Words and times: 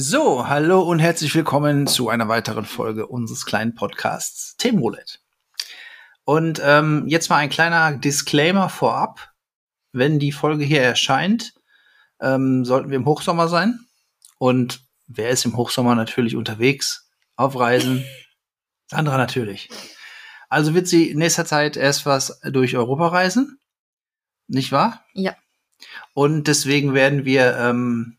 So, 0.00 0.46
hallo 0.48 0.82
und 0.82 1.00
herzlich 1.00 1.34
willkommen 1.34 1.88
zu 1.88 2.08
einer 2.08 2.28
weiteren 2.28 2.64
Folge 2.64 3.08
unseres 3.08 3.44
kleinen 3.44 3.74
Podcasts 3.74 4.56
Themenroulette. 4.56 5.18
Und 6.24 6.62
ähm, 6.64 7.04
jetzt 7.08 7.30
mal 7.30 7.38
ein 7.38 7.50
kleiner 7.50 7.96
Disclaimer 7.96 8.68
vorab. 8.68 9.32
Wenn 9.92 10.20
die 10.20 10.30
Folge 10.30 10.64
hier 10.64 10.82
erscheint, 10.82 11.52
ähm, 12.20 12.64
sollten 12.64 12.90
wir 12.90 12.96
im 12.96 13.06
Hochsommer 13.06 13.48
sein. 13.48 13.87
Und 14.38 14.84
wer 15.06 15.30
ist 15.30 15.44
im 15.44 15.56
Hochsommer 15.56 15.94
natürlich 15.94 16.36
unterwegs? 16.36 17.10
Auf 17.36 17.58
Reisen? 17.58 18.04
Sandra 18.86 19.18
natürlich. 19.18 19.68
Also 20.48 20.74
wird 20.74 20.88
sie 20.88 21.10
in 21.10 21.18
nächster 21.18 21.44
Zeit 21.44 21.76
erst 21.76 22.06
was 22.06 22.40
durch 22.42 22.76
Europa 22.76 23.08
reisen. 23.08 23.60
Nicht 24.46 24.72
wahr? 24.72 25.04
Ja. 25.12 25.36
Und 26.14 26.48
deswegen 26.48 26.94
werden 26.94 27.24
wir 27.24 27.56
ähm, 27.58 28.16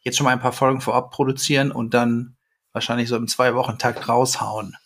jetzt 0.00 0.16
schon 0.16 0.24
mal 0.24 0.32
ein 0.32 0.40
paar 0.40 0.52
Folgen 0.52 0.80
vorab 0.80 1.10
produzieren 1.10 1.72
und 1.72 1.94
dann 1.94 2.36
wahrscheinlich 2.72 3.08
so 3.08 3.16
im 3.16 3.28
Zwei-Wochen-Takt 3.28 4.08
raushauen. 4.08 4.76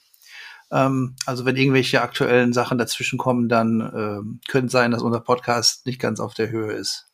Ähm, 0.70 1.16
also 1.26 1.44
wenn 1.44 1.56
irgendwelche 1.56 2.02
aktuellen 2.02 2.52
Sachen 2.52 2.78
dazwischen 2.78 3.18
kommen, 3.18 3.48
dann 3.48 3.80
ähm, 3.80 4.40
könnte 4.48 4.70
sein, 4.70 4.90
dass 4.90 5.02
unser 5.02 5.20
Podcast 5.20 5.86
nicht 5.86 6.00
ganz 6.00 6.20
auf 6.20 6.34
der 6.34 6.50
Höhe 6.50 6.72
ist. 6.72 7.07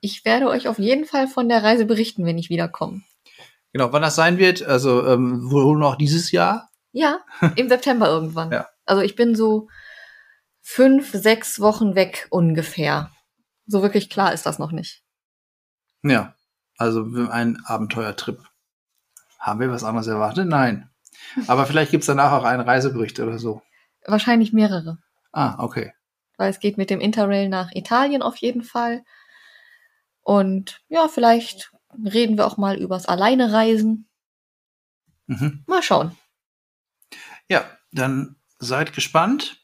Ich 0.00 0.24
werde 0.24 0.48
euch 0.48 0.68
auf 0.68 0.78
jeden 0.78 1.04
Fall 1.04 1.28
von 1.28 1.48
der 1.48 1.62
Reise 1.62 1.84
berichten, 1.84 2.24
wenn 2.24 2.38
ich 2.38 2.50
wiederkomme. 2.50 3.02
Genau, 3.72 3.92
wann 3.92 4.02
das 4.02 4.16
sein 4.16 4.38
wird, 4.38 4.62
also 4.62 5.06
ähm, 5.06 5.50
wohl 5.50 5.78
noch 5.78 5.96
dieses 5.96 6.32
Jahr? 6.32 6.70
Ja, 6.92 7.20
im 7.56 7.68
September 7.68 8.08
irgendwann. 8.08 8.50
Ja. 8.50 8.68
Also 8.84 9.02
ich 9.02 9.14
bin 9.14 9.34
so 9.34 9.68
fünf, 10.60 11.12
sechs 11.12 11.60
Wochen 11.60 11.94
weg 11.94 12.26
ungefähr. 12.30 13.10
So 13.66 13.82
wirklich 13.82 14.10
klar 14.10 14.32
ist 14.32 14.46
das 14.46 14.58
noch 14.58 14.72
nicht. 14.72 15.02
Ja. 16.02 16.34
Also 16.78 17.04
ein 17.30 17.62
Abenteuertrip. 17.66 18.42
Haben 19.38 19.60
wir 19.60 19.70
was 19.70 19.84
anderes 19.84 20.06
erwartet? 20.06 20.48
Nein. 20.48 20.88
Aber 21.46 21.66
vielleicht 21.66 21.90
gibt's 21.90 22.06
danach 22.06 22.32
auch 22.32 22.44
einen 22.44 22.62
Reisebericht 22.62 23.20
oder 23.20 23.38
so. 23.38 23.62
Wahrscheinlich 24.06 24.52
mehrere. 24.52 24.98
Ah, 25.32 25.62
okay. 25.62 25.92
Weil 26.38 26.50
es 26.50 26.58
geht 26.58 26.78
mit 26.78 26.88
dem 26.88 27.00
Interrail 27.00 27.48
nach 27.48 27.70
Italien 27.72 28.22
auf 28.22 28.36
jeden 28.36 28.62
Fall. 28.62 29.04
Und 30.22 30.80
ja, 30.88 31.08
vielleicht 31.08 31.72
reden 32.04 32.36
wir 32.36 32.46
auch 32.46 32.56
mal 32.56 32.78
übers 32.78 33.06
Alleinereisen. 33.06 34.08
Mhm. 35.26 35.64
Mal 35.66 35.82
schauen. 35.82 36.16
Ja, 37.48 37.64
dann 37.92 38.36
seid 38.58 38.92
gespannt. 38.92 39.60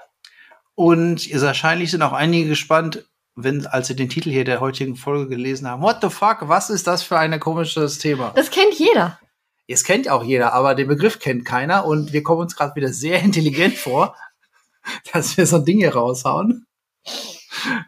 Und 0.74 1.32
wahrscheinlich 1.40 1.90
sind 1.90 2.02
auch 2.02 2.12
einige 2.12 2.48
gespannt, 2.48 3.08
wenn, 3.34 3.66
als 3.66 3.88
sie 3.88 3.96
den 3.96 4.08
Titel 4.08 4.30
hier 4.30 4.44
der 4.44 4.60
heutigen 4.60 4.96
Folge 4.96 5.28
gelesen 5.28 5.68
haben, 5.68 5.82
what 5.82 5.98
the 6.00 6.08
fuck, 6.08 6.48
was 6.48 6.70
ist 6.70 6.86
das 6.86 7.02
für 7.02 7.18
ein 7.18 7.38
komisches 7.38 7.98
Thema? 7.98 8.32
Das 8.34 8.50
kennt 8.50 8.74
jeder. 8.74 9.18
Es 9.68 9.84
kennt 9.84 10.08
auch 10.08 10.22
jeder, 10.22 10.52
aber 10.52 10.74
den 10.74 10.88
Begriff 10.88 11.18
kennt 11.18 11.44
keiner 11.44 11.84
und 11.84 12.12
wir 12.12 12.22
kommen 12.22 12.42
uns 12.42 12.56
gerade 12.56 12.74
wieder 12.76 12.92
sehr 12.92 13.20
intelligent 13.22 13.76
vor, 13.76 14.16
dass 15.12 15.36
wir 15.36 15.46
so 15.46 15.56
ein 15.56 15.64
Ding 15.64 15.78
hier 15.78 15.94
raushauen. 15.94 16.66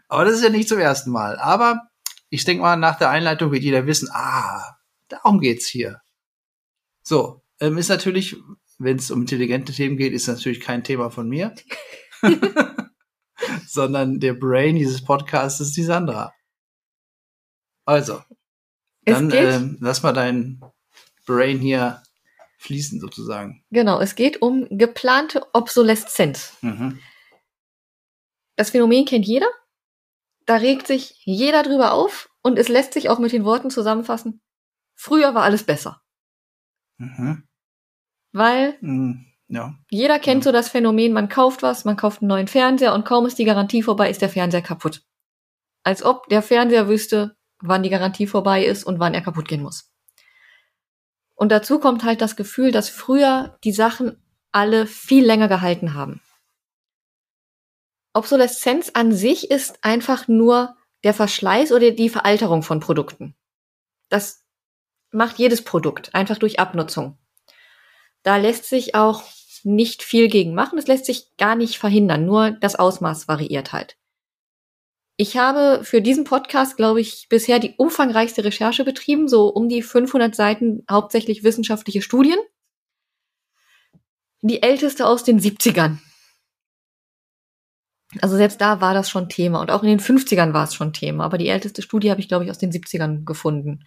Aber 0.08 0.24
das 0.24 0.34
ist 0.34 0.42
ja 0.42 0.50
nicht 0.50 0.68
zum 0.68 0.78
ersten 0.78 1.10
Mal. 1.10 1.38
Aber 1.38 1.87
ich 2.30 2.44
denke 2.44 2.62
mal, 2.62 2.76
nach 2.76 2.98
der 2.98 3.10
Einleitung 3.10 3.52
wird 3.52 3.62
jeder 3.62 3.86
wissen, 3.86 4.08
ah, 4.12 4.76
darum 5.08 5.40
geht's 5.40 5.66
hier. 5.66 6.00
So, 7.02 7.42
ähm, 7.60 7.78
ist 7.78 7.88
natürlich, 7.88 8.36
wenn 8.78 8.96
es 8.96 9.10
um 9.10 9.22
intelligente 9.22 9.72
Themen 9.72 9.96
geht, 9.96 10.12
ist 10.12 10.26
natürlich 10.28 10.60
kein 10.60 10.84
Thema 10.84 11.10
von 11.10 11.28
mir. 11.28 11.54
sondern 13.66 14.20
der 14.20 14.34
Brain 14.34 14.76
dieses 14.76 15.04
Podcasts 15.04 15.60
ist 15.60 15.76
die 15.76 15.82
Sandra. 15.82 16.32
Also, 17.84 18.22
dann 19.04 19.30
ähm, 19.30 19.78
lass 19.80 20.02
mal 20.02 20.12
dein 20.12 20.60
Brain 21.26 21.58
hier 21.58 22.02
fließen 22.58 23.00
sozusagen. 23.00 23.64
Genau, 23.70 24.00
es 24.00 24.14
geht 24.14 24.42
um 24.42 24.66
geplante 24.70 25.46
Obsoleszenz. 25.54 26.56
Mhm. 26.60 26.98
Das 28.56 28.70
Phänomen 28.70 29.04
kennt 29.04 29.26
jeder. 29.26 29.46
Da 30.48 30.56
regt 30.56 30.86
sich 30.86 31.20
jeder 31.26 31.62
drüber 31.62 31.92
auf 31.92 32.30
und 32.42 32.58
es 32.58 32.68
lässt 32.68 32.94
sich 32.94 33.10
auch 33.10 33.18
mit 33.18 33.32
den 33.32 33.44
Worten 33.44 33.68
zusammenfassen. 33.68 34.40
Früher 34.94 35.34
war 35.34 35.42
alles 35.42 35.62
besser. 35.62 36.00
Mhm. 36.96 37.46
Weil 38.32 38.78
Mhm. 38.80 39.26
Ja. 39.48 39.74
Jeder 39.90 40.18
kennt 40.18 40.44
Ja. 40.44 40.48
so 40.48 40.52
das 40.52 40.70
Phänomen, 40.70 41.12
man 41.12 41.28
kauft 41.28 41.62
was, 41.62 41.84
man 41.84 41.96
kauft 41.98 42.22
einen 42.22 42.28
neuen 42.28 42.48
Fernseher 42.48 42.94
und 42.94 43.04
kaum 43.04 43.26
ist 43.26 43.38
die 43.38 43.44
Garantie 43.44 43.82
vorbei, 43.82 44.08
ist 44.08 44.22
der 44.22 44.30
Fernseher 44.30 44.62
kaputt. 44.62 45.02
Als 45.84 46.02
ob 46.02 46.28
der 46.28 46.40
Fernseher 46.40 46.88
wüsste, 46.88 47.36
wann 47.60 47.82
die 47.82 47.90
Garantie 47.90 48.26
vorbei 48.26 48.64
ist 48.64 48.84
und 48.84 48.98
wann 48.98 49.12
er 49.12 49.20
kaputt 49.20 49.48
gehen 49.48 49.62
muss. 49.62 49.92
Und 51.34 51.52
dazu 51.52 51.78
kommt 51.78 52.04
halt 52.04 52.22
das 52.22 52.36
Gefühl, 52.36 52.72
dass 52.72 52.88
früher 52.88 53.58
die 53.64 53.72
Sachen 53.72 54.16
alle 54.50 54.86
viel 54.86 55.26
länger 55.26 55.48
gehalten 55.48 55.92
haben. 55.92 56.22
Obsoleszenz 58.12 58.90
an 58.94 59.12
sich 59.12 59.50
ist 59.50 59.78
einfach 59.82 60.28
nur 60.28 60.76
der 61.04 61.14
Verschleiß 61.14 61.72
oder 61.72 61.90
die 61.90 62.08
Veralterung 62.08 62.62
von 62.62 62.80
Produkten. 62.80 63.34
Das 64.08 64.44
macht 65.10 65.38
jedes 65.38 65.62
Produkt, 65.62 66.14
einfach 66.14 66.38
durch 66.38 66.58
Abnutzung. 66.58 67.18
Da 68.22 68.36
lässt 68.36 68.64
sich 68.64 68.94
auch 68.94 69.22
nicht 69.64 70.02
viel 70.02 70.28
gegen 70.28 70.54
machen. 70.54 70.78
Es 70.78 70.86
lässt 70.86 71.06
sich 71.06 71.36
gar 71.36 71.54
nicht 71.54 71.78
verhindern. 71.78 72.24
Nur 72.24 72.52
das 72.52 72.76
Ausmaß 72.76 73.28
variiert 73.28 73.72
halt. 73.72 73.96
Ich 75.16 75.36
habe 75.36 75.84
für 75.84 76.00
diesen 76.00 76.24
Podcast, 76.24 76.76
glaube 76.76 77.00
ich, 77.00 77.26
bisher 77.28 77.58
die 77.58 77.74
umfangreichste 77.76 78.44
Recherche 78.44 78.84
betrieben, 78.84 79.26
so 79.26 79.48
um 79.48 79.68
die 79.68 79.82
500 79.82 80.34
Seiten, 80.34 80.84
hauptsächlich 80.88 81.42
wissenschaftliche 81.42 82.02
Studien. 82.02 82.38
Die 84.42 84.62
älteste 84.62 85.06
aus 85.06 85.24
den 85.24 85.40
70ern. 85.40 85.98
Also 88.20 88.36
selbst 88.36 88.60
da 88.60 88.80
war 88.80 88.94
das 88.94 89.10
schon 89.10 89.28
Thema. 89.28 89.60
Und 89.60 89.70
auch 89.70 89.82
in 89.82 89.88
den 89.90 90.00
50ern 90.00 90.52
war 90.54 90.64
es 90.64 90.74
schon 90.74 90.92
Thema. 90.92 91.24
Aber 91.24 91.38
die 91.38 91.48
älteste 91.48 91.82
Studie 91.82 92.10
habe 92.10 92.20
ich, 92.20 92.28
glaube 92.28 92.44
ich, 92.44 92.50
aus 92.50 92.58
den 92.58 92.72
70ern 92.72 93.24
gefunden. 93.24 93.84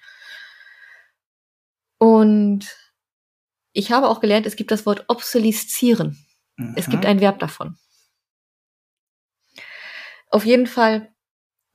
Und 1.97 2.67
ich 3.73 3.91
habe 3.91 4.09
auch 4.09 4.19
gelernt, 4.19 4.45
es 4.45 4.55
gibt 4.55 4.71
das 4.71 4.85
Wort 4.85 5.05
obsoleszieren. 5.07 6.25
Es 6.75 6.87
gibt 6.89 7.03
Mhm. 7.03 7.09
ein 7.09 7.21
Verb 7.21 7.39
davon. 7.39 7.77
Auf 10.29 10.45
jeden 10.45 10.67
Fall, 10.67 11.13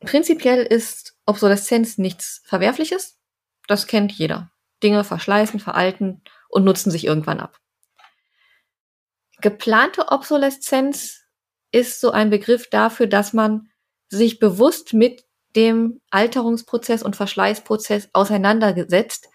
prinzipiell 0.01 0.63
ist 0.63 1.17
Obsoleszenz 1.27 1.99
nichts 1.99 2.43
Verwerfliches. 2.45 3.19
Das 3.67 3.87
kennt 3.87 4.13
jeder. 4.13 4.51
Dinge 4.83 5.05
verschleißen, 5.05 5.59
veralten 5.61 6.23
und 6.49 6.65
nutzen 6.65 6.91
sich 6.91 7.05
irgendwann 7.05 7.41
ab. 7.41 7.59
Geplante 9.41 10.09
Obsoleszenz 10.09 11.26
ist 11.73 12.01
so 12.01 12.11
ein 12.11 12.31
Begriff 12.31 12.69
dafür, 12.71 13.07
dass 13.07 13.33
man 13.33 13.71
sich 14.09 14.39
bewusst 14.39 14.93
mit 14.93 15.25
dem 15.57 16.01
Alterungsprozess 16.11 17.03
und 17.03 17.17
Verschleißprozess 17.17 18.11
auseinandergesetzt 18.13 19.29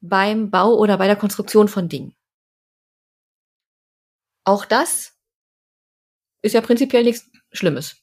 beim 0.00 0.50
Bau 0.50 0.74
oder 0.74 0.98
bei 0.98 1.06
der 1.06 1.16
Konstruktion 1.16 1.68
von 1.68 1.88
Dingen. 1.88 2.14
Auch 4.44 4.64
das 4.64 5.14
ist 6.42 6.52
ja 6.52 6.60
prinzipiell 6.60 7.04
nichts 7.04 7.28
Schlimmes. 7.52 7.96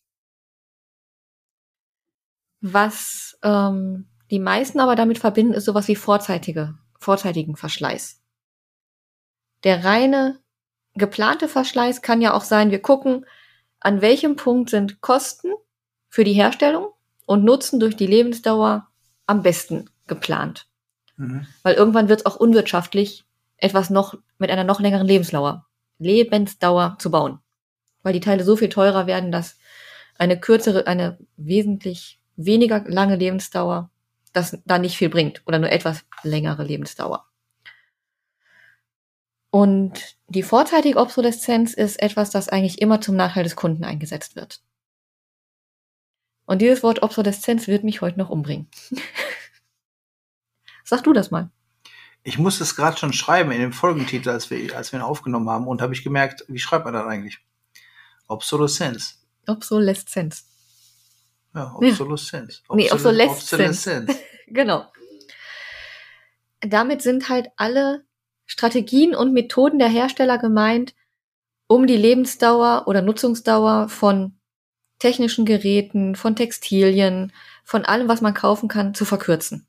Was 2.61 3.37
ähm, 3.43 4.09
die 4.31 4.39
meisten 4.39 4.79
aber 4.79 4.95
damit 4.95 5.19
verbinden, 5.19 5.53
ist 5.53 5.65
sowas 5.65 5.87
wie 5.87 5.95
vorzeitige, 5.95 6.77
vorzeitigen 6.99 7.55
Verschleiß. 7.55 8.21
Der 9.63 9.83
reine 9.83 10.41
geplante 10.95 11.47
Verschleiß 11.47 12.01
kann 12.01 12.21
ja 12.21 12.33
auch 12.33 12.43
sein, 12.43 12.71
wir 12.71 12.81
gucken, 12.81 13.25
an 13.83 14.01
welchem 14.01 14.35
Punkt 14.35 14.69
sind 14.69 15.01
Kosten 15.01 15.51
für 16.09 16.23
die 16.23 16.33
Herstellung 16.33 16.87
und 17.25 17.43
Nutzen 17.43 17.79
durch 17.79 17.95
die 17.95 18.07
Lebensdauer 18.07 18.87
am 19.25 19.43
besten 19.43 19.89
geplant. 20.07 20.67
Mhm. 21.17 21.45
Weil 21.63 21.75
irgendwann 21.75 22.09
wird 22.09 22.21
es 22.21 22.25
auch 22.25 22.37
unwirtschaftlich, 22.37 23.25
etwas 23.57 23.89
noch 23.89 24.15
mit 24.37 24.49
einer 24.49 24.63
noch 24.63 24.79
längeren 24.79 25.07
Lebensdauer, 25.07 25.65
Lebensdauer 25.99 26.97
zu 26.99 27.11
bauen. 27.11 27.39
Weil 28.01 28.13
die 28.13 28.19
Teile 28.19 28.43
so 28.43 28.55
viel 28.55 28.69
teurer 28.69 29.07
werden, 29.07 29.31
dass 29.31 29.57
eine 30.17 30.39
kürzere, 30.39 30.87
eine 30.87 31.17
wesentlich 31.37 32.19
weniger 32.35 32.83
lange 32.87 33.15
Lebensdauer 33.15 33.89
das 34.33 34.57
da 34.65 34.79
nicht 34.79 34.97
viel 34.97 35.09
bringt 35.09 35.43
oder 35.45 35.59
nur 35.59 35.71
etwas 35.71 36.03
längere 36.23 36.63
Lebensdauer. 36.63 37.25
Und 39.53 40.17
die 40.29 40.41
vorzeitige 40.41 40.97
Obsoleszenz 40.97 41.75
ist 41.75 42.01
etwas, 42.01 42.31
das 42.31 42.49
eigentlich 42.49 42.81
immer 42.81 43.01
zum 43.01 43.15
Nachteil 43.15 43.43
des 43.43 43.55
Kunden 43.55 43.83
eingesetzt 43.83 44.35
wird. 44.35 44.63
Und 46.47 46.59
dieses 46.59 46.81
Wort 46.81 47.03
Obsoleszenz 47.03 47.67
wird 47.67 47.83
mich 47.83 48.01
heute 48.01 48.17
noch 48.17 48.31
umbringen. 48.31 48.67
Sag 50.83 51.03
du 51.03 51.13
das 51.13 51.29
mal. 51.29 51.51
Ich 52.23 52.39
musste 52.39 52.63
es 52.63 52.75
gerade 52.75 52.97
schon 52.97 53.13
schreiben 53.13 53.51
in 53.51 53.61
dem 53.61 53.73
Folgentitel, 53.73 54.31
als 54.31 54.49
wir, 54.49 54.75
als 54.75 54.91
wir 54.91 54.97
ihn 54.97 55.03
aufgenommen 55.03 55.47
haben, 55.51 55.67
und 55.67 55.83
habe 55.83 55.93
ich 55.93 56.03
gemerkt, 56.03 56.43
wie 56.47 56.57
schreibt 56.57 56.85
man 56.85 56.95
das 56.95 57.05
eigentlich? 57.05 57.37
Obsoleszenz. 58.27 59.23
Obsoleszenz. 59.45 60.47
Ja, 61.53 61.75
Obsoleszenz. 61.75 62.63
Nee, 62.73 62.89
Obsole- 62.91 63.27
Obsoleszenz. 63.29 64.15
Genau. 64.47 64.91
Damit 66.61 67.03
sind 67.03 67.29
halt 67.29 67.49
alle 67.55 68.03
Strategien 68.45 69.15
und 69.15 69.33
Methoden 69.33 69.79
der 69.79 69.87
Hersteller 69.89 70.37
gemeint, 70.37 70.93
um 71.67 71.87
die 71.87 71.97
Lebensdauer 71.97 72.83
oder 72.87 73.01
Nutzungsdauer 73.01 73.89
von 73.89 74.37
technischen 74.99 75.45
Geräten, 75.45 76.15
von 76.15 76.35
Textilien, 76.35 77.31
von 77.63 77.85
allem, 77.85 78.07
was 78.07 78.21
man 78.21 78.33
kaufen 78.33 78.69
kann, 78.69 78.93
zu 78.93 79.05
verkürzen. 79.05 79.67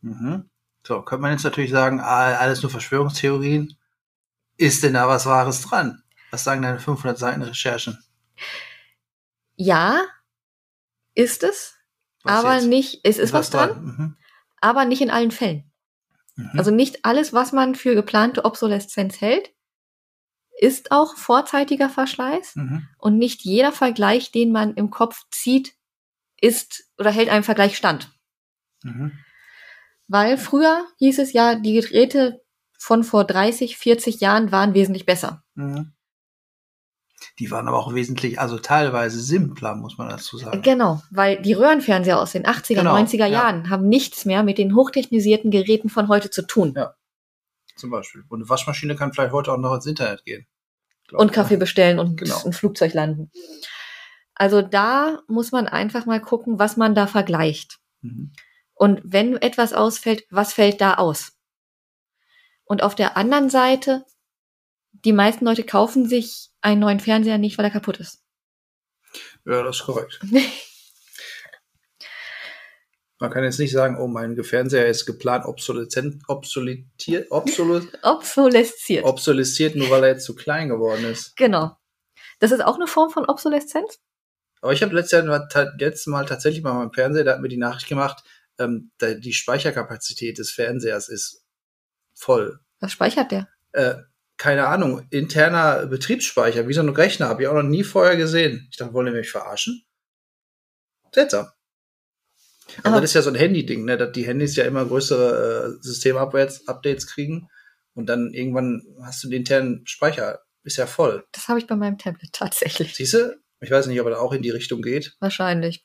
Mhm. 0.00 0.48
So, 0.86 1.02
könnte 1.02 1.22
man 1.22 1.32
jetzt 1.32 1.44
natürlich 1.44 1.70
sagen, 1.70 2.00
alles 2.00 2.62
nur 2.62 2.70
Verschwörungstheorien. 2.70 3.76
Ist 4.56 4.82
denn 4.82 4.94
da 4.94 5.08
was 5.08 5.26
Wahres 5.26 5.62
dran? 5.62 6.02
Was 6.30 6.44
sagen 6.44 6.62
deine 6.62 6.78
500 6.78 7.18
Seiten 7.18 7.42
Recherchen? 7.42 7.98
Ja, 9.56 10.02
ist 11.14 11.42
es, 11.42 11.76
Was 12.22 12.44
aber 12.44 12.54
jetzt? 12.56 12.66
nicht, 12.66 13.00
es 13.04 13.18
ist 13.18 13.32
was 13.32 13.50
dran, 13.50 13.84
Mhm. 13.84 14.16
aber 14.60 14.84
nicht 14.84 15.02
in 15.02 15.10
allen 15.10 15.30
Fällen. 15.30 15.69
Mhm. 16.40 16.58
Also 16.58 16.70
nicht 16.70 17.04
alles, 17.04 17.32
was 17.32 17.52
man 17.52 17.74
für 17.74 17.94
geplante 17.94 18.44
Obsoleszenz 18.44 19.20
hält, 19.20 19.52
ist 20.58 20.92
auch 20.92 21.16
vorzeitiger 21.16 21.88
Verschleiß 21.88 22.56
mhm. 22.56 22.86
und 22.98 23.16
nicht 23.16 23.42
jeder 23.42 23.72
Vergleich, 23.72 24.30
den 24.30 24.52
man 24.52 24.74
im 24.74 24.90
Kopf 24.90 25.24
zieht, 25.30 25.74
ist 26.40 26.84
oder 26.98 27.10
hält 27.10 27.28
einem 27.28 27.44
Vergleich 27.44 27.76
stand. 27.76 28.10
Mhm. 28.82 29.12
Weil 30.08 30.38
früher 30.38 30.84
hieß 30.98 31.18
es 31.18 31.32
ja, 31.32 31.54
die 31.54 31.74
Geräte 31.74 32.42
von 32.78 33.04
vor 33.04 33.24
30, 33.24 33.76
40 33.76 34.20
Jahren 34.20 34.52
waren 34.52 34.74
wesentlich 34.74 35.06
besser. 35.06 35.44
Mhm. 35.54 35.92
Die 37.40 37.50
waren 37.50 37.66
aber 37.68 37.78
auch 37.78 37.94
wesentlich, 37.94 38.38
also 38.38 38.58
teilweise 38.58 39.18
simpler, 39.18 39.74
muss 39.74 39.96
man 39.96 40.10
dazu 40.10 40.36
sagen. 40.36 40.60
Genau, 40.60 41.02
weil 41.10 41.40
die 41.40 41.54
Röhrenfernseher 41.54 42.20
aus 42.20 42.32
den 42.32 42.44
80er, 42.44 42.74
Genau, 42.74 42.94
90er 42.94 43.16
ja. 43.16 43.26
Jahren 43.26 43.70
haben 43.70 43.88
nichts 43.88 44.26
mehr 44.26 44.42
mit 44.42 44.58
den 44.58 44.76
hochtechnisierten 44.76 45.50
Geräten 45.50 45.88
von 45.88 46.08
heute 46.08 46.28
zu 46.28 46.42
tun. 46.42 46.74
Ja. 46.76 46.94
Zum 47.76 47.88
Beispiel. 47.88 48.24
Und 48.28 48.40
eine 48.40 48.48
Waschmaschine 48.50 48.94
kann 48.94 49.14
vielleicht 49.14 49.32
heute 49.32 49.52
auch 49.52 49.56
noch 49.56 49.74
ins 49.74 49.86
Internet 49.86 50.24
gehen. 50.26 50.46
Und 51.12 51.28
ich. 51.28 51.32
Kaffee 51.32 51.56
bestellen 51.56 51.98
und 51.98 52.18
Genau. 52.18 52.44
ein 52.44 52.52
Flugzeug 52.52 52.92
landen. 52.92 53.32
Also 54.34 54.60
da 54.60 55.20
muss 55.26 55.50
man 55.50 55.66
einfach 55.66 56.04
mal 56.04 56.20
gucken, 56.20 56.58
was 56.58 56.76
man 56.76 56.94
da 56.94 57.06
vergleicht. 57.06 57.78
Mhm. 58.02 58.32
Und 58.74 59.00
wenn 59.02 59.36
etwas 59.38 59.72
ausfällt, 59.72 60.24
was 60.30 60.52
fällt 60.52 60.82
da 60.82 60.94
aus? 60.94 61.32
Und 62.64 62.82
auf 62.82 62.94
der 62.94 63.16
anderen 63.16 63.48
Seite, 63.48 64.04
die 64.92 65.12
meisten 65.12 65.44
Leute 65.44 65.64
kaufen 65.64 66.08
sich 66.08 66.50
einen 66.60 66.80
neuen 66.80 67.00
Fernseher 67.00 67.38
nicht, 67.38 67.58
weil 67.58 67.64
er 67.64 67.70
kaputt 67.70 67.98
ist. 67.98 68.22
Ja, 69.46 69.62
das 69.62 69.76
ist 69.76 69.84
korrekt. 69.84 70.20
Man 73.18 73.30
kann 73.30 73.44
jetzt 73.44 73.58
nicht 73.58 73.72
sagen, 73.72 73.98
oh, 73.98 74.06
mein 74.06 74.42
Fernseher 74.42 74.86
ist 74.86 75.04
geplant 75.04 75.44
obsolescent, 75.44 76.22
obsoletiert, 76.26 77.30
obsole, 77.30 77.86
Obsolesziert. 78.02 79.04
obsolesziert, 79.04 79.76
nur 79.76 79.90
weil 79.90 80.04
er 80.04 80.10
jetzt 80.12 80.24
zu 80.24 80.34
klein 80.34 80.70
geworden 80.70 81.04
ist. 81.04 81.36
genau. 81.36 81.76
Das 82.38 82.50
ist 82.50 82.64
auch 82.64 82.76
eine 82.76 82.86
Form 82.86 83.10
von 83.10 83.26
Obsoleszenz? 83.26 83.98
Aber 84.62 84.72
ich 84.72 84.82
habe 84.82 84.94
letztes, 84.94 86.06
Mal 86.06 86.24
tatsächlich 86.24 86.62
mal 86.62 86.72
meinem 86.72 86.94
Fernseher, 86.94 87.24
da 87.24 87.32
hat 87.34 87.42
mir 87.42 87.48
die 87.48 87.58
Nachricht 87.58 87.88
gemacht, 87.88 88.24
ähm, 88.58 88.90
da, 88.96 89.12
die 89.12 89.34
Speicherkapazität 89.34 90.38
des 90.38 90.50
Fernsehers 90.50 91.10
ist 91.10 91.44
voll. 92.14 92.60
Was 92.78 92.92
speichert 92.92 93.30
der? 93.32 93.48
Äh, 93.72 93.96
keine 94.40 94.66
Ahnung, 94.68 95.06
interner 95.10 95.86
Betriebsspeicher, 95.86 96.66
wie 96.66 96.72
so 96.72 96.80
ein 96.80 96.88
Rechner, 96.88 97.28
habe 97.28 97.42
ich 97.42 97.48
auch 97.48 97.52
noch 97.54 97.62
nie 97.62 97.84
vorher 97.84 98.16
gesehen. 98.16 98.66
Ich 98.70 98.78
dachte, 98.78 98.94
wollen 98.94 99.04
die 99.04 99.12
mich 99.12 99.30
verarschen? 99.30 99.84
Seltsam. 101.14 101.48
Aber 102.78 102.86
Aber- 102.88 103.00
das 103.02 103.10
ist 103.10 103.14
ja 103.16 103.22
so 103.22 103.28
ein 103.28 103.36
Handy-Ding, 103.36 103.84
ne? 103.84 103.98
dass 103.98 104.12
die 104.12 104.26
Handys 104.26 104.56
ja 104.56 104.64
immer 104.64 104.86
größere 104.86 105.76
äh, 105.78 105.82
Systemupdates 105.82 107.06
kriegen 107.06 107.48
und 107.92 108.06
dann 108.06 108.32
irgendwann 108.32 108.82
hast 109.02 109.22
du 109.22 109.28
den 109.28 109.40
internen 109.40 109.86
Speicher, 109.86 110.40
ist 110.62 110.78
ja 110.78 110.86
voll. 110.86 111.26
Das 111.32 111.48
habe 111.48 111.58
ich 111.58 111.66
bei 111.66 111.76
meinem 111.76 111.98
Tablet 111.98 112.32
tatsächlich. 112.32 112.94
Siehst 112.96 113.12
du? 113.12 113.38
Ich 113.60 113.70
weiß 113.70 113.88
nicht, 113.88 114.00
ob 114.00 114.06
er 114.06 114.12
da 114.12 114.18
auch 114.20 114.32
in 114.32 114.40
die 114.40 114.48
Richtung 114.50 114.80
geht. 114.80 115.16
Wahrscheinlich. 115.20 115.84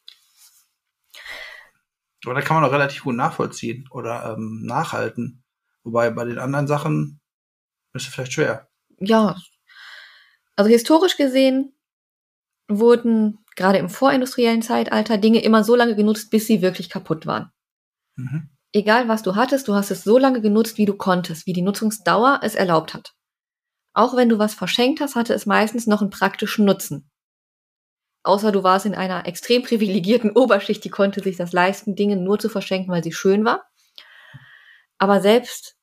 Aber 2.23 2.35
da 2.35 2.41
kann 2.41 2.55
man 2.55 2.63
auch 2.69 2.73
relativ 2.73 3.03
gut 3.03 3.15
nachvollziehen 3.17 3.85
oder 3.91 4.33
ähm, 4.37 4.61
nachhalten. 4.63 5.43
Wobei 5.83 6.09
bei 6.09 6.23
den 6.23 6.39
anderen 6.39 6.67
Sachen 6.67 7.19
ist 8.03 8.07
vielleicht 8.07 8.33
schwer. 8.33 8.67
Ja. 8.99 9.35
Also 10.55 10.69
historisch 10.69 11.17
gesehen 11.17 11.73
wurden 12.67 13.45
gerade 13.55 13.77
im 13.77 13.89
vorindustriellen 13.89 14.61
Zeitalter 14.61 15.17
Dinge 15.17 15.41
immer 15.41 15.63
so 15.63 15.75
lange 15.75 15.95
genutzt, 15.95 16.29
bis 16.29 16.47
sie 16.47 16.61
wirklich 16.61 16.89
kaputt 16.89 17.25
waren. 17.25 17.51
Mhm. 18.15 18.49
Egal 18.73 19.07
was 19.07 19.23
du 19.23 19.35
hattest, 19.35 19.67
du 19.67 19.75
hast 19.75 19.91
es 19.91 20.03
so 20.03 20.17
lange 20.17 20.41
genutzt, 20.41 20.77
wie 20.77 20.85
du 20.85 20.95
konntest, 20.95 21.45
wie 21.45 21.53
die 21.53 21.61
Nutzungsdauer 21.61 22.41
es 22.43 22.55
erlaubt 22.55 22.93
hat. 22.93 23.13
Auch 23.93 24.17
wenn 24.17 24.27
du 24.27 24.37
was 24.37 24.53
verschenkt 24.53 24.99
hast, 24.99 25.15
hatte 25.15 25.33
es 25.33 25.45
meistens 25.45 25.87
noch 25.87 26.01
einen 26.01 26.09
praktischen 26.09 26.65
Nutzen. 26.65 27.09
Außer 28.23 28.51
du 28.51 28.63
warst 28.63 28.85
in 28.85 28.95
einer 28.95 29.25
extrem 29.27 29.63
privilegierten 29.63 30.31
Oberschicht, 30.35 30.83
die 30.83 30.89
konnte 30.89 31.23
sich 31.23 31.37
das 31.37 31.53
leisten, 31.53 31.95
Dinge 31.95 32.17
nur 32.17 32.39
zu 32.39 32.49
verschenken, 32.49 32.91
weil 32.91 33.03
sie 33.03 33.13
schön 33.13 33.45
war. 33.45 33.65
Aber 34.97 35.21
selbst 35.21 35.74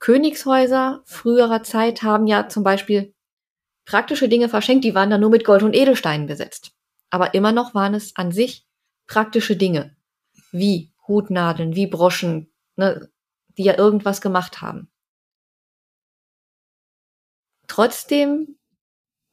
Königshäuser 0.00 1.02
früherer 1.04 1.62
Zeit 1.62 2.02
haben 2.02 2.26
ja 2.26 2.48
zum 2.48 2.64
Beispiel 2.64 3.14
praktische 3.84 4.28
Dinge 4.28 4.48
verschenkt, 4.48 4.84
die 4.84 4.94
waren 4.94 5.10
dann 5.10 5.20
nur 5.20 5.30
mit 5.30 5.44
Gold 5.44 5.62
und 5.62 5.74
Edelsteinen 5.74 6.26
besetzt. 6.26 6.72
Aber 7.10 7.34
immer 7.34 7.52
noch 7.52 7.74
waren 7.74 7.94
es 7.94 8.16
an 8.16 8.32
sich 8.32 8.66
praktische 9.06 9.56
Dinge, 9.56 9.96
wie 10.52 10.92
Hutnadeln, 11.06 11.74
wie 11.74 11.86
Broschen, 11.86 12.50
ne, 12.76 13.10
die 13.58 13.64
ja 13.64 13.76
irgendwas 13.76 14.20
gemacht 14.20 14.62
haben. 14.62 14.90
Trotzdem 17.66 18.56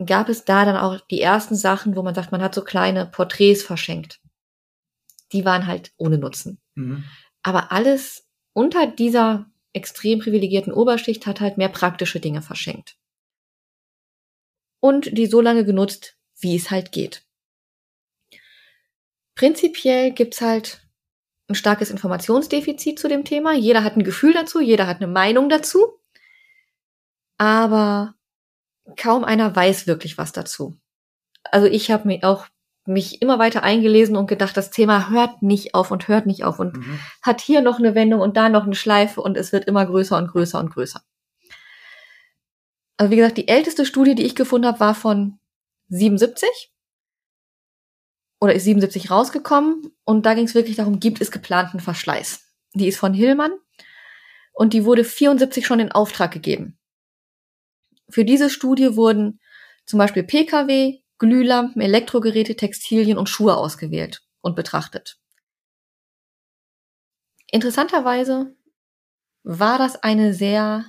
gab 0.06 0.30
es 0.30 0.46
da 0.46 0.66
dann 0.66 0.78
auch 0.78 1.00
die 1.00 1.22
ersten 1.22 1.56
Sachen, 1.56 1.96
wo 1.96 2.04
man 2.04 2.14
sagt, 2.14 2.32
man 2.32 2.42
hat 2.42 2.54
so 2.54 2.64
kleine 2.64 3.06
Porträts 3.06 3.64
verschenkt. 3.64 4.20
Die 5.32 5.46
waren 5.46 5.66
halt 5.66 5.92
ohne 5.98 6.18
Nutzen. 6.18 6.60
Mhm. 6.76 7.04
Aber 7.42 7.72
alles 7.72 8.28
unter 8.54 8.88
dieser 8.88 9.50
extrem 9.74 10.20
privilegierten 10.20 10.74
Oberschicht 10.74 11.26
hat 11.26 11.42
halt 11.42 11.58
mehr 11.58 11.70
praktische 11.70 12.20
Dinge 12.20 12.42
verschenkt. 12.42 12.98
Und 14.80 15.18
die 15.18 15.28
so 15.28 15.42
lange 15.42 15.66
genutzt, 15.66 16.18
wie 16.40 16.56
es 16.56 16.72
halt 16.72 16.92
geht. 16.92 17.26
Prinzipiell 19.36 20.12
gibt's 20.12 20.42
halt 20.42 20.88
ein 21.48 21.56
starkes 21.56 21.92
Informationsdefizit 21.92 23.00
zu 23.00 23.08
dem 23.08 23.24
Thema. 23.24 23.54
Jeder 23.54 23.84
hat 23.84 23.96
ein 23.96 24.04
Gefühl 24.04 24.34
dazu, 24.34 24.60
jeder 24.60 24.88
hat 24.88 24.98
eine 24.98 25.08
Meinung 25.08 25.50
dazu. 25.50 26.00
Aber 27.38 28.16
kaum 28.98 29.24
einer 29.24 29.56
weiß 29.56 29.88
wirklich 29.88 30.18
was 30.18 30.32
dazu. 30.32 30.78
Also 31.44 31.68
ich 31.68 31.92
habe 31.92 32.08
mir 32.08 32.24
auch 32.24 32.48
mich 32.88 33.22
immer 33.22 33.38
weiter 33.40 33.64
eingelesen 33.64 34.16
und 34.16 34.28
gedacht, 34.28 34.56
das 34.56 34.72
Thema 34.72 35.10
hört 35.10 35.42
nicht 35.42 35.74
auf 35.76 35.92
und 35.92 36.08
hört 36.08 36.26
nicht 36.26 36.44
auf 36.44 36.60
und 36.60 36.76
Mhm. 36.78 37.00
hat 37.22 37.42
hier 37.42 37.62
noch 37.62 37.80
eine 37.80 37.96
Wendung 37.96 38.22
und 38.22 38.38
da 38.38 38.50
noch 38.50 38.64
eine 38.66 38.76
Schleife 38.76 39.22
und 39.22 39.38
es 39.38 39.52
wird 39.52 39.66
immer 39.66 39.86
größer 39.86 40.18
und 40.18 40.28
größer 40.30 40.60
und 40.60 40.70
größer. 40.72 41.02
Also 42.98 43.12
wie 43.12 43.16
gesagt, 43.18 43.38
die 43.38 43.48
älteste 43.48 43.86
Studie, 43.86 44.16
die 44.16 44.24
ich 44.26 44.36
gefunden 44.36 44.68
habe, 44.68 44.80
war 44.80 44.96
von 44.96 45.40
77 45.90 46.50
oder 48.40 48.54
ist 48.54 48.64
77 48.64 49.12
rausgekommen 49.12 49.92
und 50.04 50.26
da 50.26 50.34
ging 50.34 50.46
es 50.46 50.56
wirklich 50.56 50.76
darum, 50.78 51.00
gibt 51.00 51.22
es 51.22 51.32
geplanten 51.32 51.80
Verschleiß. 51.80 52.42
Die 52.74 52.88
ist 52.88 52.98
von 52.98 53.14
Hillmann 53.14 53.52
und 54.54 54.74
die 54.74 54.86
wurde 54.86 55.04
74 55.04 55.66
schon 55.66 55.80
in 55.80 55.92
Auftrag 55.92 56.32
gegeben. 56.32 56.78
Für 58.10 58.26
diese 58.26 58.50
Studie 58.50 58.96
wurden 58.96 59.40
zum 59.86 60.00
Beispiel 60.00 60.24
Pkw, 60.24 61.02
Glühlampen, 61.20 61.82
Elektrogeräte, 61.82 62.56
Textilien 62.56 63.18
und 63.18 63.30
Schuhe 63.30 63.56
ausgewählt 63.58 64.24
und 64.42 64.56
betrachtet. 64.56 65.20
Interessanterweise 67.52 68.56
war 69.44 69.78
das 69.78 70.04
eine 70.04 70.34
sehr, 70.34 70.86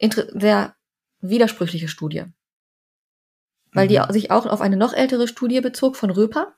sehr 0.00 0.76
widersprüchliche 1.20 1.88
Studie, 1.88 2.24
weil 3.72 3.88
die 3.88 3.98
Mhm. 3.98 4.12
sich 4.12 4.30
auch 4.30 4.46
auf 4.46 4.60
eine 4.60 4.76
noch 4.76 4.92
ältere 4.92 5.28
Studie 5.28 5.60
bezog 5.60 5.96
von 5.96 6.10
Röper. 6.10 6.56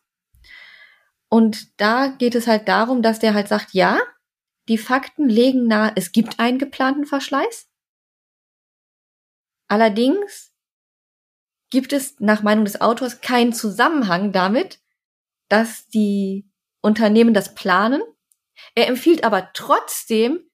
Und 1.29 1.81
da 1.81 2.09
geht 2.09 2.35
es 2.35 2.47
halt 2.47 2.69
darum, 2.69 3.03
dass 3.03 3.19
der 3.19 3.35
halt 3.35 3.49
sagt, 3.49 3.73
ja, 3.73 3.99
die 4.69 4.79
Fakten 4.79 5.29
legen 5.29 5.67
nahe, 5.67 5.93
es 5.97 6.13
gibt 6.13 6.39
einen 6.39 6.59
geplanten 6.59 7.07
Verschleiß. 7.07 7.69
Allerdings 9.69 10.52
gibt 11.73 11.95
es 11.95 12.21
nach 12.21 12.43
Meinung 12.43 12.67
des 12.67 12.83
Autors 12.83 13.23
keinen 13.23 13.55
Zusammenhang 13.55 14.31
damit, 14.31 14.79
dass 15.49 15.89
die 15.89 16.47
Unternehmen 16.83 17.33
das 17.33 17.55
planen. 17.55 18.03
Er 18.75 18.89
empfiehlt 18.89 19.25
aber 19.25 19.51
trotzdem, 19.55 20.51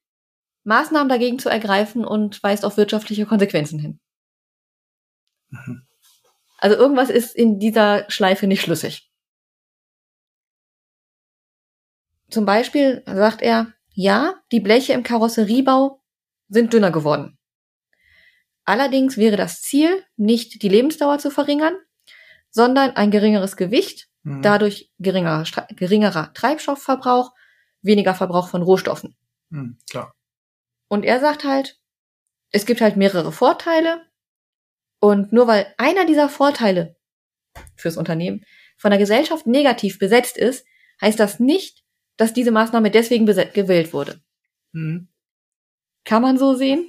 Maßnahmen 0.62 1.08
dagegen 1.08 1.40
zu 1.40 1.48
ergreifen 1.48 2.04
und 2.04 2.40
weist 2.42 2.64
auf 2.64 2.76
wirtschaftliche 2.76 3.26
Konsequenzen 3.26 3.80
hin. 3.80 4.00
Mhm. 5.48 5.86
Also 6.58 6.76
irgendwas 6.76 7.10
ist 7.10 7.34
in 7.34 7.58
dieser 7.58 8.08
Schleife 8.10 8.46
nicht 8.46 8.62
schlüssig. 8.62 9.10
Zum 12.30 12.44
Beispiel 12.44 13.02
sagt 13.06 13.42
er, 13.42 13.72
ja, 13.92 14.40
die 14.52 14.60
Bleche 14.60 14.92
im 14.92 15.02
Karosseriebau 15.02 16.00
sind 16.48 16.72
dünner 16.72 16.92
geworden. 16.92 17.37
Allerdings 18.68 19.16
wäre 19.16 19.38
das 19.38 19.62
Ziel, 19.62 20.04
nicht 20.18 20.62
die 20.62 20.68
Lebensdauer 20.68 21.18
zu 21.18 21.30
verringern, 21.30 21.74
sondern 22.50 22.90
ein 22.90 23.10
geringeres 23.10 23.56
Gewicht, 23.56 24.10
Mhm. 24.24 24.42
dadurch 24.42 24.92
geringerer, 24.98 25.44
geringerer 25.74 26.34
Treibstoffverbrauch, 26.34 27.32
weniger 27.80 28.14
Verbrauch 28.14 28.50
von 28.50 28.60
Rohstoffen. 28.60 29.16
Mhm, 29.48 29.78
klar. 29.88 30.14
Und 30.88 31.06
er 31.06 31.18
sagt 31.18 31.44
halt, 31.44 31.80
es 32.50 32.66
gibt 32.66 32.82
halt 32.82 32.98
mehrere 32.98 33.32
Vorteile. 33.32 34.02
Und 35.00 35.32
nur 35.32 35.46
weil 35.46 35.72
einer 35.78 36.04
dieser 36.04 36.28
Vorteile 36.28 36.94
fürs 37.74 37.96
Unternehmen 37.96 38.44
von 38.76 38.90
der 38.90 38.98
Gesellschaft 38.98 39.46
negativ 39.46 39.98
besetzt 39.98 40.36
ist, 40.36 40.66
heißt 41.00 41.18
das 41.18 41.40
nicht, 41.40 41.84
dass 42.18 42.34
diese 42.34 42.50
Maßnahme 42.50 42.90
deswegen 42.90 43.24
gewählt 43.24 43.94
wurde. 43.94 44.20
Mhm. 44.72 45.08
Kann 46.04 46.20
man 46.20 46.36
so 46.36 46.54
sehen? 46.54 46.86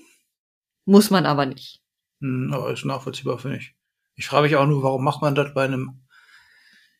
Muss 0.89 1.11
man 1.11 1.27
aber 1.27 1.45
nicht. 1.45 1.83
Mhm, 2.19 2.51
aber 2.51 2.73
ist 2.73 2.83
nachvollziehbar, 2.83 3.37
finde 3.37 3.57
ich. 3.57 3.75
Ich 4.15 4.25
frage 4.25 4.47
mich 4.47 4.55
auch 4.55 4.65
nur, 4.65 4.81
warum 4.81 5.03
macht 5.03 5.21
man 5.21 5.35
das 5.35 5.53
bei 5.53 5.65
einem, 5.65 6.07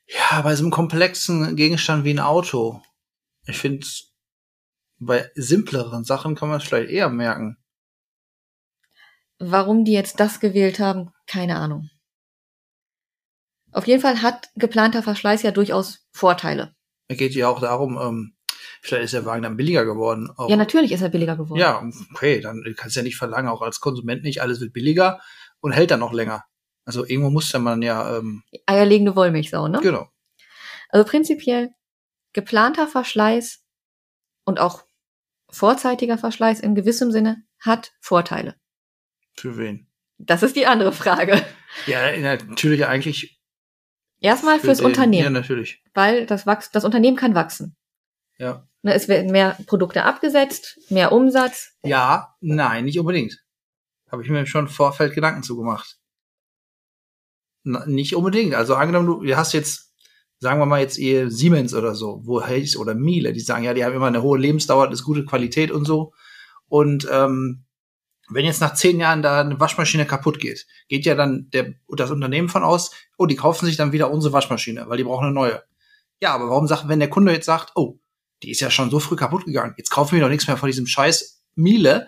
ja, 0.06 0.42
bei 0.44 0.56
so 0.56 0.64
einem 0.64 0.72
komplexen 0.72 1.56
Gegenstand 1.56 2.04
wie 2.04 2.12
ein 2.12 2.20
Auto? 2.20 2.84
Ich 3.48 3.58
finde, 3.58 3.88
bei 5.00 5.32
simpleren 5.34 6.04
Sachen 6.04 6.36
kann 6.36 6.50
man 6.50 6.60
es 6.60 6.66
vielleicht 6.66 6.92
eher 6.92 7.10
merken. 7.10 7.58
Warum 9.40 9.86
die 9.86 9.94
jetzt 9.94 10.20
das 10.20 10.40
gewählt 10.40 10.80
haben, 10.80 11.12
keine 11.26 11.56
Ahnung. 11.56 11.90
Auf 13.72 13.88
jeden 13.88 14.04
Fall 14.04 14.22
hat 14.22 14.52
geplanter 14.56 15.02
Verschleiß 15.02 15.42
ja 15.42 15.50
durchaus 15.50 16.08
Vorteile. 16.12 16.76
Es 17.08 17.18
geht 17.18 17.34
ja 17.34 17.48
auch 17.48 17.60
darum, 17.60 17.98
ähm, 18.00 18.38
vielleicht 18.82 19.06
ist 19.06 19.14
der 19.14 19.26
Wagen 19.26 19.44
dann 19.44 19.58
billiger 19.58 19.86
geworden. 19.86 20.30
Auch. 20.38 20.50
Ja, 20.50 20.56
natürlich 20.56 20.92
ist 20.92 21.02
er 21.02 21.10
billiger 21.10 21.36
geworden. 21.36 21.60
Ja, 21.60 21.84
okay, 22.14 22.40
dann 22.42 22.64
kannst 22.78 22.96
du 22.96 23.00
ja 23.02 23.04
nicht 23.04 23.18
verlangen, 23.18 23.50
auch 23.50 23.62
als 23.62 23.80
Konsument 23.80 24.24
nicht, 24.24 24.42
alles 24.42 24.60
wird 24.62 24.74
billiger 24.74 25.20
und 25.60 25.72
hält 25.72 25.92
dann 25.92 26.00
noch 26.00 26.14
länger. 26.14 26.44
Also 26.86 27.06
irgendwo 27.06 27.30
muss 27.30 27.52
ja 27.52 27.60
man 27.60 27.82
ja, 27.82 28.18
ähm, 28.18 28.44
Eierlegende 28.66 29.16
Wollmilchsau, 29.16 29.68
ne? 29.68 29.80
genau. 29.82 30.10
Also 30.90 31.06
prinzipiell 31.08 31.70
geplanter 32.34 32.88
Verschleiß 32.88 33.64
und 34.46 34.60
auch 34.60 34.84
vorzeitiger 35.52 36.18
Verschleiß 36.18 36.60
in 36.60 36.76
gewissem 36.76 37.12
Sinne 37.12 37.44
hat 37.60 37.92
Vorteile. 38.02 38.56
Für 39.36 39.58
wen? 39.58 39.88
Das 40.18 40.44
ist 40.44 40.56
die 40.56 40.66
andere 40.68 40.92
Frage. 40.92 41.42
Ja, 41.86 42.18
natürlich 42.18 42.86
eigentlich. 42.86 43.40
Erstmal 44.20 44.60
für 44.60 44.66
fürs 44.66 44.80
den- 44.80 44.84
Ja, 44.86 44.88
Unternehmen, 44.90 45.34
natürlich. 45.34 45.84
weil 45.94 46.26
das, 46.26 46.46
Wachs 46.46 46.72
das 46.72 46.84
Unternehmen 46.86 47.16
kann 47.18 47.36
wachsen. 47.36 47.76
Ja. 48.38 48.68
Ne, 48.82 48.94
Es 48.94 49.08
werden 49.08 49.32
mehr 49.32 49.58
Produkte 49.66 50.04
abgesetzt, 50.04 50.80
mehr 50.90 51.12
Umsatz. 51.12 51.74
Ja, 51.84 52.36
nein, 52.40 52.86
nicht 52.86 53.00
unbedingt. 53.00 53.44
Habe 54.12 54.24
ich 54.24 54.30
mir 54.30 54.46
schon 54.46 54.68
im 54.68 54.72
Vorfeld 54.72 55.14
Gedanken 55.14 55.44
zugemacht. 55.44 55.98
Na, 57.64 57.86
nicht 57.86 58.16
unbedingt. 58.16 58.56
Also 58.56 58.76
angenommen, 58.76 59.26
du, 59.26 59.36
hast 59.36 59.54
jetzt, 59.54 59.94
sagen 60.40 60.60
wir 60.60 60.66
mal 60.66 60.80
jetzt 60.80 60.98
ihr 60.98 61.30
Siemens 61.30 61.74
oder 61.74 61.94
so, 61.94 62.22
wo 62.24 62.42
Hayes 62.42 62.78
oder 62.78 62.96
Miele, 62.96 63.34
die 63.34 63.42
sagen, 63.42 63.66
ja, 63.66 63.74
die 63.74 63.84
haben 63.84 63.94
immer 63.94 64.08
eine 64.08 64.22
hohe 64.22 64.40
Lebensdauer, 64.40 64.88
das 64.90 65.00
ist 65.00 65.06
gute 65.06 65.26
Qualität 65.26 65.72
und 65.72 65.86
so. 65.86 66.14
Und 66.70 67.08
ähm, 67.12 67.66
wenn 68.30 68.46
jetzt 68.46 68.62
nach 68.62 68.76
zehn 68.76 69.00
Jahren 69.00 69.22
da 69.22 69.42
eine 69.42 69.60
Waschmaschine 69.60 70.06
kaputt 70.06 70.40
geht, 70.40 70.68
geht 70.88 71.06
ja 71.06 71.16
dann 71.16 71.50
der, 71.52 71.74
das 71.90 72.12
Unternehmen 72.12 72.48
von 72.48 72.64
aus, 72.64 72.92
oh, 73.18 73.26
die 73.26 73.36
kaufen 73.36 73.66
sich 73.66 73.76
dann 73.76 73.92
wieder 73.92 74.12
unsere 74.12 74.34
Waschmaschine, 74.34 74.88
weil 74.88 74.98
die 74.98 75.04
brauchen 75.04 75.26
eine 75.26 75.34
neue. 75.34 75.64
Ja, 76.22 76.34
aber 76.34 76.50
warum 76.50 76.68
sagt, 76.68 76.88
wenn 76.88 77.00
der 77.00 77.10
Kunde 77.10 77.34
jetzt 77.34 77.46
sagt, 77.46 77.72
oh, 77.76 78.00
die 78.44 78.52
ist 78.52 78.60
ja 78.60 78.70
schon 78.70 78.90
so 78.90 79.00
früh 79.00 79.16
kaputt 79.16 79.46
gegangen, 79.46 79.74
jetzt 79.78 79.90
kaufen 79.90 80.16
wir 80.16 80.22
doch 80.22 80.30
nichts 80.30 80.48
mehr 80.48 80.58
von 80.58 80.68
diesem 80.68 80.88
scheiß 80.88 81.44
Miele, 81.56 82.08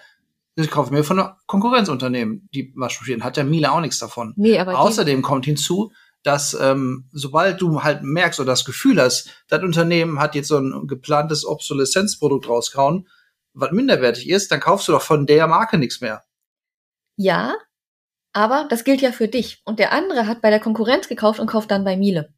ich 0.56 0.70
kaufe 0.70 0.94
mir 0.94 1.04
von 1.04 1.20
einem 1.20 1.32
Konkurrenzunternehmen. 1.48 2.50
Die 2.54 2.74
Waschmaschine 2.76 3.24
hat 3.24 3.38
der 3.38 3.46
Miele 3.46 3.72
auch 3.72 3.80
nichts 3.80 4.00
davon. 4.00 4.34
Nee, 4.36 4.60
aber 4.60 4.78
Außerdem 4.78 5.22
kommt 5.22 5.46
hinzu, 5.46 5.92
dass 6.24 6.54
ähm, 6.54 7.10
sobald 7.12 7.62
du 7.62 7.84
halt 7.84 8.04
merkst 8.04 8.40
oder 8.40 8.52
das 8.52 8.66
Gefühl 8.66 9.02
hast, 9.02 9.30
das 9.48 9.64
Unternehmen 9.64 10.20
hat 10.20 10.36
jetzt 10.36 10.50
so 10.50 10.58
ein 10.58 10.88
geplantes 10.88 11.46
Obsoleszenzprodukt 11.46 12.48
rausgehauen, 12.48 13.08
was 13.54 13.72
minderwertig 13.72 14.30
ist, 14.30 14.52
dann 14.52 14.60
kaufst 14.60 14.88
du 14.88 14.92
doch 14.92 15.02
von 15.02 15.26
der 15.26 15.48
Marke 15.48 15.78
nichts 15.78 16.02
mehr. 16.02 16.24
ja, 17.18 17.56
aber 18.34 18.66
das 18.70 18.84
gilt 18.84 19.02
ja 19.02 19.12
für 19.12 19.28
dich. 19.28 19.62
Und 19.66 19.80
der 19.80 19.92
andere 19.92 20.28
hat 20.28 20.42
bei 20.42 20.50
der 20.50 20.60
Konkurrenz 20.60 21.08
gekauft 21.08 21.40
und 21.40 21.48
kauft 21.48 21.72
dann 21.72 21.84
bei 21.84 21.98
Miele. 21.98 22.34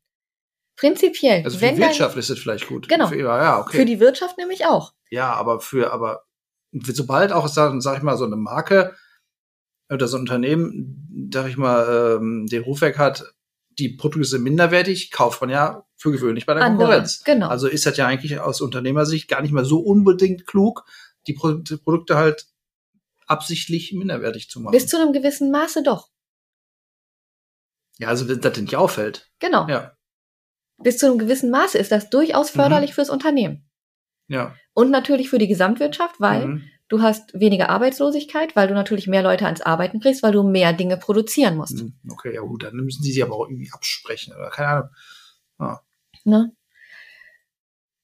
Prinzipiell, 0.75 1.44
Also 1.44 1.58
für 1.60 1.72
die 1.72 1.77
Wirtschaft 1.77 2.18
ist 2.18 2.30
es 2.30 2.39
vielleicht 2.39 2.68
gut. 2.68 2.89
Genau. 2.89 3.08
Für, 3.08 3.18
ja, 3.18 3.60
okay. 3.60 3.77
für 3.77 3.86
die 3.86 4.00
Wirtschaft 4.00 4.38
nämlich 4.38 4.65
auch. 4.65 4.94
ja, 5.12 5.32
aber 5.34 5.60
für, 5.60 5.92
aber 5.94 6.24
sobald 6.72 7.32
auch, 7.32 7.48
sag, 7.48 7.80
sag 7.82 7.98
ich 7.98 8.03
mal, 8.03 8.18
so 8.18 8.25
eine 8.25 8.36
Marke 8.36 8.96
oder 9.92 10.08
so 10.08 10.18
ein 10.18 10.22
Unternehmen, 10.22 11.30
sag 11.32 11.48
ich 11.48 11.58
mal, 11.58 12.18
ähm, 12.20 12.48
den 12.48 12.63
Ruf 12.63 12.82
weg 12.82 12.98
hat, 12.98 13.36
die 13.77 13.89
Produkte 13.89 14.27
sind 14.27 14.44
minderwertig, 14.44 15.12
kauft 15.12 15.42
man 15.42 15.50
ja 15.50 15.86
für 15.96 16.12
gewöhnlich 16.12 16.46
bei 16.46 16.53
der 16.53 16.63
Andere, 16.63 16.88
Konkurrenz. 16.88 17.24
genau. 17.24 17.48
Also 17.48 17.68
ist 17.68 17.86
das 17.86 17.98
ja 17.98 18.08
eigentlich 18.08 18.39
aus 18.39 18.62
Unternehmersicht 18.62 19.27
gar 19.27 19.42
nicht 19.42 19.51
mehr 19.53 19.65
so 19.65 19.80
unbedingt 19.80 20.46
klug, 20.48 20.86
die 21.27 21.34
Pro 21.34 21.53
die 21.53 21.77
Produkte 21.77 22.18
halt 22.18 22.48
absichtlich 23.27 23.94
minderwertig 23.94 24.50
zu 24.50 24.60
machen. 24.60 24.74
Bis 24.74 24.88
zu 24.88 25.00
einem 25.00 25.13
gewissen 25.13 25.51
Maße 25.51 25.84
doch. 25.84 26.10
ja, 28.00 28.08
also 28.10 28.27
wenn 28.27 28.42
das 28.42 28.58
nicht 28.58 28.75
auffällt. 28.75 29.32
Genau. 29.39 29.68
Ja, 29.68 29.96
Bis 30.84 30.98
zu 30.98 31.06
einem 31.08 31.18
gewissen 31.20 31.50
Maße 31.50 31.78
ist 31.78 31.92
das 31.92 32.10
durchaus 32.10 32.54
Mhm. 32.54 32.60
förderlich 32.60 32.94
fürs 32.94 33.10
Unternehmen. 33.10 33.70
ja. 34.28 34.56
Und 34.75 34.90
natürlich 34.90 35.30
für 35.30 35.38
die 35.38 35.48
Gesamtwirtschaft, 35.48 36.20
weil 36.20 36.48
Mhm. 36.48 36.63
du 36.88 37.02
hast 37.04 37.40
weniger 37.40 37.70
Arbeitslosigkeit, 37.70 38.56
weil 38.56 38.68
du 38.68 38.74
natürlich 38.74 39.06
mehr 39.08 39.22
Leute 39.22 39.46
ans 39.46 39.62
Arbeiten 39.62 40.00
kriegst, 40.00 40.24
weil 40.24 40.32
du 40.32 40.42
mehr 40.44 40.74
Dinge 40.74 40.98
produzieren 40.98 41.58
musst. 41.58 41.84
Mhm. 41.84 41.94
Okay, 42.12 42.34
ja 42.34 42.42
gut, 42.42 42.63
dann 42.63 42.75
müssen 42.78 43.04
sie 43.04 43.12
sich 43.12 43.22
aber 43.24 43.36
auch 43.36 43.48
irgendwie 43.48 43.70
absprechen 43.72 44.34
oder 44.36 44.50
keine 44.50 44.90
Ahnung. 45.60 45.78
Ne? 46.25 46.52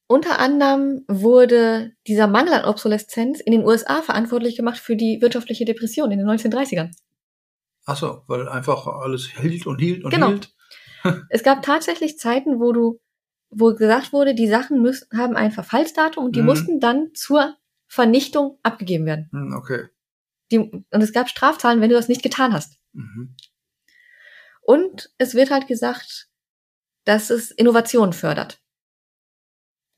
Unter 0.08 0.40
anderem 0.40 1.06
wurde 1.08 1.94
dieser 2.08 2.28
Mangel 2.28 2.54
an 2.54 2.66
Obsoleszenz 2.66 3.40
in 3.40 3.52
den 3.52 3.64
USA 3.64 4.02
verantwortlich 4.02 4.56
gemacht 4.56 4.78
für 4.80 4.96
die 4.96 5.22
wirtschaftliche 5.22 5.66
Depression 5.66 6.12
in 6.12 6.20
den 6.20 6.28
1930ern. 6.28 6.92
Ach 7.86 7.96
so, 7.98 8.22
weil 8.28 8.48
einfach 8.50 8.88
alles 8.88 9.28
hielt 9.28 9.66
und 9.68 9.80
hielt 9.80 10.04
und 10.04 10.12
Genau. 10.14 10.28
hielt. 10.30 10.54
Es 11.30 11.44
gab 11.44 11.62
tatsächlich 11.64 12.18
Zeiten, 12.18 12.60
wo 12.60 12.72
du, 12.72 13.00
wo 13.50 13.74
gesagt 13.74 14.14
wurde, 14.14 14.36
die 14.36 14.48
Sachen 14.48 14.82
müssen, 14.82 15.08
haben 15.18 15.36
ein 15.36 15.52
Verfallsdatum 15.52 16.26
und 16.26 16.36
die 16.36 16.42
Mhm. 16.42 16.46
mussten 16.46 16.80
dann 16.80 17.14
zur 17.14 17.56
Vernichtung 17.88 18.60
abgegeben 18.64 19.06
werden. 19.06 19.30
Hm, 19.32 19.54
okay. 19.58 19.88
Die, 20.52 20.60
und 20.60 20.86
es 20.92 21.14
gab 21.14 21.30
Strafzahlen, 21.30 21.82
wenn 21.82 21.90
du 21.90 21.96
das 21.96 22.08
nicht 22.08 22.24
getan 22.24 22.54
hast. 22.54 22.78
Mhm. 22.94 23.36
Und 24.62 25.12
es 25.18 25.34
wird 25.34 25.52
halt 25.52 25.68
gesagt, 25.68 26.30
dass 27.06 27.30
es 27.30 27.52
Innovation 27.52 28.14
fördert. 28.14 28.62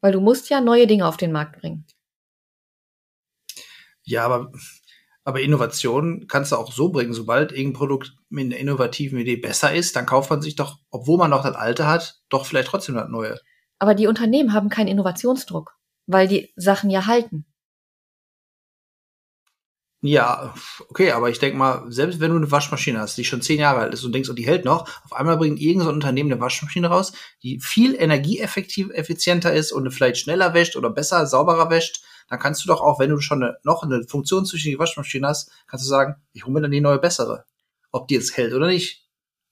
Weil 0.01 0.13
du 0.13 0.21
musst 0.21 0.49
ja 0.49 0.61
neue 0.61 0.87
Dinge 0.87 1.05
auf 1.05 1.17
den 1.17 1.31
Markt 1.31 1.59
bringen. 1.59 1.85
Ja, 4.03 4.25
aber, 4.25 4.51
aber 5.23 5.41
Innovation 5.41 6.27
kannst 6.27 6.51
du 6.51 6.55
auch 6.55 6.71
so 6.71 6.89
bringen, 6.89 7.13
sobald 7.13 7.51
irgendein 7.51 7.73
Produkt 7.73 8.13
mit 8.29 8.45
einer 8.45 8.57
innovativen 8.57 9.19
Idee 9.19 9.37
besser 9.37 9.73
ist, 9.73 9.95
dann 9.95 10.05
kauft 10.05 10.29
man 10.29 10.41
sich 10.41 10.55
doch, 10.55 10.79
obwohl 10.89 11.17
man 11.17 11.29
noch 11.29 11.43
das 11.43 11.55
alte 11.55 11.87
hat, 11.87 12.21
doch 12.29 12.45
vielleicht 12.45 12.69
trotzdem 12.69 12.95
das 12.95 13.09
neue. 13.09 13.37
Aber 13.79 13.95
die 13.95 14.07
Unternehmen 14.07 14.53
haben 14.53 14.69
keinen 14.69 14.87
Innovationsdruck, 14.87 15.75
weil 16.07 16.27
die 16.27 16.51
Sachen 16.55 16.89
ja 16.89 17.05
halten. 17.05 17.45
Ja, 20.03 20.55
okay, 20.89 21.11
aber 21.11 21.29
ich 21.29 21.37
denk 21.37 21.55
mal, 21.55 21.83
selbst 21.89 22.19
wenn 22.19 22.31
du 22.31 22.37
eine 22.37 22.49
Waschmaschine 22.49 22.99
hast, 22.99 23.19
die 23.19 23.23
schon 23.23 23.43
zehn 23.43 23.59
Jahre 23.59 23.81
alt 23.81 23.93
ist 23.93 24.03
und 24.03 24.13
denkst, 24.13 24.29
und 24.29 24.39
die 24.39 24.47
hält 24.47 24.65
noch, 24.65 24.89
auf 25.05 25.13
einmal 25.13 25.37
bringt 25.37 25.59
irgendein 25.59 25.89
so 25.89 25.93
Unternehmen 25.93 26.31
eine 26.31 26.41
Waschmaschine 26.41 26.87
raus, 26.87 27.13
die 27.43 27.59
viel 27.59 27.93
energieeffektiv 27.93 28.89
effizienter 28.89 29.53
ist 29.53 29.71
und 29.71 29.91
vielleicht 29.91 30.17
schneller 30.17 30.55
wäscht 30.55 30.75
oder 30.75 30.89
besser, 30.89 31.27
sauberer 31.27 31.69
wäscht, 31.69 32.03
dann 32.31 32.39
kannst 32.39 32.63
du 32.63 32.69
doch 32.69 32.79
auch, 32.79 32.97
wenn 32.97 33.09
du 33.09 33.19
schon 33.19 33.43
eine, 33.43 33.57
noch 33.63 33.83
eine 33.83 34.05
Funktion 34.07 34.45
zwischen 34.45 34.69
die 34.69 34.79
Waschmaschine 34.79 35.27
hast, 35.27 35.51
kannst 35.67 35.85
du 35.85 35.89
sagen, 35.89 36.15
ich 36.31 36.45
hole 36.45 36.53
mir 36.53 36.61
dann 36.61 36.71
die 36.71 36.79
neue 36.79 36.97
bessere. 36.97 37.43
Ob 37.91 38.07
die 38.07 38.15
jetzt 38.15 38.37
hält 38.37 38.53
oder 38.53 38.67
nicht. 38.67 39.05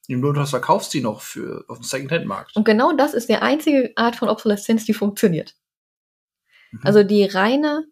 Im 0.08 0.22
Notfall 0.22 0.48
verkaufst 0.48 0.94
du 0.94 0.98
die 0.98 1.04
noch 1.04 1.20
für 1.20 1.66
auf 1.68 1.80
dem 1.80 1.84
Secondhand-Markt. 1.84 2.56
Und 2.56 2.64
genau 2.64 2.94
das 2.94 3.14
ist 3.14 3.28
die 3.28 3.36
einzige 3.36 3.92
Art 3.98 4.16
von 4.16 4.30
Obsoleszenz, 4.30 4.86
die 4.86 4.94
funktioniert. 4.94 5.56
Mhm. 6.72 6.80
Also 6.86 7.04
die 7.04 7.26
reine 7.26 7.84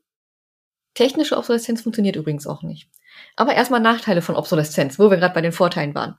technische 0.93 1.35
Obsoleszenz 1.35 1.81
funktioniert 1.81 2.15
übrigens 2.15 2.47
auch 2.47 2.63
nicht. 2.63 2.89
Aber 3.35 3.55
erstmal 3.55 3.81
Nachteile 3.81 4.21
von 4.21 4.37
Obsoleszenz, 4.37 4.97
wo 4.97 5.09
wir 5.09 5.17
gerade 5.17 5.33
bei 5.33 5.41
den 5.41 5.51
Vorteilen 5.51 5.95
waren. 5.95 6.17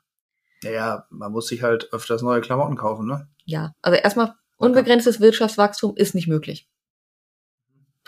Naja, 0.62 1.06
man 1.08 1.32
muss 1.32 1.46
sich 1.46 1.62
halt 1.62 1.90
öfters 1.94 2.20
neue 2.20 2.42
Klamotten 2.42 2.76
kaufen, 2.76 3.06
ne? 3.06 3.30
Ja, 3.46 3.74
also 3.80 3.98
erstmal 3.98 4.34
unbegrenztes 4.58 5.20
Wirtschaftswachstum 5.20 5.96
ist 5.96 6.14
nicht 6.14 6.28
möglich. 6.28 6.68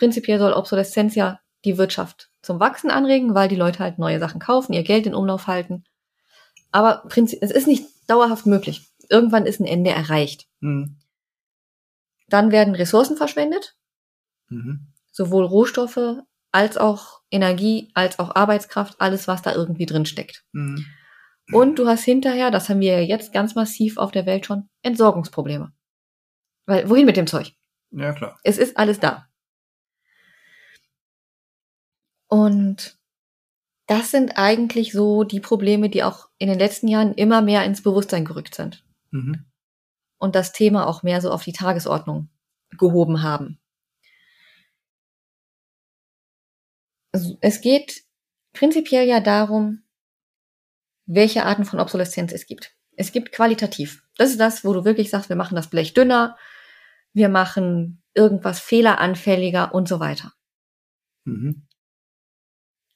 Prinzipiell 0.00 0.38
soll 0.38 0.54
Obsoleszenz 0.54 1.14
ja 1.14 1.40
die 1.66 1.76
Wirtschaft 1.76 2.30
zum 2.40 2.59
Wachsen 2.59 2.90
anregen, 2.90 3.35
weil 3.35 3.50
die 3.50 3.57
Leute 3.57 3.80
halt 3.80 3.99
neue 3.99 4.19
Sachen 4.19 4.40
kaufen, 4.40 4.73
ihr 4.73 4.83
Geld 4.83 5.04
in 5.04 5.14
Umlauf 5.14 5.47
halten. 5.47 5.85
Aber 6.73 7.04
es 7.14 7.35
ist 7.35 7.66
nicht 7.66 7.85
dauerhaft 8.07 8.47
möglich. 8.47 8.88
Irgendwann 9.11 9.45
ist 9.45 9.61
ein 9.61 9.66
Ende 9.66 9.90
erreicht. 9.90 10.47
Mhm. 10.61 10.97
Dann 12.28 12.50
werden 12.50 12.75
Ressourcen 12.75 13.19
verschwendet, 13.19 13.76
Mhm. 14.49 14.87
sowohl 15.12 15.45
Rohstoffe 15.45 16.23
als 16.50 16.78
auch 16.78 17.21
Energie, 17.30 17.90
als 17.92 18.19
auch 18.19 18.35
Arbeitskraft, 18.35 19.02
alles, 19.02 19.28
was 19.28 19.42
da 19.42 19.54
irgendwie 19.54 19.85
drin 19.85 20.07
steckt. 20.07 20.45
Mhm. 20.52 20.87
Und 21.52 21.78
du 21.78 21.87
hast 21.87 22.04
hinterher, 22.04 22.50
das 22.50 22.71
haben 22.71 22.80
wir 22.80 23.00
ja 23.02 23.07
jetzt 23.07 23.35
ganz 23.35 23.54
massiv 23.54 23.99
auf 23.99 24.12
der 24.12 24.25
Welt 24.25 24.47
schon, 24.47 24.71
Entsorgungsprobleme. 24.80 25.75
Weil, 26.64 26.88
wohin 26.88 27.04
mit 27.04 27.19
dem 27.19 27.26
Zeug? 27.26 27.52
Ja, 27.90 28.14
klar. 28.14 28.38
Es 28.45 28.57
ist 28.57 28.78
alles 28.78 28.99
da. 28.99 29.26
Und 32.30 32.96
das 33.87 34.12
sind 34.12 34.38
eigentlich 34.38 34.92
so 34.92 35.25
die 35.25 35.40
Probleme, 35.40 35.90
die 35.90 36.04
auch 36.04 36.28
in 36.38 36.49
den 36.49 36.60
letzten 36.60 36.87
Jahren 36.87 37.12
immer 37.14 37.42
mehr 37.42 37.64
ins 37.64 37.82
Bewusstsein 37.82 38.25
gerückt 38.25 38.54
sind. 38.54 38.84
Mhm. 39.10 39.46
Und 40.18 40.37
das 40.37 40.52
Thema 40.52 40.87
auch 40.87 41.02
mehr 41.02 41.20
so 41.20 41.32
auf 41.32 41.42
die 41.42 41.52
Tagesordnung 41.52 42.28
gehoben 42.78 43.22
haben. 43.22 43.58
Es 47.40 47.60
geht 47.60 48.04
prinzipiell 48.52 49.08
ja 49.08 49.18
darum, 49.18 49.82
welche 51.06 51.44
Arten 51.44 51.64
von 51.64 51.80
Obsoleszenz 51.80 52.32
es 52.32 52.46
gibt. 52.46 52.76
Es 52.96 53.10
gibt 53.10 53.32
qualitativ. 53.32 54.04
Das 54.16 54.30
ist 54.30 54.38
das, 54.38 54.64
wo 54.64 54.72
du 54.72 54.84
wirklich 54.84 55.10
sagst, 55.10 55.30
wir 55.30 55.37
machen 55.37 55.56
das 55.56 55.68
Blech 55.68 55.94
dünner, 55.94 56.37
wir 57.12 57.28
machen 57.28 58.04
irgendwas 58.14 58.60
fehleranfälliger 58.60 59.75
und 59.75 59.88
so 59.88 59.99
weiter. 59.99 60.32
Mhm. 61.25 61.66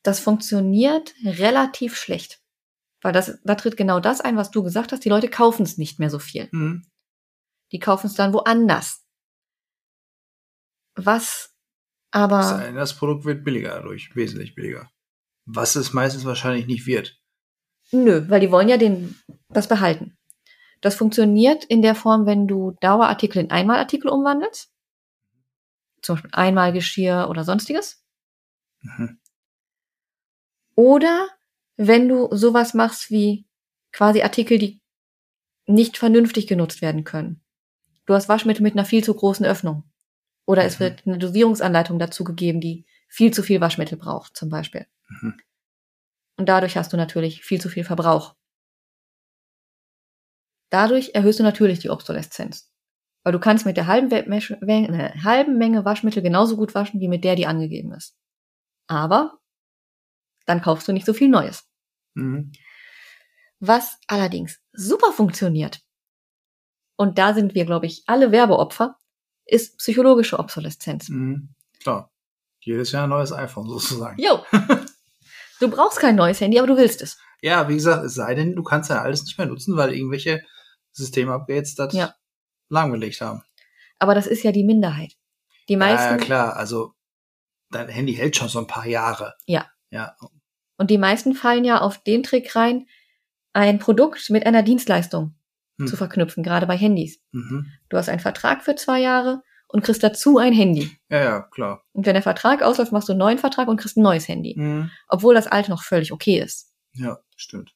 Das 0.05 0.21
funktioniert 0.21 1.15
relativ 1.25 1.97
schlecht. 1.97 2.41
Weil 3.01 3.13
das, 3.13 3.39
da 3.43 3.55
tritt 3.55 3.77
genau 3.77 4.01
das 4.01 4.21
ein, 4.21 4.37
was 4.37 4.51
du 4.51 4.63
gesagt 4.63 4.93
hast. 4.93 5.05
Die 5.05 5.09
Leute 5.09 5.29
kaufen 5.29 5.63
es 5.63 5.79
nicht 5.79 5.99
mehr 5.99 6.11
so 6.11 6.19
viel. 6.19 6.49
Mhm. 6.53 6.87
Die 7.73 7.79
kaufen 7.79 8.07
es 8.07 8.15
dann 8.15 8.33
woanders. 8.33 9.03
Was 10.95 11.57
aber. 12.11 12.71
Das, 12.75 12.97
Produkt 12.97 13.25
wird 13.25 13.45
billiger 13.45 13.71
dadurch, 13.71 14.15
wesentlich 14.15 14.55
billiger. 14.55 14.91
Was 15.47 15.75
es 15.75 15.93
meistens 15.93 16.25
wahrscheinlich 16.25 16.67
nicht 16.67 16.87
wird. 16.87 17.19
Nö, 17.91 18.29
weil 18.29 18.41
die 18.41 18.51
wollen 18.51 18.69
ja 18.69 18.77
den, 18.77 19.19
das 19.49 19.69
behalten. 19.69 20.17
Das 20.81 20.95
funktioniert 20.95 21.65
in 21.65 21.81
der 21.81 21.95
Form, 21.95 22.27
wenn 22.27 22.47
du 22.47 22.77
Dauerartikel 22.81 23.43
in 23.43 23.51
Einmalartikel 23.51 24.11
umwandelst. 24.11 24.71
Zum 26.03 26.17
Beispiel 26.17 26.31
Einmalgeschirr 26.35 27.29
oder 27.31 27.43
sonstiges. 27.43 28.05
Mhm. 28.83 29.19
Oder 30.77 31.29
wenn 31.77 32.09
du 32.09 32.29
sowas 32.35 32.75
machst 32.75 33.11
wie 33.11 33.47
quasi 33.93 34.23
Artikel, 34.23 34.59
die 34.59 34.81
nicht 35.67 35.97
vernünftig 35.97 36.47
genutzt 36.47 36.83
werden 36.83 37.05
können. 37.05 37.41
Du 38.07 38.15
hast 38.15 38.29
Waschmittel 38.29 38.63
mit 38.63 38.75
einer 38.75 38.85
viel 38.85 39.03
zu 39.03 39.15
großen 39.15 39.47
Öffnung. 39.47 39.85
Oder 40.47 40.65
es 40.65 40.79
Mhm. 40.79 40.85
wird 40.85 41.07
eine 41.07 41.19
Dosierungsanleitung 41.19 41.99
dazu 41.99 42.23
gegeben, 42.25 42.61
die 42.61 42.85
viel 43.09 43.33
zu 43.33 43.43
viel 43.43 43.61
Waschmittel 43.61 43.97
braucht, 43.97 44.37
zum 44.37 44.51
Beispiel. 44.51 44.87
Mhm. 45.09 45.35
Und 46.37 46.49
dadurch 46.49 46.77
hast 46.77 46.93
du 46.93 46.97
natürlich 46.97 47.45
viel 47.45 47.61
zu 47.61 47.69
viel 47.69 47.85
Verbrauch. 47.85 48.35
Dadurch 50.71 51.13
erhöhst 51.15 51.39
du 51.39 51.43
natürlich 51.45 51.79
die 51.79 51.91
Obsoleszenz. 51.91 52.71
Weil 53.23 53.33
du 53.33 53.39
kannst 53.39 53.65
mit 53.65 53.77
der 53.77 53.87
halben, 53.87 54.11
äh, 54.11 55.13
halben 55.23 55.57
Menge 55.57 55.85
Waschmittel 55.85 56.23
genauso 56.23 56.57
gut 56.57 56.75
waschen, 56.75 57.01
wie 57.01 57.09
mit 57.09 57.25
der, 57.25 57.37
die 57.37 57.47
angegeben 57.47 57.93
ist. 57.93 58.17
Aber 58.87 59.39
dann 60.47 60.63
kaufst 60.63 60.87
du 60.89 60.93
nicht 60.93 61.07
so 61.07 61.13
viel 61.15 61.29
Neues. 61.29 61.65
Mhm. 62.15 62.53
Was 63.61 63.99
allerdings 64.09 64.61
super 64.73 65.13
funktioniert, 65.13 65.81
und 66.97 67.19
da 67.19 67.35
sind 67.35 67.55
wir, 67.55 67.65
glaube 67.65 67.87
ich, 67.87 68.05
alle 68.07 68.31
Werbeopfer, 68.31 68.97
ist 69.47 69.79
psychologische 69.79 70.39
Obsoleszenz. 70.39 71.09
Mhm. 71.09 71.55
Klar. 71.83 72.11
Jedes 72.61 72.93
Jahr 72.93 73.05
ein 73.05 73.11
neues 73.11 73.33
iPhone 73.33 73.69
sozusagen. 73.69 74.21
Jo! 74.23 74.45
Du 75.61 75.71
brauchst 75.71 76.01
kein 76.01 76.17
neues 76.17 76.41
Handy, 76.41 76.59
aber 76.59 76.67
du 76.67 76.77
willst 76.77 77.01
es. 77.01 77.17
Ja, 77.41 77.69
wie 77.69 77.75
gesagt, 77.77 78.05
es 78.05 78.15
sei 78.15 78.35
denn, 78.35 78.57
du 78.57 78.63
kannst 78.65 78.91
ja 78.91 79.01
alles 79.01 79.23
nicht 79.23 79.39
mehr 79.39 79.47
nutzen, 79.47 79.77
weil 79.77 79.95
irgendwelche 79.95 80.43
Systemupgrades 80.93 81.77
das 81.77 81.95
Ja. 81.95 82.13
lahmgelegt 82.69 83.21
haben. 83.21 83.43
Aber 84.01 84.15
das 84.17 84.27
ist 84.27 84.43
ja 84.43 84.51
die 84.51 84.65
Minderheit. 84.65 85.15
Die 85.69 85.75
Ja, 85.75 85.79
meisten, 85.79 86.11
ja, 86.11 86.17
klar, 86.17 86.57
also 86.57 86.95
dein 87.71 87.89
Handy 87.89 88.15
hält 88.15 88.37
schon 88.37 88.49
so 88.49 88.59
ein 88.59 88.67
paar 88.67 88.87
Jahre. 88.87 89.35
Ja. 89.47 89.71
Ja. 89.91 90.17
Und 90.77 90.91
die 90.91 90.99
meisten 90.99 91.35
fallen 91.35 91.65
ja 91.65 91.81
auf 91.81 92.03
den 92.03 92.23
Trick 92.23 92.55
rein, 92.57 92.87
ein 93.53 93.79
Produkt 93.79 94.31
mit 94.31 94.47
einer 94.47 94.63
Dienstleistung 94.63 95.35
Hm. 95.79 95.89
zu 95.89 95.97
verknüpfen, 95.97 96.43
gerade 96.45 96.67
bei 96.67 96.77
Handys. 96.77 97.21
Mhm. 97.33 97.67
Du 97.89 97.97
hast 97.97 98.09
einen 98.09 98.21
Vertrag 98.21 98.63
für 98.63 98.77
zwei 98.77 99.01
Jahre 99.01 99.43
und 99.67 99.83
kriegst 99.83 100.05
dazu 100.05 100.39
ein 100.39 100.53
Handy. 100.53 100.97
Ja, 101.11 101.23
ja, 101.25 101.41
klar. 101.43 101.83
Und 101.93 102.07
wenn 102.07 102.15
der 102.15 102.23
Vertrag 102.23 102.63
ausläuft, 102.63 102.93
machst 102.93 103.09
du 103.09 103.13
einen 103.13 103.19
neuen 103.19 103.39
Vertrag 103.39 103.67
und 103.67 103.79
kriegst 103.81 103.97
ein 103.97 104.03
neues 104.03 104.29
Handy. 104.29 104.55
Mhm. 104.57 104.91
Obwohl 105.09 105.35
das 105.35 105.49
alte 105.49 105.71
noch 105.73 105.83
völlig 105.83 106.13
okay 106.13 106.39
ist. 106.39 106.71
Ja, 106.93 107.19
stimmt. 107.35 107.75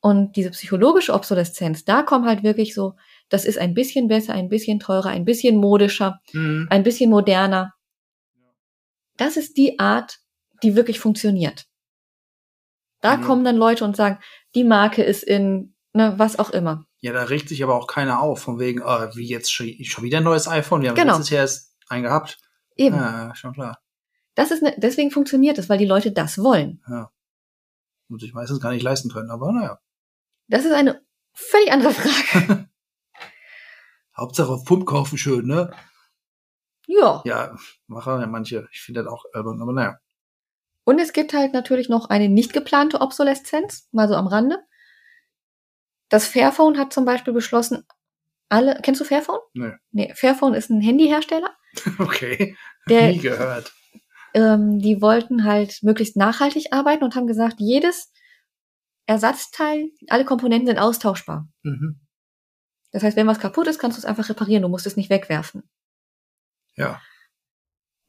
Und 0.00 0.34
diese 0.36 0.50
psychologische 0.50 1.14
Obsoleszenz, 1.14 1.84
da 1.84 2.02
kommen 2.02 2.26
halt 2.26 2.42
wirklich 2.42 2.74
so, 2.74 2.94
das 3.28 3.44
ist 3.44 3.58
ein 3.58 3.74
bisschen 3.74 4.08
besser, 4.08 4.34
ein 4.34 4.48
bisschen 4.48 4.80
teurer, 4.80 5.10
ein 5.10 5.24
bisschen 5.24 5.56
modischer, 5.58 6.20
Mhm. 6.32 6.66
ein 6.70 6.82
bisschen 6.82 7.10
moderner. 7.10 7.74
Das 9.16 9.36
ist 9.36 9.56
die 9.56 9.78
Art, 9.78 10.18
die 10.62 10.76
wirklich 10.76 11.00
funktioniert. 11.00 11.66
Da 13.00 13.16
Mhm. 13.16 13.22
kommen 13.22 13.44
dann 13.44 13.56
Leute 13.56 13.84
und 13.84 13.96
sagen, 13.96 14.18
die 14.54 14.64
Marke 14.64 15.02
ist 15.02 15.22
in, 15.22 15.74
ne, 15.92 16.14
was 16.16 16.38
auch 16.38 16.50
immer. 16.50 16.86
Ja, 17.00 17.12
da 17.12 17.24
regt 17.24 17.48
sich 17.48 17.62
aber 17.62 17.74
auch 17.74 17.86
keiner 17.86 18.20
auf, 18.20 18.40
von 18.42 18.58
wegen, 18.58 18.82
oh, 18.82 19.08
wie 19.14 19.26
jetzt 19.28 19.52
schon, 19.52 19.66
wieder 19.66 20.18
ein 20.18 20.24
neues 20.24 20.48
iPhone? 20.48 20.82
Wir 20.82 20.88
haben 20.90 20.96
Genau. 20.96 21.12
letztes 21.14 21.30
Jahr 21.30 21.42
erst 21.42 21.74
einen 21.88 22.02
gehabt. 22.04 22.38
Eben. 22.74 22.96
Ja, 22.96 23.34
schon 23.34 23.52
klar. 23.52 23.78
Das 24.34 24.50
ist 24.50 24.62
ne, 24.62 24.74
deswegen 24.78 25.10
funktioniert 25.10 25.56
es, 25.58 25.68
weil 25.68 25.78
die 25.78 25.86
Leute 25.86 26.12
das 26.12 26.38
wollen. 26.38 26.82
Ja. 26.88 27.10
Und 28.08 28.20
sich 28.20 28.34
meistens 28.34 28.60
gar 28.60 28.70
nicht 28.72 28.82
leisten 28.82 29.10
können, 29.10 29.30
aber 29.30 29.52
naja. 29.52 29.78
Das 30.48 30.64
ist 30.64 30.72
eine 30.72 31.02
völlig 31.32 31.70
andere 31.72 31.92
Frage. 31.92 32.68
Hauptsache 34.16 34.48
auf 34.52 34.64
Pump 34.64 34.86
kaufen 34.86 35.18
schön, 35.18 35.46
ne? 35.46 35.70
ja. 36.86 37.20
Ja, 37.24 37.56
machen 37.86 38.20
ja 38.20 38.26
manche. 38.26 38.68
Ich 38.72 38.80
finde 38.80 39.02
das 39.04 39.12
auch 39.12 39.24
albern, 39.32 39.60
aber 39.60 39.72
naja. 39.72 39.98
Und 40.86 41.00
es 41.00 41.12
gibt 41.12 41.34
halt 41.34 41.52
natürlich 41.52 41.88
noch 41.88 42.10
eine 42.10 42.28
nicht 42.28 42.52
geplante 42.52 43.00
Obsoleszenz, 43.00 43.88
mal 43.90 44.06
so 44.06 44.14
am 44.14 44.28
Rande. 44.28 44.60
Das 46.08 46.28
Fairphone 46.28 46.78
hat 46.78 46.92
zum 46.92 47.04
Beispiel 47.04 47.32
beschlossen, 47.32 47.84
alle, 48.48 48.78
kennst 48.82 49.00
du 49.00 49.04
Fairphone? 49.04 49.40
Nö. 49.52 49.72
Nee, 49.90 50.14
Fairphone 50.14 50.54
ist 50.54 50.70
ein 50.70 50.80
Handyhersteller. 50.80 51.54
Okay. 51.98 52.56
Der, 52.88 53.10
Nie 53.10 53.18
gehört. 53.18 53.74
ähm, 54.32 54.78
die 54.78 55.02
wollten 55.02 55.42
halt 55.42 55.82
möglichst 55.82 56.16
nachhaltig 56.16 56.72
arbeiten 56.72 57.02
und 57.02 57.16
haben 57.16 57.26
gesagt, 57.26 57.56
jedes 57.58 58.12
Ersatzteil, 59.06 59.90
alle 60.08 60.24
Komponenten 60.24 60.68
sind 60.68 60.78
austauschbar. 60.78 61.48
Mhm. 61.64 62.00
Das 62.92 63.02
heißt, 63.02 63.16
wenn 63.16 63.26
was 63.26 63.40
kaputt 63.40 63.66
ist, 63.66 63.80
kannst 63.80 63.98
du 63.98 64.00
es 64.00 64.04
einfach 64.04 64.28
reparieren, 64.28 64.62
du 64.62 64.68
musst 64.68 64.86
es 64.86 64.96
nicht 64.96 65.10
wegwerfen. 65.10 65.68
Ja. 66.76 67.02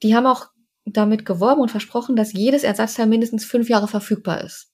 Die 0.03 0.15
haben 0.15 0.27
auch 0.27 0.47
damit 0.93 1.25
geworben 1.25 1.61
und 1.61 1.71
versprochen, 1.71 2.15
dass 2.15 2.33
jedes 2.33 2.63
Ersatzteil 2.63 3.07
mindestens 3.07 3.45
fünf 3.45 3.69
Jahre 3.69 3.87
verfügbar 3.87 4.41
ist. 4.41 4.71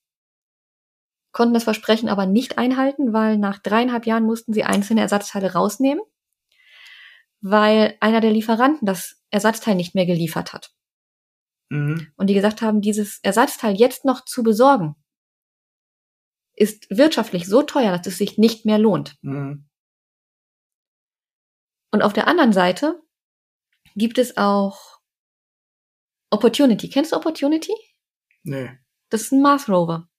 Konnten 1.32 1.54
das 1.54 1.64
Versprechen 1.64 2.10
aber 2.10 2.26
nicht 2.26 2.58
einhalten, 2.58 3.14
weil 3.14 3.38
nach 3.38 3.60
dreieinhalb 3.60 4.06
Jahren 4.06 4.24
mussten 4.24 4.54
sie 4.54 4.64
einzelne 4.64 5.02
Ersatzteile 5.02 5.54
rausnehmen, 5.54 6.04
weil 7.42 7.98
einer 8.00 8.22
der 8.22 8.32
Lieferanten 8.32 8.86
das 8.86 9.24
Ersatzteil 9.32 9.76
nicht 9.76 9.96
mehr 9.96 10.06
geliefert 10.06 10.54
hat. 10.54 10.72
Mhm. 11.70 12.12
Und 12.16 12.28
die 12.28 12.36
gesagt 12.36 12.62
haben, 12.62 12.82
dieses 12.82 13.20
Ersatzteil 13.24 13.76
jetzt 13.76 14.06
noch 14.06 14.24
zu 14.26 14.44
besorgen, 14.44 14.96
ist 16.56 16.86
wirtschaftlich 16.92 17.48
so 17.48 17.64
teuer, 17.64 17.98
dass 17.98 18.06
es 18.06 18.18
sich 18.20 18.38
nicht 18.38 18.66
mehr 18.66 18.78
lohnt. 18.78 19.18
Mhm. 19.22 19.68
Und 21.92 22.02
auf 22.04 22.14
der 22.14 22.28
anderen 22.28 22.54
Seite 22.54 23.02
gibt 23.96 24.20
es 24.20 24.38
auch 24.38 24.93
Opportunity. 26.34 26.90
Kennst 26.90 27.12
du 27.12 27.16
Opportunity? 27.16 27.74
Nee. 28.44 28.72
Das 29.10 29.22
ist 29.22 29.32
ein 29.32 29.42
Mars 29.42 29.70
Rover. 29.70 30.10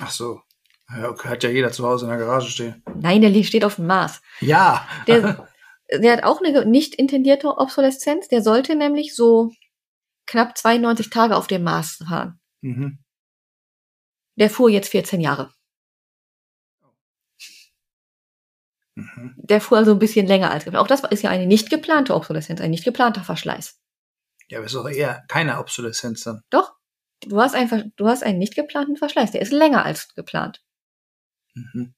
Ach 0.00 0.10
so. 0.10 0.42
Ja, 0.90 1.08
okay, 1.08 1.28
hat 1.28 1.42
ja 1.42 1.50
jeder 1.50 1.72
zu 1.72 1.86
Hause 1.86 2.04
in 2.04 2.10
der 2.10 2.18
Garage 2.18 2.50
stehen. 2.50 2.82
Nein, 3.00 3.22
der 3.22 3.42
steht 3.42 3.64
auf 3.64 3.76
dem 3.76 3.86
Mars. 3.86 4.20
Ja. 4.40 4.86
Der, 5.06 5.48
der 5.90 6.12
hat 6.12 6.24
auch 6.24 6.42
eine 6.42 6.66
nicht 6.66 6.94
intendierte 6.94 7.48
Obsoleszenz. 7.48 8.28
Der 8.28 8.42
sollte 8.42 8.74
nämlich 8.74 9.14
so 9.14 9.50
knapp 10.26 10.56
92 10.58 11.10
Tage 11.10 11.36
auf 11.36 11.46
dem 11.46 11.62
Mars 11.62 12.02
fahren. 12.06 12.40
mhm. 12.60 12.98
Der 14.36 14.50
fuhr 14.50 14.68
jetzt 14.68 14.88
14 14.88 15.20
Jahre. 15.20 15.52
Mhm. 18.96 19.34
Der 19.36 19.60
fuhr 19.60 19.78
also 19.78 19.92
ein 19.92 19.98
bisschen 19.98 20.26
länger 20.26 20.50
als 20.50 20.64
geplant. 20.64 20.82
Auch 20.82 20.88
das 20.88 21.04
ist 21.10 21.22
ja 21.22 21.30
eine 21.30 21.46
nicht 21.46 21.70
geplante 21.70 22.14
Obsoleszenz, 22.14 22.60
ein 22.60 22.70
nicht 22.70 22.84
geplanter 22.84 23.22
Verschleiß. 23.22 23.80
Ja, 24.48 24.58
aber 24.58 24.66
ist 24.66 24.74
doch 24.74 24.88
eher 24.88 25.24
keine 25.28 25.58
Obsoleszenz 25.58 26.24
dann. 26.24 26.42
Doch. 26.50 26.74
Du 27.20 27.40
hast 27.40 27.54
einfach, 27.54 27.82
du 27.96 28.06
hast 28.08 28.22
einen 28.22 28.38
nicht 28.38 28.54
geplanten 28.54 28.96
Verschleiß. 28.96 29.32
Der 29.32 29.40
ist 29.40 29.52
länger 29.52 29.84
als 29.84 30.14
geplant. 30.14 30.62
Mhm. 31.54 31.94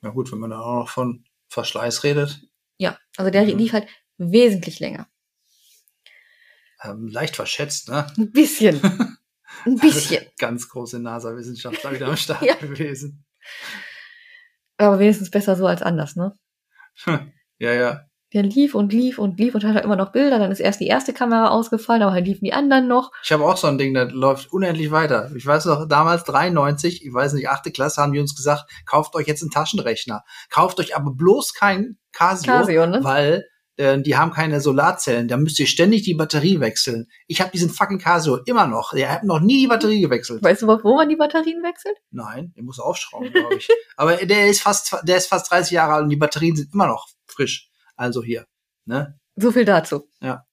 Na 0.00 0.10
gut, 0.10 0.32
wenn 0.32 0.38
man 0.40 0.50
da 0.50 0.58
auch 0.60 0.74
noch 0.80 0.88
von 0.88 1.24
Verschleiß 1.48 2.02
redet, 2.04 2.40
Ja. 2.78 2.98
Also 3.16 3.30
der 3.30 3.42
Mhm. 3.44 3.58
lief 3.58 3.72
halt 3.72 3.88
wesentlich 4.18 4.80
länger. 4.80 5.08
ähm, 6.82 7.06
leicht 7.08 7.36
verschätzt, 7.36 7.88
ne? 7.88 8.06
Ein 8.18 8.32
bisschen. 8.32 8.80
Ein 9.64 9.76
bisschen. 9.76 10.26
Ganz 10.38 10.68
große 10.68 10.98
NASA-Wissenschaftler 10.98 11.92
wieder 11.92 12.08
am 12.08 12.16
Start 12.16 12.42
Ja. 12.42 12.54
gewesen. 12.56 13.24
Aber 14.76 14.98
wenigstens 14.98 15.30
besser 15.30 15.56
so 15.56 15.66
als 15.66 15.80
anders, 15.82 16.16
ne? 16.16 16.34
ja, 17.58 17.72
ja. 17.72 18.06
Der 18.34 18.42
lief 18.42 18.74
und 18.74 18.92
lief 18.92 19.18
und 19.18 19.38
lief 19.38 19.54
und 19.54 19.64
hat 19.64 19.74
halt 19.74 19.84
immer 19.84 19.94
noch 19.94 20.10
Bilder. 20.10 20.40
Dann 20.40 20.50
ist 20.50 20.58
erst 20.58 20.80
die 20.80 20.88
erste 20.88 21.12
Kamera 21.12 21.50
ausgefallen, 21.50 22.02
aber 22.02 22.12
halt 22.12 22.26
liefen 22.26 22.44
die 22.44 22.52
anderen 22.52 22.88
noch. 22.88 23.12
Ich 23.22 23.30
habe 23.30 23.44
auch 23.44 23.56
so 23.56 23.68
ein 23.68 23.78
Ding, 23.78 23.94
das 23.94 24.12
läuft 24.12 24.52
unendlich 24.52 24.90
weiter. 24.90 25.30
Ich 25.36 25.46
weiß 25.46 25.66
noch, 25.66 25.86
damals 25.88 26.24
93, 26.24 27.06
ich 27.06 27.14
weiß 27.14 27.34
nicht, 27.34 27.48
achte 27.48 27.70
Klasse, 27.70 28.02
haben 28.02 28.12
die 28.12 28.18
uns 28.18 28.34
gesagt, 28.34 28.68
kauft 28.86 29.14
euch 29.14 29.28
jetzt 29.28 29.42
einen 29.42 29.52
Taschenrechner. 29.52 30.24
Kauft 30.50 30.80
euch 30.80 30.96
aber 30.96 31.12
bloß 31.12 31.54
kein 31.54 31.96
Casio, 32.12 32.52
Casio, 32.52 32.86
ne? 32.86 33.04
weil 33.04 33.44
äh, 33.76 34.00
die 34.00 34.16
haben 34.16 34.32
keine 34.32 34.60
Solarzellen. 34.60 35.28
Da 35.28 35.36
müsst 35.36 35.60
ihr 35.60 35.66
ständig 35.66 36.02
die 36.02 36.14
Batterie 36.14 36.58
wechseln. 36.58 37.06
Ich 37.28 37.40
habe 37.40 37.52
diesen 37.52 37.70
fucking 37.70 37.98
Casio 37.98 38.38
immer 38.46 38.66
noch. 38.66 38.94
Der 38.94 39.12
hat 39.12 39.22
noch 39.24 39.38
nie 39.38 39.60
die 39.60 39.66
Batterie 39.68 40.00
gewechselt. 40.00 40.42
Weißt 40.42 40.62
du, 40.62 40.66
wo 40.66 40.96
man 40.96 41.08
die 41.08 41.16
Batterien 41.16 41.62
wechselt? 41.62 41.96
Nein, 42.10 42.52
den 42.56 42.64
muss 42.64 42.80
aufschrauben, 42.80 43.32
glaube 43.32 43.56
ich. 43.56 43.68
aber 43.96 44.16
der 44.16 44.48
ist 44.48 44.62
fast, 44.62 44.96
der 45.04 45.18
ist 45.18 45.28
fast 45.28 45.52
30 45.52 45.72
Jahre 45.72 45.94
alt 45.94 46.02
und 46.04 46.10
die 46.10 46.16
Batterien 46.16 46.56
sind 46.56 46.74
immer 46.74 46.86
noch 46.88 47.06
frisch. 47.26 47.70
Also 47.96 48.22
hier, 48.22 48.46
ne? 48.84 49.18
So 49.36 49.52
viel 49.52 49.64
dazu. 49.64 50.08
Ja. 50.20 50.46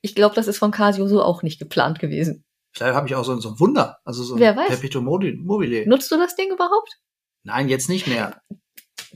Ich 0.00 0.14
glaube, 0.14 0.34
das 0.34 0.48
ist 0.48 0.58
von 0.58 0.70
Casio 0.70 1.06
so 1.06 1.22
auch 1.22 1.42
nicht 1.42 1.58
geplant 1.58 1.98
gewesen. 1.98 2.44
Vielleicht 2.72 2.94
habe 2.94 3.06
ich 3.06 3.14
auch 3.14 3.24
so, 3.24 3.38
so 3.38 3.50
ein 3.50 3.60
Wunder, 3.60 3.98
also 4.04 4.24
so 4.24 4.34
ein 4.34 4.40
Wer 4.40 4.56
weiß. 4.56 4.68
Perpetuum 4.68 5.04
mobile-. 5.04 5.86
Nutzt 5.86 6.10
du 6.10 6.16
das 6.16 6.34
Ding 6.36 6.50
überhaupt? 6.50 6.98
Nein, 7.44 7.68
jetzt 7.68 7.88
nicht 7.88 8.06
mehr. 8.06 8.40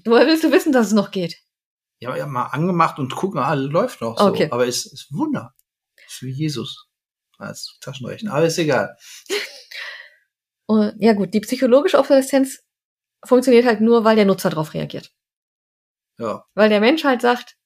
Woher 0.05 0.27
willst 0.27 0.45
du 0.45 0.53
wissen, 0.53 0.73
dass 0.73 0.89
es 0.89 0.93
noch 0.93 1.11
geht? 1.11 1.39
Ja, 1.99 2.11
aber 2.11 2.19
ja, 2.19 2.27
mal 2.27 2.47
angemacht 2.47 2.99
und 2.99 3.15
gucken, 3.15 3.41
ah, 3.41 3.55
läuft 3.55 4.03
noch 4.03 4.19
so. 4.19 4.27
Okay. 4.27 4.49
Aber 4.51 4.67
es 4.67 4.85
ist 4.85 5.11
ein 5.11 5.19
Wunder. 5.19 5.55
Ist 6.07 6.23
wie 6.23 6.31
Jesus 6.31 6.89
als 7.39 7.79
Taschenrechner. 7.81 8.33
Aber 8.33 8.47
ist 8.47 8.59
egal. 8.59 8.97
Und, 10.67 10.95
ja 10.99 11.13
gut, 11.13 11.33
die 11.33 11.41
psychologische 11.41 11.99
Obsoleszenz 11.99 12.61
funktioniert 13.25 13.67
halt 13.67 13.81
nur, 13.81 14.05
weil 14.05 14.17
der 14.17 14.25
Nutzer 14.25 14.51
darauf 14.51 14.75
reagiert. 14.75 15.13
Ja. 16.19 16.45
Weil 16.55 16.69
der 16.69 16.81
Mensch 16.81 17.05
halt 17.05 17.21
sagt, 17.21 17.57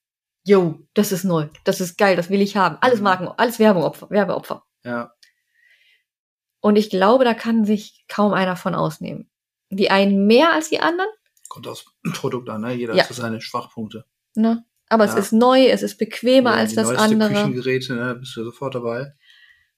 yo, 0.43 0.79
das 0.93 1.11
ist 1.11 1.23
neu, 1.23 1.47
das 1.63 1.79
ist 1.81 1.97
geil, 1.97 2.15
das 2.15 2.29
will 2.29 2.41
ich 2.41 2.57
haben. 2.57 2.77
Alles 2.81 2.99
Mhm. 2.99 3.03
Marken, 3.05 3.27
alles 3.37 3.59
Werbeopfer, 3.59 4.09
Werbeopfer. 4.09 4.63
Ja. 4.83 5.13
Und 6.59 6.75
ich 6.75 6.89
glaube, 6.89 7.23
da 7.25 7.33
kann 7.33 7.65
sich 7.65 8.05
kaum 8.07 8.33
einer 8.33 8.55
von 8.55 8.75
ausnehmen. 8.75 9.29
Die 9.69 9.89
einen 9.89 10.27
mehr 10.27 10.51
als 10.53 10.69
die 10.69 10.79
anderen, 10.79 11.09
Kommt 11.49 11.67
aufs 11.67 11.85
Produkt 12.13 12.49
an, 12.49 12.61
ne? 12.61 12.73
Jeder 12.73 12.95
Ja. 12.95 13.03
hat 13.03 13.13
seine 13.13 13.41
Schwachpunkte. 13.41 14.05
ne? 14.35 14.65
Aber 14.89 15.05
Ja. 15.05 15.11
es 15.13 15.17
ist 15.17 15.31
neu, 15.33 15.67
es 15.67 15.83
ist 15.83 15.97
bequemer 15.97 16.51
Ja, 16.51 16.57
als 16.57 16.71
die 16.71 16.75
das 16.77 16.89
andere. 16.89 17.29
Küchengeräte, 17.29 17.93
ne? 17.95 18.15
Bist 18.15 18.35
du 18.35 18.43
sofort 18.43 18.75
dabei. 18.75 19.13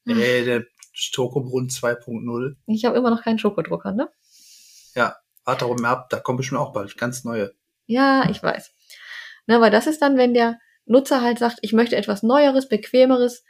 Hm. 0.05 0.19
Ey, 0.19 0.43
der 0.45 0.65
Stokobrunn 0.91 1.69
2.0. 1.69 2.55
Ich 2.67 2.85
habe 2.85 2.97
immer 2.97 3.09
noch 3.11 3.21
keinen 3.23 3.39
Schokodrucker, 3.39 3.91
ne? 3.91 4.09
Warte 5.45 5.65
darum 5.65 5.83
ab, 5.83 6.09
da 6.09 6.19
kommt 6.21 6.37
bestimmt 6.37 6.61
auch 6.61 6.71
bald 6.71 6.97
ganz 6.97 7.25
neue. 7.25 7.53
Ja, 7.85 8.29
ich 8.29 8.41
weiß. 8.41 8.71
Ne, 9.47 9.59
weil 9.59 9.71
das 9.71 9.87
ist 9.87 10.01
dann, 10.01 10.17
wenn 10.17 10.33
der 10.33 10.59
Nutzer 10.85 11.21
halt 11.21 11.39
sagt, 11.39 11.59
ich 11.61 11.73
möchte 11.73 11.95
etwas 11.95 12.23
Neueres, 12.23 12.69
Bequemeres, 12.69 13.43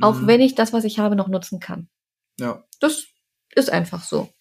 auch 0.00 0.14
Mhm. 0.14 0.26
wenn 0.26 0.40
ich 0.40 0.54
das, 0.54 0.72
was 0.72 0.84
ich 0.84 0.98
habe, 0.98 1.16
noch 1.16 1.28
nutzen 1.28 1.60
kann. 1.60 1.88
Ja. 2.38 2.64
Das 2.80 3.04
ist 3.54 3.70
einfach 3.70 4.02
so. 4.04 4.32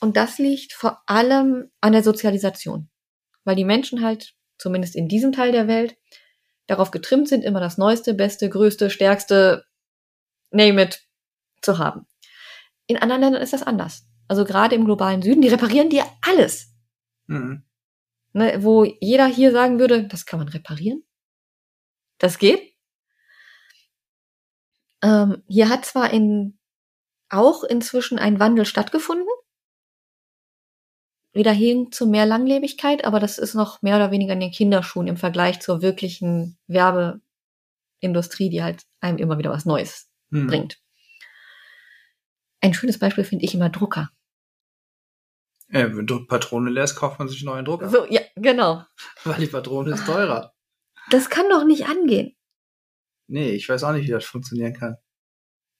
Und 0.00 0.16
das 0.16 0.38
liegt 0.38 0.72
vor 0.72 1.02
allem 1.06 1.70
an 1.80 1.92
der 1.92 2.02
Sozialisation. 2.02 2.90
Weil 3.44 3.56
die 3.56 3.64
Menschen 3.64 4.02
halt, 4.02 4.34
zumindest 4.58 4.96
in 4.96 5.08
diesem 5.08 5.32
Teil 5.32 5.52
der 5.52 5.68
Welt, 5.68 5.96
darauf 6.66 6.90
getrimmt 6.90 7.28
sind, 7.28 7.44
immer 7.44 7.60
das 7.60 7.78
Neueste, 7.78 8.14
Beste, 8.14 8.48
Größte, 8.50 8.90
Stärkste, 8.90 9.64
name 10.50 10.82
it, 10.82 11.02
zu 11.62 11.78
haben. 11.78 12.06
In 12.86 12.96
anderen 12.98 13.20
Ländern 13.22 13.42
ist 13.42 13.52
das 13.52 13.62
anders. 13.62 14.06
Also 14.28 14.44
gerade 14.44 14.74
im 14.74 14.84
globalen 14.84 15.22
Süden, 15.22 15.42
die 15.42 15.48
reparieren 15.48 15.90
dir 15.90 16.04
alles. 16.22 16.74
Mhm. 17.26 17.64
Ne, 18.36 18.62
wo 18.62 18.84
jeder 18.84 19.26
hier 19.26 19.50
sagen 19.50 19.78
würde, 19.78 20.06
das 20.06 20.26
kann 20.26 20.38
man 20.38 20.48
reparieren. 20.48 21.02
Das 22.18 22.36
geht. 22.36 22.74
Ähm, 25.02 25.42
hier 25.48 25.70
hat 25.70 25.86
zwar 25.86 26.10
in, 26.12 26.58
auch 27.30 27.64
inzwischen 27.64 28.18
ein 28.18 28.38
Wandel 28.38 28.66
stattgefunden. 28.66 29.26
Wieder 31.32 31.52
hin 31.52 31.92
zu 31.92 32.06
mehr 32.06 32.26
Langlebigkeit, 32.26 33.06
aber 33.06 33.20
das 33.20 33.38
ist 33.38 33.54
noch 33.54 33.80
mehr 33.80 33.96
oder 33.96 34.10
weniger 34.10 34.34
in 34.34 34.40
den 34.40 34.52
Kinderschuhen 34.52 35.06
im 35.08 35.16
Vergleich 35.16 35.60
zur 35.60 35.80
wirklichen 35.80 36.58
Werbeindustrie, 36.66 38.50
die 38.50 38.62
halt 38.62 38.82
einem 39.00 39.16
immer 39.16 39.38
wieder 39.38 39.50
was 39.50 39.64
Neues 39.64 40.10
Mhm. 40.28 40.46
bringt. 40.46 40.78
Ein 42.60 42.74
schönes 42.74 42.98
Beispiel 42.98 43.24
finde 43.24 43.46
ich 43.46 43.54
immer 43.54 43.70
Drucker. 43.70 44.10
Ja, 45.78 45.96
wenn 45.96 46.06
du 46.06 46.26
Patrone 46.26 46.70
leer 46.70 46.84
ist, 46.84 46.96
kauft 46.96 47.18
man 47.18 47.28
sich 47.28 47.40
einen 47.40 47.54
neuen 47.54 47.64
Drucker. 47.64 47.88
So, 47.88 48.06
ja, 48.08 48.20
genau. 48.36 48.84
Weil 49.24 49.40
die 49.40 49.46
Patrone 49.46 49.92
ist 49.94 50.06
teurer. 50.06 50.52
Das 51.10 51.30
kann 51.30 51.48
doch 51.50 51.64
nicht 51.64 51.86
angehen. 51.86 52.34
Nee, 53.28 53.50
ich 53.50 53.68
weiß 53.68 53.84
auch 53.84 53.92
nicht, 53.92 54.06
wie 54.06 54.12
das 54.12 54.24
funktionieren 54.24 54.72
kann. 54.72 54.96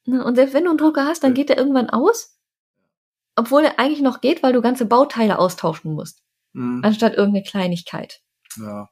Und 0.06 0.37
selbst 0.37 0.54
wenn 0.54 0.64
du 0.64 0.70
einen 0.70 0.78
Drucker 0.78 1.04
hast, 1.06 1.24
dann 1.24 1.35
geht 1.35 1.48
der 1.48 1.59
irgendwann 1.59 1.90
aus. 1.90 2.38
Obwohl 3.37 3.64
er 3.64 3.78
eigentlich 3.78 4.02
noch 4.02 4.20
geht, 4.20 4.42
weil 4.42 4.52
du 4.52 4.62
ganze 4.62 4.87
Bauteile 4.87 5.38
austauschen 5.38 5.92
musst, 5.94 6.22
Mhm. 6.52 6.80
anstatt 6.85 7.14
irgendeine 7.14 7.44
Kleinigkeit. 7.44 8.20
Ja. 8.56 8.88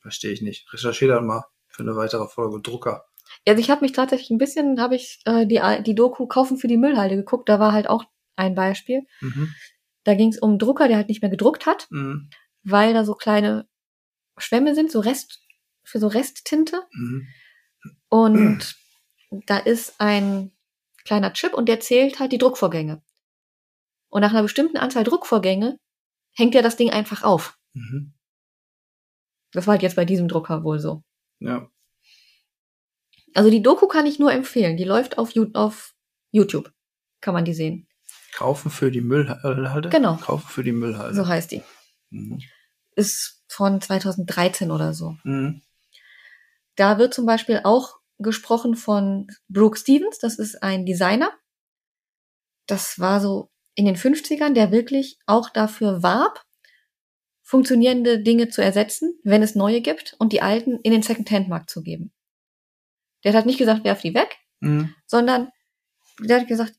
Verstehe 0.00 0.32
ich 0.32 0.42
nicht. 0.42 0.72
Recherchiere 0.72 1.14
dann 1.14 1.26
mal 1.26 1.44
für 1.68 1.82
eine 1.82 1.96
weitere 1.96 2.26
Folge 2.28 2.60
Drucker. 2.60 3.06
Also 3.46 3.60
ich 3.60 3.70
habe 3.70 3.80
mich 3.80 3.92
tatsächlich 3.92 4.30
ein 4.30 4.38
bisschen, 4.38 4.80
habe 4.80 4.96
ich 4.96 5.20
äh, 5.24 5.46
die, 5.46 5.60
die 5.82 5.94
Doku 5.94 6.26
Kaufen 6.26 6.58
für 6.58 6.68
die 6.68 6.76
Müllhalde 6.76 7.16
geguckt. 7.16 7.48
Da 7.48 7.58
war 7.58 7.72
halt 7.72 7.88
auch 7.88 8.04
ein 8.36 8.54
Beispiel. 8.54 9.02
Mhm. 9.20 9.54
Da 10.04 10.14
ging 10.14 10.30
es 10.30 10.38
um 10.38 10.50
einen 10.50 10.58
Drucker, 10.58 10.88
der 10.88 10.96
halt 10.98 11.08
nicht 11.08 11.22
mehr 11.22 11.30
gedruckt 11.30 11.66
hat, 11.66 11.86
Mhm. 11.90 12.30
weil 12.62 12.94
da 12.94 13.04
so 13.04 13.14
kleine 13.14 13.68
Schwämme 14.38 14.74
sind, 14.74 14.90
so 14.92 15.00
Rest, 15.00 15.40
für 15.82 15.98
so 15.98 16.06
Resttinte. 16.08 16.82
Mhm. 16.92 17.28
Und 18.08 18.76
da 19.46 19.58
ist 19.58 20.00
ein 20.00 20.52
kleiner 21.04 21.32
Chip 21.32 21.54
und 21.54 21.68
der 21.68 21.80
zählt 21.80 22.20
halt 22.20 22.32
die 22.32 22.38
Druckvorgänge. 22.38 23.02
Und 24.08 24.20
nach 24.20 24.30
einer 24.30 24.42
bestimmten 24.42 24.76
Anzahl 24.76 25.04
Druckvorgänge 25.04 25.78
hängt 26.34 26.54
ja 26.54 26.62
das 26.62 26.76
Ding 26.76 26.90
einfach 26.90 27.22
auf. 27.22 27.58
Mhm. 27.74 28.14
Das 29.52 29.66
war 29.66 29.72
halt 29.72 29.82
jetzt 29.82 29.96
bei 29.96 30.04
diesem 30.04 30.28
Drucker 30.28 30.64
wohl 30.64 30.78
so. 30.78 31.02
Ja. 31.38 31.70
Also 33.34 33.50
die 33.50 33.62
Doku 33.62 33.86
kann 33.86 34.06
ich 34.06 34.18
nur 34.18 34.32
empfehlen. 34.32 34.76
Die 34.76 34.84
läuft 34.84 35.18
auf, 35.18 35.32
YouTube. 36.30 36.72
Kann 37.20 37.34
man 37.34 37.44
die 37.44 37.54
sehen. 37.54 37.88
Kaufen 38.36 38.70
für 38.70 38.90
die 38.90 39.00
Müllhalde? 39.00 39.88
Genau. 39.88 40.16
Kaufen 40.16 40.46
für 40.46 40.62
die 40.62 40.72
Müllhalde. 40.72 41.14
So 41.14 41.26
heißt 41.26 41.50
die. 41.50 41.62
Mhm. 42.10 42.40
Ist 42.94 43.42
von 43.48 43.80
2013 43.80 44.70
oder 44.70 44.92
so. 44.92 45.16
Mhm. 45.24 45.62
Da 46.76 46.98
wird 46.98 47.14
zum 47.14 47.24
Beispiel 47.24 47.62
auch 47.64 47.96
gesprochen 48.18 48.76
von 48.76 49.28
Brooke 49.48 49.78
Stevens. 49.78 50.18
Das 50.18 50.38
ist 50.38 50.62
ein 50.62 50.84
Designer. 50.84 51.32
Das 52.66 52.98
war 52.98 53.20
so 53.22 53.50
in 53.74 53.86
den 53.86 53.96
50ern, 53.96 54.52
der 54.52 54.70
wirklich 54.70 55.18
auch 55.24 55.48
dafür 55.48 56.02
warb, 56.02 56.44
funktionierende 57.42 58.22
Dinge 58.22 58.50
zu 58.50 58.62
ersetzen, 58.62 59.18
wenn 59.24 59.42
es 59.42 59.54
neue 59.54 59.80
gibt 59.80 60.14
und 60.18 60.32
die 60.34 60.42
alten 60.42 60.78
in 60.80 60.92
den 60.92 61.02
Second-Hand-Markt 61.02 61.70
zu 61.70 61.82
geben. 61.82 62.12
Der 63.24 63.32
hat 63.32 63.46
nicht 63.46 63.58
gesagt, 63.58 63.84
werf 63.84 64.02
die 64.02 64.14
weg, 64.14 64.36
Mhm. 64.60 64.94
sondern 65.06 65.50
der 66.20 66.40
hat 66.40 66.48
gesagt, 66.48 66.74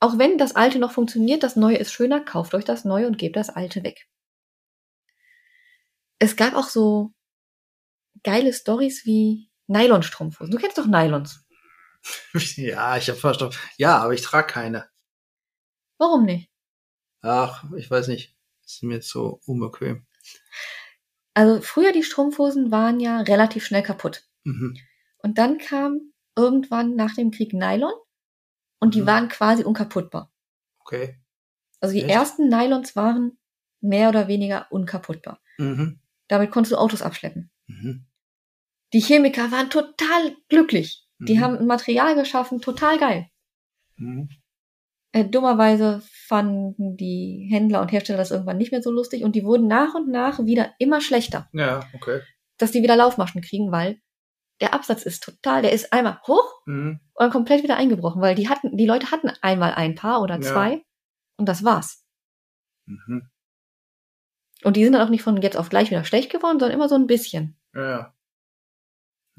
auch 0.00 0.18
wenn 0.18 0.38
das 0.38 0.54
alte 0.54 0.78
noch 0.78 0.92
funktioniert, 0.92 1.42
das 1.42 1.56
neue 1.56 1.76
ist 1.76 1.92
schöner, 1.92 2.20
kauft 2.20 2.54
euch 2.54 2.64
das 2.64 2.84
neue 2.84 3.06
und 3.06 3.18
gebt 3.18 3.36
das 3.36 3.50
alte 3.50 3.82
weg. 3.82 4.08
Es 6.18 6.36
gab 6.36 6.54
auch 6.54 6.68
so 6.68 7.12
geile 8.22 8.52
Stories 8.52 9.04
wie 9.04 9.50
Nylonstrumpfhosen. 9.66 10.50
Du 10.50 10.58
kennst 10.58 10.78
doch 10.78 10.86
Nylons. 10.86 11.44
Ja, 12.56 12.96
ich 12.96 13.08
habe 13.08 13.18
verstanden. 13.18 13.56
Ja, 13.76 13.98
aber 13.98 14.14
ich 14.14 14.22
trage 14.22 14.46
keine. 14.46 14.88
Warum 15.98 16.24
nicht? 16.24 16.48
Ach, 17.22 17.64
ich 17.76 17.90
weiß 17.90 18.06
nicht. 18.06 18.36
Ist 18.64 18.84
mir 18.84 18.94
jetzt 18.94 19.10
so 19.10 19.40
unbequem. 19.46 20.06
Also 21.34 21.60
früher 21.60 21.92
die 21.92 22.04
Strumpfhosen 22.04 22.70
waren 22.70 23.00
ja 23.00 23.20
relativ 23.20 23.66
schnell 23.66 23.82
kaputt. 23.82 24.24
Mhm. 24.44 24.78
Und 25.18 25.38
dann 25.38 25.58
kam 25.58 26.12
irgendwann 26.36 26.94
nach 26.94 27.14
dem 27.14 27.32
Krieg 27.32 27.52
Nylon 27.52 27.92
und 28.80 28.94
die 28.94 29.02
Mhm. 29.02 29.06
waren 29.06 29.28
quasi 29.28 29.64
unkaputtbar. 29.64 30.32
Okay. 30.80 31.16
Also 31.80 31.94
die 31.94 32.02
Echt? 32.02 32.10
ersten 32.10 32.48
Nylons 32.48 32.96
waren 32.96 33.38
mehr 33.80 34.08
oder 34.08 34.26
weniger 34.28 34.66
unkaputtbar. 34.70 35.40
Mhm. 35.58 36.00
Damit 36.28 36.50
konntest 36.50 36.72
du 36.72 36.76
Autos 36.76 37.02
abschleppen. 37.02 37.50
Mhm. 37.66 38.06
Die 38.92 39.00
Chemiker 39.00 39.50
waren 39.52 39.70
total 39.70 40.36
glücklich. 40.48 41.06
Die 41.18 41.36
Mhm. 41.36 41.40
haben 41.40 41.56
ein 41.58 41.66
Material 41.66 42.14
geschaffen, 42.14 42.60
total 42.60 42.98
geil. 42.98 43.28
Mhm. 43.96 44.28
Äh, 45.12 45.24
dummerweise 45.24 46.02
fanden 46.10 46.96
die 46.96 47.48
Händler 47.50 47.80
und 47.80 47.90
Hersteller 47.92 48.18
das 48.18 48.30
irgendwann 48.30 48.58
nicht 48.58 48.72
mehr 48.72 48.82
so 48.82 48.90
lustig 48.90 49.24
und 49.24 49.34
die 49.34 49.44
wurden 49.44 49.66
nach 49.66 49.94
und 49.94 50.08
nach 50.10 50.38
wieder 50.44 50.74
immer 50.78 51.00
schlechter, 51.00 51.48
Ja, 51.52 51.80
okay. 51.94 52.20
dass 52.58 52.72
die 52.72 52.82
wieder 52.82 52.94
Laufmaschen 52.96 53.40
kriegen, 53.40 53.72
weil 53.72 54.00
der 54.60 54.74
Absatz 54.74 55.02
ist 55.04 55.22
total, 55.22 55.62
der 55.62 55.72
ist 55.72 55.92
einmal 55.92 56.20
hoch 56.26 56.62
Mhm. 56.66 57.00
und 57.14 57.22
dann 57.22 57.30
komplett 57.30 57.62
wieder 57.62 57.76
eingebrochen, 57.76 58.20
weil 58.20 58.34
die 58.34 58.48
hatten, 58.48 58.76
die 58.76 58.86
Leute 58.86 59.10
hatten 59.10 59.30
einmal 59.42 59.72
ein 59.74 59.94
Paar 59.94 60.20
oder 60.22 60.36
Ja. 60.36 60.40
zwei 60.42 60.84
und 61.36 61.46
das 61.48 61.64
war's. 61.64 62.04
Mhm. 62.86 63.28
Und 64.64 64.76
die 64.76 64.82
sind 64.84 64.94
dann 64.94 65.02
auch 65.06 65.10
nicht 65.10 65.22
von 65.22 65.40
jetzt 65.40 65.56
auf 65.56 65.68
gleich 65.68 65.90
wieder 65.90 66.04
schlecht 66.04 66.30
geworden, 66.32 66.58
sondern 66.58 66.72
immer 66.76 66.88
so 66.88 66.96
ein 66.96 67.06
bisschen. 67.06 67.56
Ja, 67.74 67.88
ja. 67.88 68.14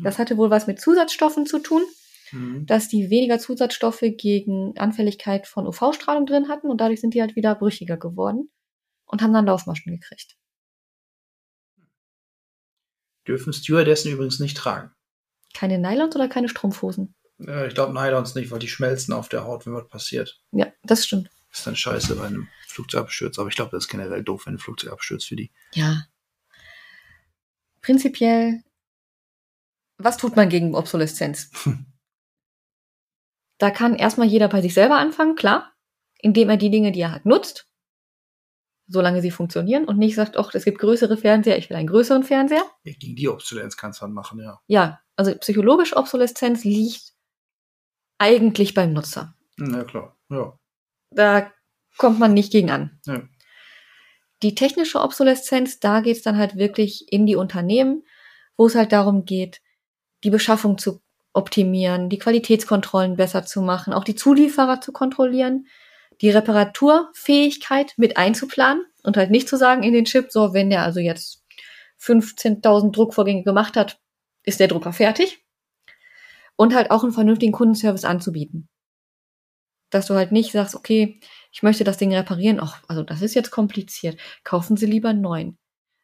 Das 0.02 0.18
hatte 0.18 0.38
wohl 0.38 0.50
was 0.50 0.66
mit 0.68 0.80
Zusatzstoffen 0.80 1.46
zu 1.46 1.60
tun, 1.60 1.82
Mhm. 2.32 2.66
dass 2.68 2.88
die 2.88 3.10
weniger 3.10 3.38
Zusatzstoffe 3.40 4.00
gegen 4.16 4.78
Anfälligkeit 4.78 5.46
von 5.48 5.68
UV-Strahlung 5.68 6.26
drin 6.26 6.48
hatten 6.48 6.70
und 6.70 6.80
dadurch 6.80 7.02
sind 7.02 7.14
die 7.16 7.22
halt 7.22 7.36
wieder 7.36 7.56
brüchiger 7.56 7.98
geworden 7.98 8.50
und 9.06 9.22
haben 9.22 9.34
dann 9.34 9.46
Laufmaschen 9.48 9.92
gekriegt. 9.92 10.38
Dürfen 13.28 13.52
Stewardessen 13.52 14.12
übrigens 14.12 14.40
nicht 14.40 14.56
tragen. 14.56 14.92
Keine 15.60 15.78
Nylons 15.78 16.16
oder 16.16 16.30
keine 16.30 16.48
Strumpfhosen? 16.48 17.14
Äh, 17.46 17.68
ich 17.68 17.74
glaube 17.74 17.92
Nylons 17.92 18.34
nicht, 18.34 18.50
weil 18.50 18.60
die 18.60 18.70
schmelzen 18.70 19.14
auf 19.14 19.28
der 19.28 19.44
Haut, 19.44 19.66
wenn 19.66 19.74
was 19.74 19.90
passiert. 19.90 20.40
Ja, 20.54 20.72
das 20.84 21.06
stimmt. 21.06 21.30
Ist 21.52 21.68
dann 21.68 21.76
scheiße 21.76 22.16
bei 22.16 22.28
einem 22.28 22.48
Flugzeugabsturz, 22.70 23.38
aber 23.38 23.50
ich 23.50 23.56
glaube, 23.56 23.72
das 23.72 23.84
ist 23.84 23.90
generell 23.90 24.24
doof, 24.24 24.46
wenn 24.46 24.54
ein 24.54 24.60
Flugzeug 24.60 24.94
abstürzt 24.94 25.28
für 25.28 25.36
die. 25.36 25.52
Ja. 25.74 26.06
Prinzipiell, 27.82 28.64
was 29.98 30.16
tut 30.16 30.38
man 30.38 30.48
gegen 30.48 30.76
Obsoleszenz? 30.76 31.52
da 33.58 33.70
kann 33.70 33.96
erstmal 33.96 34.28
jeder 34.28 34.48
bei 34.48 34.62
sich 34.62 34.74
selber 34.74 34.98
anfangen, 34.98 35.36
klar, 35.36 35.74
indem 36.20 36.50
er 36.50 36.56
die 36.56 36.72
Dinge, 36.72 36.94
die 36.94 37.02
er 37.02 37.12
hat, 37.12 37.26
nutzt, 37.26 37.69
solange 38.90 39.22
sie 39.22 39.32
funktionieren 39.32 39.86
und 39.86 39.98
nicht 39.98 40.16
sagt, 40.16 40.36
ach, 40.36 40.54
es 40.54 40.66
gibt 40.66 40.80
größere 40.80 41.16
Fernseher, 41.16 41.58
ich 41.58 41.70
will 41.70 41.78
einen 41.78 41.88
größeren 41.88 42.24
Fernseher. 42.24 42.64
Gegen 42.84 43.16
die 43.16 43.30
Obsolenz 43.30 43.78
kannst 43.78 44.02
du 44.02 44.06
dann 44.06 44.14
machen, 44.14 44.40
ja. 44.40 44.60
Ja, 44.68 45.00
also 45.16 45.34
psychologische 45.36 45.96
Obsoleszenz 45.96 46.64
liegt 46.64 47.14
eigentlich 48.18 48.74
beim 48.74 48.92
Nutzer. 48.94 49.36
Ja, 49.58 49.84
klar. 49.84 50.18
Ja. 50.30 50.58
Da 51.12 51.52
kommt 51.98 52.20
man 52.20 52.34
nicht 52.34 52.52
gegen 52.52 52.72
an. 52.72 53.00
Ja. 53.06 53.22
Die 54.42 54.56
technische 54.56 55.02
Obsoleszenz, 55.02 55.80
da 55.80 56.02
geht's 56.02 56.24
dann 56.24 56.38
halt 56.38 56.56
wirklich 56.56 57.12
in 57.12 57.26
die 57.26 57.36
Unternehmen, 57.36 58.04
wo 58.58 58.68
es 58.68 58.76
halt 58.76 58.92
darum 58.92 59.26
geht, 59.26 59.62
die 60.24 60.30
Beschaffung 60.30 60.78
zu 60.78 61.02
optimieren, 61.34 62.10
die 62.10 62.18
Qualitätskontrollen 62.18 63.16
besser 63.16 63.46
zu 63.46 63.62
machen, 63.62 63.94
auch 63.94 64.04
die 64.04 64.16
Zulieferer 64.16 64.82
zu 64.82 64.92
kontrollieren, 64.92 65.68
die 66.22 66.30
Reparaturfähigkeit 66.30 67.94
mit 67.98 68.18
einzuplanen 68.18 68.84
und 69.04 69.18
halt 69.18 69.32
nicht 69.32 69.48
zu 69.48 69.58
sagen 69.58 69.84
in 69.84 69.94
den 69.94 70.06
Chip, 70.06 70.32
so, 70.32 70.54
wenn 70.54 70.70
der 70.70 70.84
also 70.84 71.00
jetzt 71.00 71.44
15.000 72.02 72.92
Druckvorgänge 72.92 73.44
gemacht 73.44 73.76
hat, 73.76 74.00
ist 74.44 74.60
der 74.60 74.68
Drucker 74.68 74.94
fertig. 74.94 75.46
Und 76.56 76.76
halt 76.76 76.92
auch 76.92 77.04
einen 77.04 77.14
vernünftigen 77.14 77.54
Kundenservice 77.54 78.04
anzubieten. 78.04 78.68
Dass 79.90 80.08
du 80.08 80.16
halt 80.16 80.32
nicht 80.32 80.52
sagst, 80.52 80.76
okay, 80.76 81.20
ich 81.52 81.64
möchte 81.64 81.84
das 81.84 81.98
Ding 81.98 82.14
reparieren. 82.14 82.60
Ach, 82.62 82.84
also 82.88 83.02
das 83.02 83.22
ist 83.22 83.34
jetzt 83.34 83.50
kompliziert. 83.50 84.20
Kaufen 84.44 84.76
Sie 84.76 84.86
lieber 84.86 85.10
einen 85.10 85.22
neuen. 85.22 85.58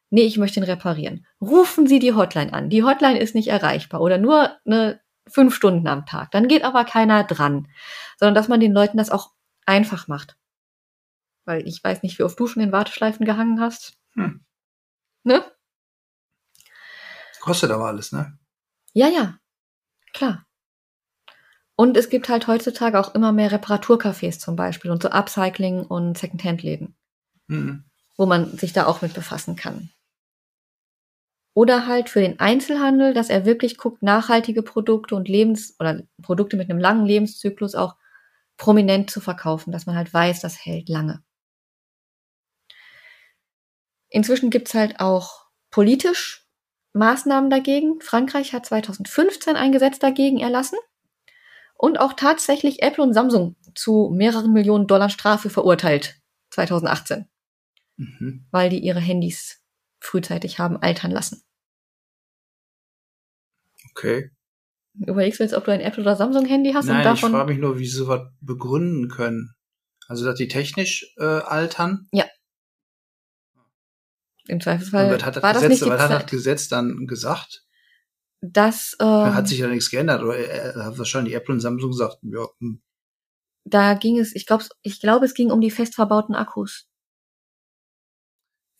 Nee, 0.08 0.22
ich 0.22 0.38
möchte 0.38 0.60
ihn 0.60 0.64
reparieren. 0.64 1.26
Rufen 1.40 1.86
Sie 1.86 1.98
die 1.98 2.14
Hotline 2.14 2.52
an. 2.52 2.70
Die 2.70 2.82
Hotline 2.82 3.18
ist 3.18 3.34
nicht 3.34 3.48
erreichbar 3.48 4.00
oder 4.00 4.18
nur 4.18 4.56
eine 4.64 5.00
fünf 5.28 5.54
Stunden 5.54 5.86
am 5.88 6.06
Tag. 6.06 6.30
Dann 6.30 6.48
geht 6.48 6.64
aber 6.64 6.84
keiner 6.84 7.24
dran. 7.24 7.68
Sondern 8.18 8.34
dass 8.34 8.48
man 8.48 8.60
den 8.60 8.72
Leuten 8.72 8.96
das 8.96 9.10
auch 9.10 9.35
einfach 9.66 10.08
macht. 10.08 10.36
Weil 11.44 11.66
ich 11.68 11.82
weiß 11.82 12.02
nicht, 12.02 12.18
wie 12.18 12.22
oft 12.22 12.38
du 12.40 12.46
schon 12.46 12.62
in 12.62 12.72
Warteschleifen 12.72 13.24
gehangen 13.26 13.60
hast. 13.60 13.96
Hm. 14.14 14.44
Ne? 15.24 15.44
Kostet 17.40 17.70
aber 17.70 17.86
alles, 17.86 18.12
ne? 18.12 18.38
Ja, 18.92 19.08
ja. 19.08 19.38
Klar. 20.12 20.46
Und 21.76 21.96
es 21.96 22.08
gibt 22.08 22.28
halt 22.28 22.46
heutzutage 22.46 22.98
auch 22.98 23.14
immer 23.14 23.32
mehr 23.32 23.52
Reparaturcafés 23.52 24.38
zum 24.38 24.56
Beispiel 24.56 24.90
und 24.90 25.02
so 25.02 25.10
Upcycling 25.10 25.84
und 25.84 26.16
Secondhand-Läden, 26.16 26.96
Mhm. 27.48 27.84
wo 28.16 28.24
man 28.26 28.56
sich 28.56 28.72
da 28.72 28.86
auch 28.86 29.02
mit 29.02 29.12
befassen 29.14 29.56
kann. 29.56 29.90
Oder 31.54 31.86
halt 31.86 32.08
für 32.08 32.20
den 32.20 32.40
Einzelhandel, 32.40 33.14
dass 33.14 33.28
er 33.30 33.44
wirklich 33.46 33.76
guckt, 33.78 34.02
nachhaltige 34.02 34.62
Produkte 34.62 35.14
und 35.14 35.28
Lebens- 35.28 35.74
oder 35.78 36.02
Produkte 36.22 36.56
mit 36.56 36.68
einem 36.70 36.78
langen 36.78 37.06
Lebenszyklus 37.06 37.74
auch 37.74 37.96
prominent 38.56 39.10
zu 39.10 39.20
verkaufen, 39.20 39.72
dass 39.72 39.86
man 39.86 39.96
halt 39.96 40.12
weiß, 40.12 40.40
das 40.40 40.64
hält 40.64 40.88
lange. 40.88 41.22
Inzwischen 44.08 44.50
gibt's 44.50 44.74
halt 44.74 45.00
auch 45.00 45.46
politisch 45.70 46.46
Maßnahmen 46.92 47.50
dagegen. 47.50 48.00
Frankreich 48.00 48.52
hat 48.54 48.64
2015 48.66 49.56
ein 49.56 49.72
Gesetz 49.72 49.98
dagegen 49.98 50.38
erlassen 50.38 50.78
und 51.74 51.98
auch 51.98 52.14
tatsächlich 52.14 52.82
Apple 52.82 53.04
und 53.04 53.12
Samsung 53.12 53.56
zu 53.74 54.10
mehreren 54.14 54.52
Millionen 54.52 54.86
Dollar 54.86 55.10
Strafe 55.10 55.50
verurteilt 55.50 56.20
2018, 56.50 57.26
Mhm. 57.96 58.46
weil 58.50 58.70
die 58.70 58.78
ihre 58.80 59.00
Handys 59.00 59.62
frühzeitig 60.00 60.58
haben 60.58 60.76
altern 60.78 61.10
lassen. 61.10 61.42
Okay. 63.90 64.30
Überlegst 65.04 65.40
du 65.40 65.44
jetzt, 65.44 65.54
ob 65.54 65.64
du 65.64 65.72
ein 65.72 65.80
Apple 65.80 66.02
oder 66.02 66.16
Samsung 66.16 66.46
Handy 66.46 66.72
hast 66.72 66.86
Nein, 66.86 67.06
und 67.06 67.14
ich 67.14 67.20
davon 67.20 67.32
frage 67.32 67.52
mich 67.52 67.60
nur, 67.60 67.78
wie 67.78 67.86
sie 67.86 67.96
sowas 67.96 68.22
begründen 68.40 69.08
können. 69.08 69.54
Also, 70.08 70.24
dass 70.24 70.36
die 70.36 70.48
technisch 70.48 71.12
äh, 71.18 71.24
altern. 71.24 72.08
im 74.46 74.60
Zweifelsfall 74.60 75.06
Und 75.06 75.16
was 75.18 75.24
hat 75.24 75.36
das, 75.36 75.42
war 75.42 75.52
das 75.52 75.62
Gesetz, 75.62 75.80
nicht 75.80 75.84
die 75.84 75.90
was 75.90 76.00
hat 76.00 76.10
das 76.10 76.18
Zeit, 76.20 76.30
Gesetz 76.30 76.68
dann 76.68 77.06
gesagt? 77.06 77.62
dass 78.40 78.94
Da 78.98 79.28
ähm, 79.28 79.34
hat 79.34 79.48
sich 79.48 79.58
ja 79.58 79.66
nichts 79.66 79.90
geändert. 79.90 80.22
Oder 80.22 80.38
äh, 80.38 80.74
hat 80.74 80.98
wahrscheinlich 80.98 81.34
Apple 81.34 81.54
und 81.54 81.60
Samsung 81.60 81.90
gesagt, 81.90 82.18
ja, 82.22 82.46
hm, 82.60 82.80
da 83.66 83.94
ging 83.94 84.18
es, 84.18 84.34
ich 84.34 84.46
glaube, 84.46 84.64
ich 84.82 85.00
glaube, 85.00 85.24
es 85.24 85.34
ging 85.34 85.50
um 85.50 85.60
die 85.60 85.70
fest 85.70 85.94
verbauten 85.94 86.34
Akkus. 86.34 86.88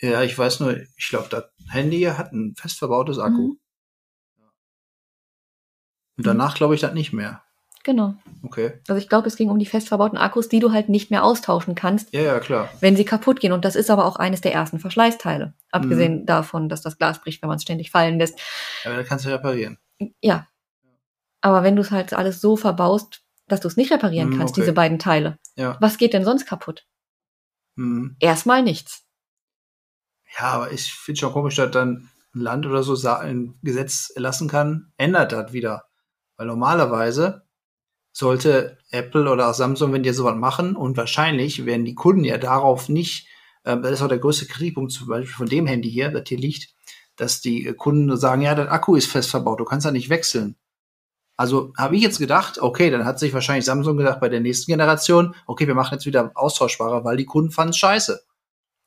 ja, 0.01 0.23
ich 0.23 0.39
weiß 0.39 0.61
nur, 0.61 0.77
ich 0.97 1.09
glaube, 1.09 1.29
das 1.29 1.45
Handy 1.71 2.03
hat 2.03 2.33
ein 2.33 2.55
fest 2.57 2.79
verbautes 2.79 3.19
Akku. 3.19 3.55
Mhm. 3.55 3.61
Und 6.17 6.27
danach 6.27 6.55
glaube 6.55 6.75
ich 6.75 6.81
das 6.81 6.95
nicht 6.95 7.13
mehr. 7.13 7.43
Genau. 7.85 8.15
Okay. 8.43 8.81
Also 8.89 8.99
ich 9.01 9.09
glaube, 9.09 9.29
es 9.29 9.37
ging 9.37 9.49
um 9.49 9.59
die 9.61 9.67
fest 9.67 9.87
verbauten 9.89 10.17
Akkus, 10.19 10.49
die 10.49 10.59
du 10.59 10.73
halt 10.73 10.89
nicht 10.89 11.11
mehr 11.13 11.23
austauschen 11.23 11.77
kannst, 11.77 12.13
Ja, 12.13 12.21
ja, 12.23 12.41
klar. 12.41 12.69
wenn 12.81 12.97
sie 12.97 13.05
kaputt 13.05 13.39
gehen. 13.39 13.53
Und 13.53 13.65
das 13.65 13.77
ist 13.77 13.91
aber 13.91 14.07
auch 14.07 14.17
eines 14.17 14.41
der 14.41 14.53
ersten 14.53 14.81
Verschleißteile. 14.81 15.55
Abgesehen 15.71 16.23
Mhm. 16.23 16.27
davon, 16.27 16.69
dass 16.69 16.83
das 16.83 16.99
Glas 16.99 17.21
bricht, 17.21 17.43
wenn 17.43 17.49
man 17.49 17.57
es 17.57 17.63
ständig 17.63 17.91
fallen 17.93 18.19
lässt. 18.19 18.41
Aber 18.85 18.97
da 18.97 19.03
kannst 19.05 19.25
du 19.25 19.29
reparieren. 19.29 19.79
Ja. 20.21 20.49
Aber 21.43 21.63
wenn 21.63 21.77
du 21.77 21.83
es 21.83 21.93
halt 21.93 22.13
alles 22.13 22.41
so 22.41 22.57
verbaust, 22.57 23.23
dass 23.47 23.61
du 23.61 23.69
es 23.69 23.77
nicht 23.77 23.93
reparieren 23.93 24.31
Mhm, 24.31 24.39
kannst, 24.39 24.55
okay. 24.55 24.63
diese 24.63 24.73
beiden 24.73 24.99
Teile, 24.99 25.39
Ja. 25.55 25.77
was 25.81 25.97
geht 25.97 26.13
denn 26.13 26.25
sonst 26.25 26.47
kaputt? 26.47 26.87
Mhm. 27.77 28.17
Erstmal 28.19 28.63
nichts. 28.65 29.05
Ja, 30.41 30.47
aber 30.55 30.73
ich 30.73 30.93
finde 30.93 31.21
schon 31.21 31.33
komisch, 31.33 31.55
dass 31.55 31.71
dann 31.71 32.11
ein 32.35 32.41
Land 32.41 32.67
oder 32.67 32.83
so 32.83 32.97
ein 33.09 33.55
Gesetz 33.63 34.11
erlassen 34.15 34.49
kann, 34.49 34.93
ändert 34.97 35.31
das 35.31 35.53
wieder. 35.53 35.85
Weil 36.37 36.47
normalerweise 36.47 37.43
sollte 38.13 38.79
Apple 38.91 39.31
oder 39.31 39.51
auch 39.51 39.55
Samsung, 39.55 39.93
wenn 39.93 40.03
die 40.03 40.13
sowas 40.13 40.37
machen, 40.37 40.77
und 40.77 40.97
wahrscheinlich 40.97 41.67
werden 41.67 41.85
die 41.85 41.95
Kunden 41.95 42.25
ja 42.25 42.39
darauf 42.39 42.89
nicht, 42.89 43.29
äh, 43.65 43.79
das 43.79 43.93
ist 43.93 44.03
auch 44.03 44.09
der 44.09 44.19
größte 44.19 44.47
Kritikpunkt 44.47 44.93
zum 44.93 45.09
Beispiel 45.09 45.35
von 45.35 45.49
dem 45.49 45.67
Handy 45.67 45.91
hier, 45.91 46.11
das 46.11 46.25
hier 46.27 46.39
liegt, 46.39 46.75
dass 47.17 47.41
die 47.41 47.73
Kunden 47.75 48.17
sagen, 48.17 48.43
ja, 48.43 48.55
der 48.55 48.73
Akku 48.73 48.95
ist 48.95 49.11
fest 49.11 49.31
verbaut, 49.31 49.61
du 49.61 49.65
kannst 49.65 49.85
ja 49.85 49.91
nicht 49.91 50.09
wechseln. 50.11 50.57
Also 51.37 51.75
habe 51.77 51.97
ich 51.97 52.03
jetzt 52.03 52.19
gedacht, 52.19 52.59
okay, 52.59 52.91
dann 52.91 53.05
hat 53.05 53.19
sich 53.19 53.35
wahrscheinlich 53.35 53.67
Samsung 53.67 53.99
gedacht 53.99 54.21
bei 54.21 54.31
der 54.31 54.41
nächsten 54.41 54.73
Generation, 54.73 55.35
okay, 55.47 55.67
wir 55.67 55.75
machen 55.75 55.95
jetzt 55.95 56.07
wieder 56.07 56.31
austauschbarer, 56.35 57.05
weil 57.05 57.19
die 57.19 57.27
Kunden 57.27 57.51
fanden 57.51 57.71
es 57.71 57.77
scheiße. 57.77 58.23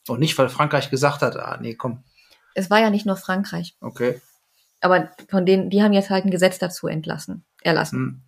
Und 0.07 0.19
nicht, 0.19 0.35
weil 0.39 0.49
Frankreich 0.49 0.89
gesagt 0.89 1.21
hat, 1.21 1.37
ah, 1.37 1.59
nee, 1.61 1.75
komm, 1.75 2.03
Es 2.55 2.71
war 2.71 2.79
ja 2.79 2.89
nicht 2.89 3.05
nur 3.05 3.15
Frankreich. 3.17 3.75
okay. 3.81 4.19
Aber 4.81 5.11
von 5.29 5.45
denen, 5.45 5.69
die 5.69 5.81
haben 5.83 5.93
jetzt 5.93 6.09
halt 6.09 6.25
ein 6.25 6.31
Gesetz 6.31 6.57
dazu 6.59 6.87
entlassen, 6.87 7.43
erlassen. 7.61 7.97
Hm. 7.97 8.21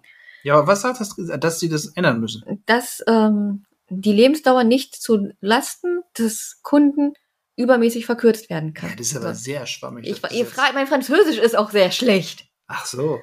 Ja, 0.43 0.55
aber 0.57 0.67
was 0.67 0.81
sagt 0.81 0.99
das, 0.99 1.15
dass 1.39 1.59
sie 1.59 1.69
das 1.69 1.87
ändern 1.95 2.19
müssen? 2.19 2.63
Dass 2.65 3.03
ähm, 3.07 3.63
die 3.89 4.11
Lebensdauer 4.13 4.63
nicht 4.63 4.95
zu 4.95 5.31
Lasten 5.39 6.01
des 6.17 6.59
Kunden 6.63 7.13
übermäßig 7.57 8.05
verkürzt 8.05 8.49
werden 8.49 8.73
kann. 8.73 8.89
Ja, 8.89 8.95
das 8.95 9.07
ist 9.07 9.17
aber 9.17 9.35
So. 9.35 9.43
sehr 9.43 9.65
schwammig. 9.67 10.07
ich, 10.07 10.21
ihr 10.31 10.45
fragt, 10.45 10.73
mein 10.73 10.87
Französisch 10.87 11.37
ist 11.37 11.55
auch 11.55 11.69
sehr 11.69 11.91
schlecht. 11.91 12.45
Ach 12.67 12.85
so. 12.85 13.19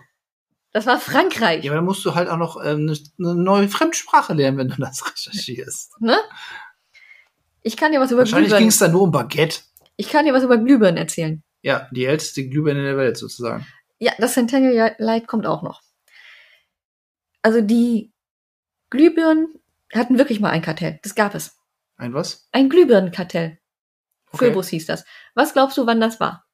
Das 0.72 0.86
war 0.86 1.00
Frankreich. 1.00 1.64
Ja, 1.64 1.72
aber 1.72 1.76
dann 1.78 1.86
musst 1.86 2.04
du 2.04 2.14
halt 2.14 2.28
auch 2.28 2.36
noch 2.36 2.56
ähm, 2.62 2.80
eine, 2.88 2.96
eine 3.32 3.42
neue 3.42 3.68
Fremdsprache 3.68 4.34
lernen, 4.34 4.58
wenn 4.58 4.68
du 4.68 4.76
das 4.76 5.02
recherchierst. 5.12 6.00
Ne? 6.00 6.18
Ich 7.62 7.76
kann 7.76 7.90
dir 7.92 8.00
was 8.00 8.10
über 8.12 8.20
Wahrscheinlich 8.20 8.50
ging 8.50 8.58
Glühbirnen. 8.58 8.68
es 8.68 8.78
dann 8.78 8.92
nur 8.92 9.02
um 9.02 9.10
Baguette. 9.10 9.60
Ich 9.96 10.08
kann 10.08 10.24
dir 10.24 10.32
was 10.34 10.44
über 10.44 10.58
Glühbirnen 10.58 10.96
erzählen. 10.98 11.42
Ja, 11.68 11.86
die 11.90 12.06
älteste 12.06 12.48
Glühbirne 12.48 12.82
der 12.82 12.96
Welt 12.96 13.18
sozusagen. 13.18 13.66
Ja, 13.98 14.12
das 14.16 14.32
Centennial 14.32 14.94
Light 14.96 15.26
kommt 15.26 15.44
auch 15.44 15.60
noch. 15.60 15.82
Also 17.42 17.60
die 17.60 18.10
Glühbirnen 18.88 19.48
hatten 19.92 20.16
wirklich 20.16 20.40
mal 20.40 20.48
ein 20.48 20.62
Kartell. 20.62 20.98
Das 21.02 21.14
gab 21.14 21.34
es. 21.34 21.58
Ein 21.98 22.14
was? 22.14 22.48
Ein 22.52 22.70
Glühbirnenkartell. 22.70 23.58
Okay. 24.32 24.46
Phoebus 24.46 24.68
hieß 24.68 24.86
das. 24.86 25.04
Was 25.34 25.52
glaubst 25.52 25.76
du, 25.76 25.84
wann 25.84 26.00
das 26.00 26.20
war? 26.20 26.46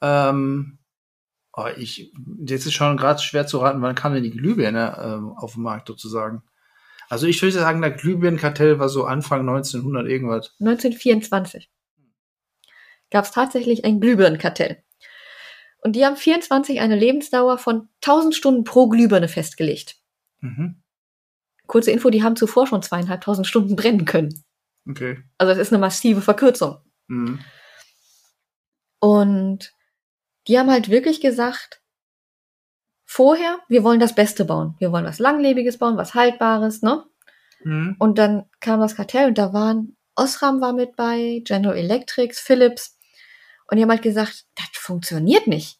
Ähm, 0.00 0.78
oh, 1.54 1.66
ich, 1.76 2.12
jetzt 2.46 2.66
ist 2.66 2.74
schon 2.74 2.96
gerade 2.96 3.20
schwer 3.20 3.48
zu 3.48 3.58
raten, 3.58 3.82
wann 3.82 3.96
kam 3.96 4.14
denn 4.14 4.22
die 4.22 4.30
Glühbirne 4.30 5.00
ähm, 5.02 5.32
auf 5.36 5.54
den 5.54 5.64
Markt 5.64 5.88
sozusagen. 5.88 6.44
Also 7.08 7.26
ich 7.26 7.42
würde 7.42 7.54
sagen, 7.54 7.80
der 7.80 7.90
Glühbirnenkartell 7.90 8.78
war 8.78 8.88
so 8.88 9.04
Anfang 9.04 9.40
1900 9.40 10.06
irgendwas. 10.06 10.54
1924 10.60 11.68
gab 13.10 13.24
es 13.24 13.32
tatsächlich 13.32 13.84
ein 13.84 14.00
Glühbirnenkartell. 14.00 14.82
Und 15.82 15.96
die 15.96 16.04
haben 16.04 16.16
24 16.16 16.80
eine 16.80 16.96
Lebensdauer 16.96 17.58
von 17.58 17.88
1000 18.04 18.34
Stunden 18.34 18.64
pro 18.64 18.88
Glühbirne 18.88 19.28
festgelegt. 19.28 19.96
Mhm. 20.40 20.82
Kurze 21.66 21.90
Info, 21.90 22.10
die 22.10 22.22
haben 22.22 22.36
zuvor 22.36 22.66
schon 22.66 22.82
zweieinhalbtausend 22.82 23.46
Stunden 23.46 23.76
brennen 23.76 24.04
können. 24.04 24.44
Okay. 24.88 25.22
Also 25.38 25.52
das 25.52 25.58
ist 25.58 25.72
eine 25.72 25.80
massive 25.80 26.20
Verkürzung. 26.20 26.78
Mhm. 27.06 27.40
Und 28.98 29.72
die 30.46 30.58
haben 30.58 30.70
halt 30.70 30.90
wirklich 30.90 31.20
gesagt, 31.20 31.82
vorher, 33.04 33.58
wir 33.68 33.82
wollen 33.82 34.00
das 34.00 34.14
Beste 34.14 34.44
bauen. 34.44 34.74
Wir 34.78 34.92
wollen 34.92 35.04
was 35.04 35.18
Langlebiges 35.18 35.78
bauen, 35.78 35.96
was 35.96 36.14
Haltbares, 36.14 36.82
ne? 36.82 37.04
Mhm. 37.64 37.96
Und 37.98 38.18
dann 38.18 38.44
kam 38.60 38.80
das 38.80 38.96
Kartell 38.96 39.28
und 39.28 39.38
da 39.38 39.52
waren, 39.52 39.96
Osram 40.16 40.60
war 40.60 40.72
mit 40.72 40.96
bei, 40.96 41.42
General 41.44 41.76
Electric, 41.76 42.34
Philips. 42.34 42.98
Und 43.70 43.76
die 43.76 43.82
haben 43.82 43.90
halt 43.90 44.02
gesagt, 44.02 44.46
das 44.56 44.66
funktioniert 44.74 45.46
nicht. 45.46 45.78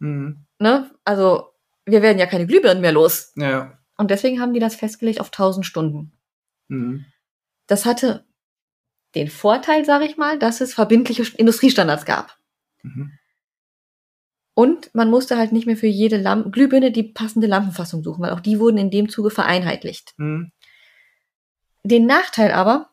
Mhm. 0.00 0.46
Ne? 0.58 0.90
Also, 1.04 1.48
wir 1.86 2.02
werden 2.02 2.18
ja 2.18 2.26
keine 2.26 2.46
Glühbirnen 2.46 2.82
mehr 2.82 2.92
los. 2.92 3.32
Ja. 3.36 3.78
Und 3.96 4.10
deswegen 4.10 4.40
haben 4.40 4.52
die 4.52 4.60
das 4.60 4.76
festgelegt 4.76 5.20
auf 5.20 5.28
1000 5.28 5.64
Stunden. 5.64 6.12
Mhm. 6.68 7.06
Das 7.66 7.86
hatte 7.86 8.26
den 9.14 9.28
Vorteil, 9.28 9.84
sage 9.86 10.04
ich 10.04 10.18
mal, 10.18 10.38
dass 10.38 10.60
es 10.60 10.74
verbindliche 10.74 11.24
Industriestandards 11.36 12.04
gab. 12.04 12.38
Mhm. 12.82 13.18
Und 14.54 14.94
man 14.94 15.10
musste 15.10 15.38
halt 15.38 15.52
nicht 15.52 15.66
mehr 15.66 15.76
für 15.76 15.86
jede 15.86 16.18
Lamp 16.18 16.52
Glühbirne 16.52 16.92
die 16.92 17.02
passende 17.02 17.46
Lampenfassung 17.46 18.02
suchen, 18.02 18.22
weil 18.22 18.32
auch 18.32 18.40
die 18.40 18.58
wurden 18.58 18.78
in 18.78 18.90
dem 18.90 19.08
Zuge 19.08 19.30
vereinheitlicht. 19.30 20.14
Mhm. 20.18 20.52
Den 21.82 22.04
Nachteil 22.04 22.52
aber, 22.52 22.90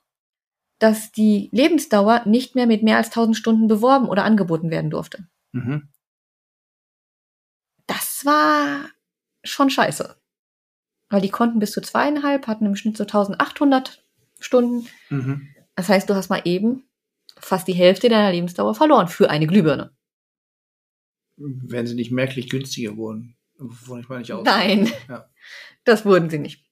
dass 0.84 1.13
die 1.13 1.48
Lebensdauer 1.54 2.24
nicht 2.26 2.56
mehr 2.56 2.67
mit 2.67 2.84
mehr 2.84 2.98
als 2.98 3.08
1000 3.08 3.38
Stunden 3.38 3.67
beworben 3.69 4.10
oder 4.10 4.26
angeboten 4.26 4.69
werden 4.69 4.89
durfte. 4.91 5.26
Mhm. 5.54 5.88
Das 7.88 8.26
war 8.26 8.89
schon 9.46 9.69
scheiße. 9.69 10.17
Weil 11.08 11.22
die 11.22 11.30
konnten 11.30 11.60
bis 11.60 11.72
zu 11.72 11.80
zweieinhalb, 11.80 12.48
hatten 12.48 12.65
im 12.65 12.76
Schnitt 12.76 12.98
so 12.98 13.04
1800 13.04 14.06
Stunden. 14.41 14.89
Mhm. 15.10 15.48
Das 15.76 15.88
heißt, 15.88 16.10
du 16.10 16.15
hast 16.15 16.28
mal 16.30 16.41
eben 16.43 16.84
fast 17.38 17.65
die 17.69 17.74
Hälfte 17.74 18.10
deiner 18.10 18.34
Lebensdauer 18.34 18.76
verloren 18.76 19.08
für 19.08 19.30
eine 19.30 19.48
Glühbirne. 19.48 19.96
Wenn 21.38 21.88
sie 21.88 21.96
nicht 21.96 22.12
merklich 22.12 22.50
günstiger 22.50 22.98
wurden. 22.98 23.38
Wovon 23.58 24.02
ich 24.02 24.10
mal 24.10 24.19
nicht 24.19 24.34
aus. 24.34 24.43
Nein, 24.43 24.91
Ja. 25.08 25.30
das 25.86 26.06
wurden 26.06 26.30
sie 26.30 26.39
nicht. 26.39 26.65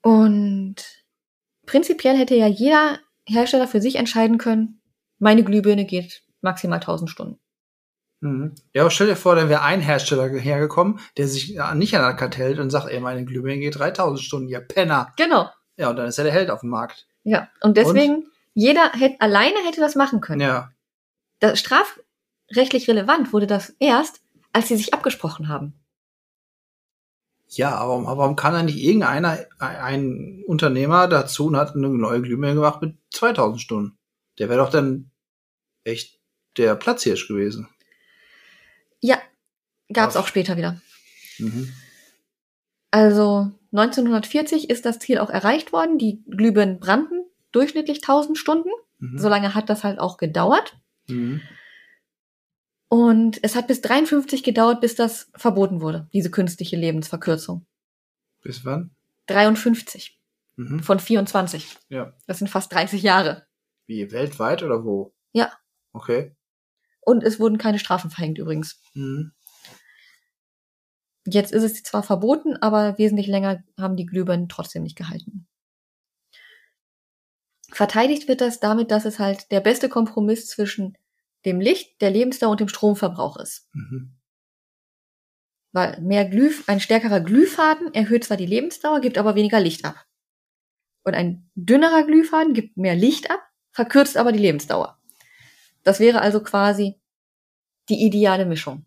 Und 0.00 1.07
prinzipiell 1.68 2.16
hätte 2.16 2.34
ja 2.34 2.46
jeder 2.46 2.98
Hersteller 3.26 3.68
für 3.68 3.80
sich 3.80 3.96
entscheiden 3.96 4.38
können, 4.38 4.80
meine 5.18 5.44
Glühbirne 5.44 5.84
geht 5.84 6.22
maximal 6.40 6.80
1000 6.80 7.10
Stunden. 7.10 7.38
Mhm. 8.20 8.54
Ja, 8.72 8.82
aber 8.82 8.90
stell 8.90 9.06
dir 9.06 9.16
vor, 9.16 9.36
dann 9.36 9.48
wäre 9.48 9.62
ein 9.62 9.80
Hersteller 9.80 10.28
hergekommen, 10.28 10.98
der 11.16 11.28
sich 11.28 11.58
nicht 11.74 11.94
an 11.96 12.02
der 12.02 12.14
Karte 12.14 12.38
hält 12.38 12.58
und 12.58 12.70
sagt, 12.70 12.88
ey, 12.88 12.98
meine 12.98 13.24
Glühbirne 13.24 13.60
geht 13.60 13.78
3000 13.78 14.20
Stunden, 14.20 14.48
ihr 14.48 14.60
Penner. 14.60 15.12
Genau. 15.16 15.50
Ja, 15.76 15.90
und 15.90 15.96
dann 15.96 16.08
ist 16.08 16.18
er 16.18 16.24
der 16.24 16.32
Held 16.32 16.50
auf 16.50 16.60
dem 16.60 16.70
Markt. 16.70 17.06
Ja. 17.22 17.48
Und 17.60 17.76
deswegen, 17.76 18.24
jeder 18.54 18.90
hätte, 18.92 19.20
alleine 19.20 19.58
hätte 19.66 19.80
das 19.80 19.94
machen 19.94 20.20
können. 20.20 20.40
Ja. 20.40 20.72
Das, 21.38 21.60
strafrechtlich 21.60 22.88
relevant 22.88 23.32
wurde 23.32 23.46
das 23.46 23.76
erst, 23.78 24.20
als 24.52 24.68
sie 24.68 24.76
sich 24.76 24.94
abgesprochen 24.94 25.48
haben. 25.48 25.74
Ja, 27.50 27.74
aber 27.76 28.04
warum 28.04 28.36
kann 28.36 28.52
da 28.52 28.62
nicht 28.62 28.78
irgendeiner, 28.78 29.38
ein 29.58 30.42
Unternehmer 30.46 31.08
dazu 31.08 31.46
und 31.46 31.56
hat 31.56 31.74
eine 31.74 31.88
neue 31.88 32.20
Glühbirne 32.20 32.54
gemacht 32.54 32.82
mit 32.82 32.96
2000 33.14 33.60
Stunden? 33.60 33.98
Der 34.38 34.48
wäre 34.48 34.60
doch 34.60 34.70
dann 34.70 35.10
echt 35.84 36.20
der 36.56 36.74
Platzhirsch 36.74 37.26
gewesen. 37.26 37.68
Ja, 39.00 39.18
gab 39.92 40.10
es 40.10 40.14
Was? 40.14 40.22
auch 40.22 40.26
später 40.26 40.56
wieder. 40.56 40.80
Mhm. 41.38 41.72
Also 42.90 43.50
1940 43.72 44.70
ist 44.70 44.84
das 44.84 44.98
Ziel 44.98 45.18
auch 45.18 45.30
erreicht 45.30 45.72
worden. 45.72 45.98
Die 45.98 46.22
Glühbirnen 46.28 46.80
brannten 46.80 47.24
durchschnittlich 47.52 47.98
1000 47.98 48.36
Stunden. 48.36 48.70
Mhm. 48.98 49.18
So 49.18 49.28
lange 49.28 49.54
hat 49.54 49.68
das 49.70 49.84
halt 49.84 49.98
auch 49.98 50.16
gedauert. 50.16 50.76
Mhm. 51.08 51.40
Und 52.88 53.38
es 53.42 53.54
hat 53.54 53.66
bis 53.66 53.82
53 53.82 54.42
gedauert, 54.42 54.80
bis 54.80 54.94
das 54.94 55.30
verboten 55.34 55.80
wurde, 55.82 56.08
diese 56.12 56.30
künstliche 56.30 56.76
Lebensverkürzung. 56.76 57.66
Bis 58.42 58.64
wann? 58.64 58.90
53 59.26 60.18
Mhm. 60.56 60.82
von 60.82 60.98
24. 60.98 61.76
Ja. 61.88 62.14
Das 62.26 62.38
sind 62.38 62.48
fast 62.48 62.72
30 62.72 63.02
Jahre. 63.02 63.46
Wie, 63.86 64.10
weltweit 64.10 64.62
oder 64.62 64.84
wo? 64.84 65.14
Ja. 65.32 65.52
Okay. 65.92 66.34
Und 67.00 67.22
es 67.22 67.38
wurden 67.38 67.58
keine 67.58 67.78
Strafen 67.78 68.10
verhängt 68.10 68.38
übrigens. 68.38 68.80
Mhm. 68.94 69.32
Jetzt 71.26 71.52
ist 71.52 71.62
es 71.62 71.82
zwar 71.82 72.02
verboten, 72.02 72.56
aber 72.56 72.98
wesentlich 72.98 73.26
länger 73.28 73.62
haben 73.78 73.96
die 73.96 74.06
Glühbirnen 74.06 74.48
trotzdem 74.48 74.82
nicht 74.82 74.96
gehalten. 74.96 75.46
Verteidigt 77.70 78.28
wird 78.28 78.40
das 78.40 78.60
damit, 78.60 78.90
dass 78.90 79.04
es 79.04 79.18
halt 79.18 79.50
der 79.52 79.60
beste 79.60 79.88
Kompromiss 79.88 80.48
zwischen 80.48 80.96
dem 81.44 81.60
Licht, 81.60 82.00
der 82.00 82.10
Lebensdauer 82.10 82.52
und 82.52 82.60
dem 82.60 82.68
Stromverbrauch 82.68 83.36
ist. 83.38 83.68
Mhm. 83.72 84.18
Weil 85.72 86.00
mehr 86.00 86.24
Glüh, 86.24 86.52
ein 86.66 86.80
stärkerer 86.80 87.20
Glühfaden 87.20 87.92
erhöht 87.94 88.24
zwar 88.24 88.36
die 88.36 88.46
Lebensdauer, 88.46 89.00
gibt 89.00 89.18
aber 89.18 89.34
weniger 89.34 89.60
Licht 89.60 89.84
ab. 89.84 90.06
Und 91.04 91.14
ein 91.14 91.50
dünnerer 91.54 92.04
Glühfaden 92.04 92.54
gibt 92.54 92.76
mehr 92.76 92.94
Licht 92.94 93.30
ab, 93.30 93.40
verkürzt 93.70 94.16
aber 94.16 94.32
die 94.32 94.38
Lebensdauer. 94.38 94.98
Das 95.84 96.00
wäre 96.00 96.20
also 96.20 96.42
quasi 96.42 97.00
die 97.88 98.04
ideale 98.04 98.46
Mischung. 98.46 98.84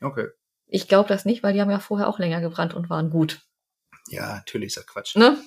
Okay. 0.00 0.28
Ich 0.66 0.88
glaube 0.88 1.08
das 1.08 1.24
nicht, 1.24 1.42
weil 1.42 1.54
die 1.54 1.60
haben 1.60 1.70
ja 1.70 1.80
vorher 1.80 2.08
auch 2.08 2.18
länger 2.18 2.40
gebrannt 2.40 2.74
und 2.74 2.90
waren 2.90 3.10
gut. 3.10 3.42
Ja, 4.08 4.36
natürlich 4.36 4.68
ist 4.68 4.76
das 4.78 4.86
Quatsch. 4.86 5.16
Ne? 5.16 5.38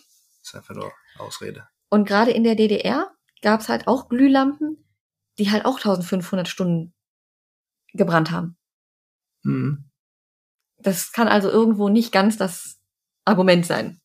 Ist 0.42 0.56
einfach 0.56 0.76
nur 0.76 0.92
Ausrede. 1.18 1.68
Und 1.90 2.08
gerade 2.08 2.32
in 2.32 2.44
der 2.44 2.56
DDR 2.56 3.12
gab 3.42 3.62
es 3.62 3.70
halt 3.70 3.88
auch 3.88 4.10
Glühlampen, 4.10 4.85
die 5.38 5.52
halt 5.52 5.66
auch 5.66 5.78
1500 5.78 6.48
Stunden 6.48 6.94
gebrannt 7.94 8.32
haben. 8.32 8.58
Mhm. 9.44 9.90
Das 10.78 11.12
kann 11.12 11.28
also 11.28 11.50
irgendwo 11.50 11.90
nicht 11.90 12.12
ganz 12.12 12.38
das 12.38 12.78
Argument 13.26 13.66
sein. 13.66 14.02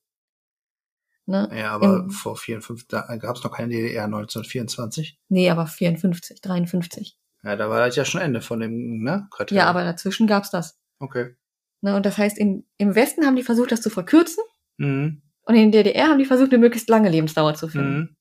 Ne? 1.26 1.48
Ja, 1.54 1.72
aber 1.72 2.00
Im- 2.04 2.10
vor 2.10 2.36
54, 2.36 2.88
da 2.88 3.02
gab 3.16 3.36
es 3.36 3.44
noch 3.44 3.52
keine 3.52 3.68
DDR 3.68 4.04
1924. 4.04 5.18
Nee, 5.28 5.50
aber 5.50 5.66
54, 5.66 6.40
53. 6.40 7.16
Ja, 7.42 7.56
da 7.56 7.70
war 7.70 7.86
das 7.86 7.96
ja 7.96 8.04
schon 8.04 8.20
Ende 8.20 8.40
von 8.40 8.60
dem, 8.60 9.02
ne? 9.02 9.28
Kartell. 9.30 9.56
Ja, 9.58 9.66
aber 9.66 9.84
dazwischen 9.84 10.26
gab's 10.26 10.50
das. 10.50 10.78
Okay. 10.98 11.36
Ne? 11.82 11.94
Und 11.96 12.04
das 12.04 12.18
heißt, 12.18 12.36
in, 12.36 12.66
im 12.76 12.94
Westen 12.94 13.24
haben 13.24 13.36
die 13.36 13.42
versucht, 13.42 13.72
das 13.72 13.80
zu 13.82 13.90
verkürzen 13.90 14.42
Mhm. 14.78 15.22
und 15.42 15.54
in 15.54 15.72
der 15.72 15.82
DDR 15.84 16.08
haben 16.08 16.18
die 16.18 16.24
versucht, 16.24 16.50
eine 16.52 16.58
möglichst 16.58 16.88
lange 16.88 17.10
Lebensdauer 17.10 17.54
zu 17.54 17.68
finden. 17.68 17.98
Mhm. 17.98 18.16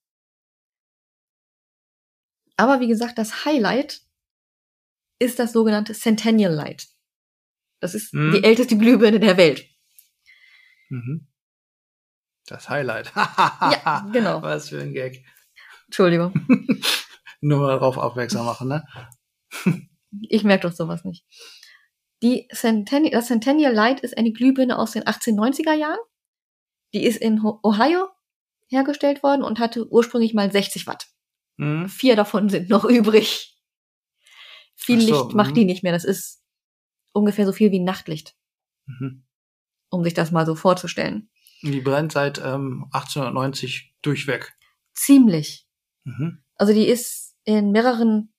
Aber 2.60 2.80
wie 2.82 2.88
gesagt, 2.88 3.18
das 3.18 3.46
Highlight 3.46 4.02
ist 5.20 5.40
das 5.40 5.54
sogenannte 5.54 5.94
Centennial 5.94 6.54
Light. 6.54 6.88
Das 7.80 7.96
ist 7.96 8.14
Mhm. 8.14 8.34
die 8.34 8.44
älteste 8.44 8.78
Glühbirne 8.78 9.20
der 9.20 9.38
Welt. 9.38 9.66
Mhm. 10.90 11.28
Das 12.48 12.70
Highlight. 12.70 13.12
Ja, 13.16 14.10
genau. 14.12 14.42
Was 14.42 14.70
für 14.70 14.82
ein 14.82 14.94
Gag. 14.94 15.24
Entschuldigung, 15.86 16.34
Nur 17.42 17.60
mal 17.60 17.70
darauf 17.72 17.98
aufmerksam 17.98 18.46
machen, 18.46 18.68
ne? 18.68 18.86
ich 20.30 20.44
merke 20.44 20.68
doch 20.68 20.76
sowas 20.76 21.04
nicht. 21.06 21.26
Die 22.22 22.48
Centennial, 22.54 23.12
das 23.12 23.28
Centennial 23.28 23.74
Light 23.74 24.02
ist 24.02 24.18
eine 24.18 24.32
Glühbirne 24.34 24.78
aus 24.78 24.92
den 24.92 25.04
1890er 25.04 25.74
Jahren. 25.74 26.00
Die 26.94 27.06
ist 27.06 27.18
in 27.22 27.40
Ohio 27.42 28.10
hergestellt 28.68 29.24
worden 29.24 29.44
und 29.44 29.60
hatte 29.60 29.88
ursprünglich 29.90 30.34
mal 30.34 30.52
60 30.52 30.86
Watt. 30.86 31.08
Mhm. 31.60 31.90
Vier 31.90 32.16
davon 32.16 32.50
sind 32.50 32.70
noch 32.70 32.86
übrig. 32.86 33.58
Viel 34.76 35.02
so, 35.02 35.08
Licht 35.24 35.36
macht 35.36 35.58
die 35.58 35.66
nicht 35.66 35.84
mehr. 35.84 35.92
Das 35.92 36.06
ist 36.06 36.42
ungefähr 37.12 37.46
so 37.46 37.52
viel 37.52 37.72
wie 37.72 37.80
Nachtlicht, 37.82 38.36
Mhm. 38.86 39.26
um 39.90 40.04
sich 40.04 40.14
das 40.14 40.32
mal 40.32 40.46
so 40.46 40.56
vorzustellen. 40.56 41.30
Die 41.62 41.82
brennt 41.82 42.14
seit 42.14 42.38
ähm, 42.38 42.86
1890 42.92 43.94
durchweg. 44.02 44.56
Ziemlich. 44.94 45.68
Mhm. 46.06 46.44
Also 46.56 46.74
die 46.74 46.88
ist 46.88 47.36
in 47.44 47.72
mehreren 47.72 48.34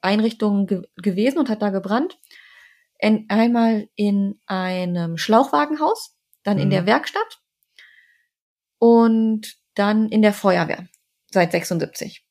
Einrichtungen 0.00 0.66
ge 0.66 0.82
gewesen 0.96 1.38
und 1.38 1.48
hat 1.50 1.60
da 1.62 1.68
gebrannt. 1.70 2.18
In, 2.98 3.26
einmal 3.28 3.88
in 3.96 4.40
einem 4.46 5.18
Schlauchwagenhaus, 5.18 6.16
dann 6.44 6.58
in 6.58 6.68
Mhm. 6.68 6.70
der 6.70 6.86
Werkstatt 6.86 7.42
und 8.78 9.56
dann 9.74 10.08
in 10.08 10.22
der 10.22 10.32
Feuerwehr 10.32 10.88
seit 11.30 11.52
76. 11.52 12.24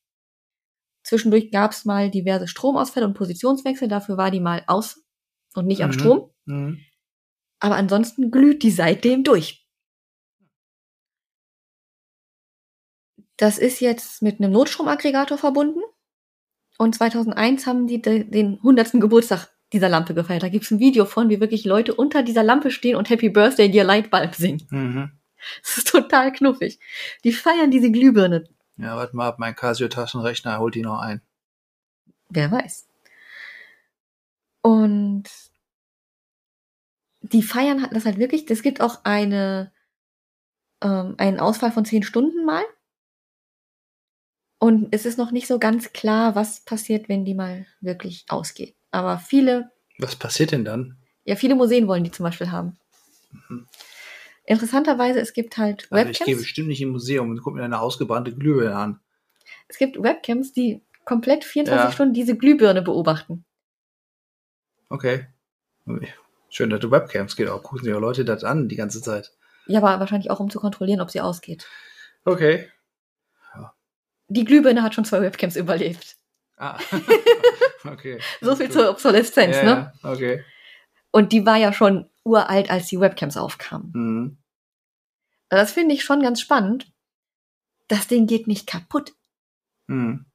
Zwischendurch 1.04 1.52
gab 1.52 1.72
es 1.72 1.86
mal 1.86 2.10
diverse 2.12 2.48
Stromausfälle 2.48 3.06
und 3.06 3.14
Positionswechsel, 3.16 3.88
dafür 3.88 4.18
war 4.18 4.32
die 4.32 4.40
mal 4.40 4.64
aus 4.68 5.04
und 5.56 5.66
nicht 5.68 5.84
am 5.84 5.90
Mhm. 5.90 5.94
Strom. 5.94 6.30
Mhm. 6.46 6.80
Aber 7.60 7.76
ansonsten 7.76 8.32
glüht 8.32 8.64
die 8.64 8.72
seitdem 8.72 9.24
durch. 9.24 9.66
Das 13.38 13.58
ist 13.58 13.80
jetzt 13.80 14.22
mit 14.22 14.40
einem 14.40 14.52
Notstromaggregator 14.52 15.38
verbunden. 15.38 15.82
Und 16.78 16.96
2001 16.96 17.66
haben 17.68 17.88
die 17.88 18.02
de 18.02 18.24
den 18.24 18.60
100. 18.62 19.00
Geburtstag 19.02 19.50
dieser 19.74 19.90
Lampe 19.90 20.14
gefeiert. 20.14 20.44
Da 20.44 20.50
gibt's 20.50 20.72
ein 20.72 20.80
Video 20.80 21.06
von, 21.06 21.30
wie 21.30 21.40
wirklich 21.40 21.66
Leute 21.66 21.94
unter 21.94 22.24
dieser 22.24 22.44
Lampe 22.44 22.72
stehen 22.72 22.96
und 22.96 23.10
Happy 23.10 23.30
Birthday 23.30 23.70
Dear 23.70 23.86
Lightbulb 23.86 24.36
singen. 24.36 24.68
Mhm. 24.70 25.12
Das 25.64 25.78
ist 25.78 25.88
total 25.88 26.32
knuffig. 26.32 26.80
Die 27.24 27.32
feiern 27.32 27.72
diese 27.72 27.92
Glühbirne. 27.92 28.48
Ja, 28.78 28.96
warte 28.98 29.16
mal, 29.16 29.28
ab, 29.28 29.40
mein 29.40 29.56
Casio-Taschenrechner 29.56 30.60
holt 30.60 30.76
die 30.76 30.82
noch 30.82 31.00
ein. 31.00 31.22
Wer 32.30 32.52
weiß. 32.52 32.88
Und 34.62 35.24
die 37.22 37.44
feiern 37.44 37.88
das 37.92 38.06
halt 38.06 38.18
wirklich. 38.18 38.50
Es 38.50 38.62
gibt 38.64 38.82
auch 38.82 39.02
eine, 39.04 39.72
ähm, 40.82 41.16
einen 41.18 41.40
Ausfall 41.40 41.72
von 41.72 41.86
zehn 41.86 42.04
Stunden 42.04 42.46
mal. 42.46 42.64
Und 44.60 44.90
es 44.92 45.06
ist 45.06 45.18
noch 45.18 45.32
nicht 45.32 45.48
so 45.48 45.58
ganz 45.60 45.92
klar, 45.92 46.36
was 46.36 46.60
passiert, 46.62 47.10
wenn 47.10 47.26
die 47.26 47.34
mal 47.34 47.66
wirklich 47.82 48.26
ausgeht. 48.30 48.76
Aber 48.92 49.18
viele, 49.18 49.72
Was 49.98 50.16
passiert 50.16 50.52
denn 50.52 50.66
dann? 50.66 50.98
ja, 51.26 51.36
viele 51.36 51.56
Museen 51.56 51.88
wollen 51.88 52.04
die 52.04 52.12
zum 52.12 52.24
Beispiel 52.24 52.52
haben. 52.52 52.78
Mhm. 53.50 53.68
Interessanterweise, 54.46 55.20
es 55.20 55.34
gibt 55.34 55.58
halt 55.58 55.88
Also 55.92 56.10
ich 56.10 56.18
gehe 56.20 56.28
Webcams. 56.28 56.42
bestimmt 56.42 56.68
nicht 56.68 56.82
im 56.82 56.90
Museum 56.90 57.30
und 57.30 57.42
gucke 57.42 57.58
mir 57.58 57.64
eine 57.64 57.80
ausgebrannte 57.80 58.34
Glühbirne 58.34 58.76
an. 58.76 59.00
Es 59.68 59.78
gibt 59.78 60.02
Webcams, 60.02 60.52
die 60.52 60.82
komplett 61.06 61.44
24 61.44 61.86
Ja. 61.86 61.92
Stunden 61.92 62.14
diese 62.14 62.36
Glühbirne 62.36 62.82
beobachten. 62.82 63.46
Okay. 64.90 65.28
Schön, 66.50 66.70
dass 66.70 66.80
du 66.80 66.92
Webcams 66.92 67.36
geht 67.36 67.48
auch. 67.48 67.64
Gucken 67.64 67.86
sich 67.86 67.94
auch 67.94 68.00
Leute 68.00 68.26
das 68.26 68.44
an 68.44 68.68
die 68.68 68.76
ganze 68.76 69.02
Zeit. 69.02 69.32
Ja, 69.68 69.80
aber 69.82 70.00
wahrscheinlich 70.00 70.32
auch, 70.32 70.40
um 70.40 70.50
zu 70.50 70.60
kontrollieren, 70.60 71.02
ob 71.02 71.12
sie 71.12 71.22
ausgeht. 71.22 71.68
Okay. 72.26 72.70
Die 74.28 74.46
Glühbirne 74.46 74.82
hat 74.82 74.96
schon 74.96 75.04
zwei 75.06 75.22
Webcams 75.22 75.56
überlebt. 75.58 76.16
Ah. 76.58 76.78
okay. 77.86 78.20
So 78.40 78.56
viel 78.56 78.70
zur 78.72 78.90
Obsoleszenz, 78.90 79.58
ja, 79.58 79.64
ne? 79.64 79.94
ja, 80.04 80.10
Okay. 80.12 80.44
Und 81.12 81.34
die 81.34 81.46
war 81.46 81.58
ja 81.58 81.74
schon 81.74 82.10
uralt, 82.24 82.70
als 82.70 82.88
die 82.88 83.00
Webcams 83.00 83.38
aufkamen. 83.38 83.92
Mhm. 83.94 84.38
Das 85.50 85.74
finde 85.74 85.94
ich 85.94 86.04
schon 86.04 86.22
ganz 86.22 86.40
spannend. 86.40 86.92
Das 87.88 88.08
Ding 88.08 88.26
geht 88.26 88.48
nicht 88.48 88.68
kaputt. 88.68 89.14
Mhm. 89.88 90.26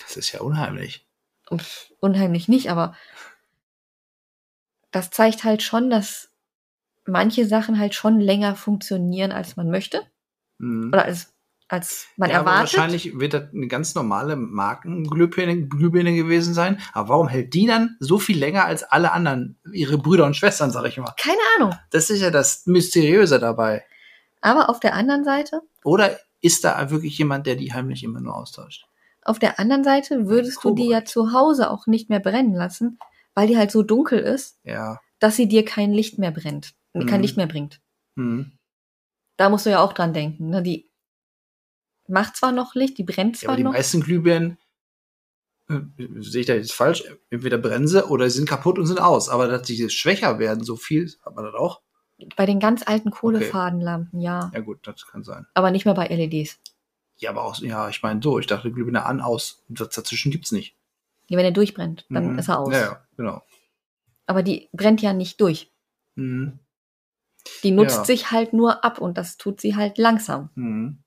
Das 0.00 0.16
ist 0.16 0.32
ja 0.32 0.40
unheimlich. 0.40 1.06
Pff, 1.54 1.92
Unheimlich 2.00 2.48
nicht, 2.48 2.70
aber 2.70 2.96
das 4.90 5.10
zeigt 5.10 5.44
halt 5.44 5.62
schon, 5.62 5.90
dass 5.90 6.30
manche 7.04 7.46
Sachen 7.46 7.78
halt 7.78 7.94
schon 7.94 8.20
länger 8.20 8.56
funktionieren, 8.56 9.32
als 9.32 9.56
man 9.56 9.70
möchte. 9.70 10.02
Mhm. 10.58 10.88
Oder 10.92 11.04
als, 11.04 11.34
als 11.68 12.06
man 12.16 12.30
ja, 12.30 12.36
erwartet. 12.38 12.74
wahrscheinlich 12.78 13.18
wird 13.20 13.34
das 13.34 13.52
eine 13.52 13.68
ganz 13.68 13.94
normale 13.94 14.36
Markenglühbirne 14.36 15.68
Glühbirne 15.68 16.14
gewesen 16.14 16.54
sein. 16.54 16.80
Aber 16.92 17.10
warum 17.10 17.28
hält 17.28 17.52
die 17.54 17.66
dann 17.66 17.96
so 18.00 18.18
viel 18.18 18.38
länger 18.38 18.64
als 18.64 18.82
alle 18.84 19.12
anderen, 19.12 19.58
ihre 19.72 19.98
Brüder 19.98 20.24
und 20.24 20.34
Schwestern, 20.36 20.70
sag 20.70 20.86
ich 20.86 20.96
mal? 20.98 21.14
Keine 21.20 21.38
Ahnung. 21.56 21.74
Das 21.90 22.10
ist 22.10 22.20
ja 22.20 22.30
das 22.30 22.66
Mysteriöse 22.66 23.38
dabei. 23.38 23.84
Aber 24.40 24.70
auf 24.70 24.80
der 24.80 24.94
anderen 24.94 25.24
Seite, 25.24 25.60
Oder 25.84 26.18
ist 26.40 26.64
da 26.64 26.90
wirklich 26.90 27.18
jemand, 27.18 27.46
der 27.46 27.56
die 27.56 27.72
heimlich 27.72 28.02
immer 28.04 28.20
nur 28.20 28.36
austauscht? 28.36 28.84
auf 29.24 29.38
der 29.38 29.58
anderen 29.60 29.84
Seite 29.84 30.26
würdest 30.28 30.64
du 30.64 30.74
die 30.74 30.88
ja 30.88 31.04
zu 31.04 31.34
Hause 31.34 31.70
auch 31.70 31.86
nicht 31.86 32.08
mehr 32.08 32.20
brennen 32.20 32.54
lassen, 32.54 32.98
weil 33.34 33.46
die 33.46 33.58
halt 33.58 33.70
so 33.70 33.82
dunkel 33.82 34.20
ist, 34.20 34.58
Ja. 34.62 35.00
dass 35.18 35.36
sie 35.36 35.46
dir 35.46 35.66
kein 35.66 35.92
Licht 35.92 36.18
mehr 36.18 36.30
brennt, 36.30 36.72
Mhm. 36.94 37.04
kein 37.06 37.20
Licht 37.20 37.36
mehr 37.36 37.46
bringt. 37.48 37.78
Hm. 38.16 38.52
Da 39.36 39.50
musst 39.50 39.66
du 39.66 39.70
ja 39.70 39.80
auch 39.80 39.92
dran 39.92 40.14
denken. 40.14 40.48
Ne? 40.48 40.62
Die 40.62 40.87
macht 42.08 42.36
zwar 42.36 42.52
noch 42.52 42.74
Licht, 42.74 42.98
die 42.98 43.04
brennt 43.04 43.36
Ja, 43.36 43.40
zwar 43.40 43.48
aber 43.50 43.56
die 43.58 43.64
noch. 43.64 43.72
meisten 43.72 44.00
Glühbirnen, 44.00 44.58
äh, 45.68 45.80
sehe 46.20 46.40
ich 46.42 46.46
da 46.46 46.54
jetzt 46.54 46.72
falsch, 46.72 47.04
entweder 47.30 47.58
brennen 47.58 47.86
sie 47.88 48.04
oder 48.06 48.28
sie 48.30 48.38
sind 48.38 48.48
kaputt 48.48 48.78
und 48.78 48.86
sind 48.86 49.00
aus. 49.00 49.28
Aber 49.28 49.48
dass 49.48 49.62
die 49.62 49.88
schwächer 49.90 50.38
werden, 50.38 50.64
so 50.64 50.76
viel, 50.76 51.12
hat 51.24 51.34
man 51.34 51.44
das 51.44 51.54
auch? 51.54 51.82
Bei 52.36 52.46
den 52.46 52.58
ganz 52.58 52.82
alten 52.86 53.10
Kohlefadenlampen, 53.10 54.20
ja. 54.20 54.50
Ja 54.52 54.60
gut, 54.60 54.78
das 54.86 55.06
kann 55.06 55.22
sein. 55.22 55.46
Aber 55.54 55.70
nicht 55.70 55.84
mehr 55.84 55.94
bei 55.94 56.06
LEDs. 56.06 56.58
Ja, 57.18 57.30
aber 57.30 57.44
auch, 57.44 57.58
ja, 57.58 57.88
ich 57.88 58.02
meine 58.02 58.20
so, 58.22 58.38
ich 58.38 58.46
dachte 58.46 58.72
Glühbirne 58.72 59.04
an, 59.04 59.20
aus. 59.20 59.62
Und 59.68 59.80
das 59.80 59.90
dazwischen 59.90 60.30
gibt's 60.32 60.52
nicht. 60.52 60.76
Ja, 61.28 61.36
wenn 61.36 61.44
er 61.44 61.52
durchbrennt, 61.52 62.06
dann 62.10 62.32
Mhm. 62.32 62.38
ist 62.38 62.48
er 62.48 62.58
aus. 62.60 62.72
Ja, 62.72 62.80
ja, 62.80 63.06
genau. 63.16 63.42
Aber 64.26 64.42
die 64.42 64.68
brennt 64.72 65.02
ja 65.02 65.12
nicht 65.12 65.40
durch. 65.40 65.70
Mhm. 66.14 66.58
Die 67.62 67.70
nutzt 67.70 67.96
Ja. 67.98 68.04
sich 68.04 68.30
halt 68.30 68.52
nur 68.52 68.84
ab 68.84 68.98
und 69.00 69.16
das 69.18 69.36
tut 69.36 69.60
sie 69.60 69.74
halt 69.76 69.98
langsam. 69.98 70.50
Mhm. 70.54 71.02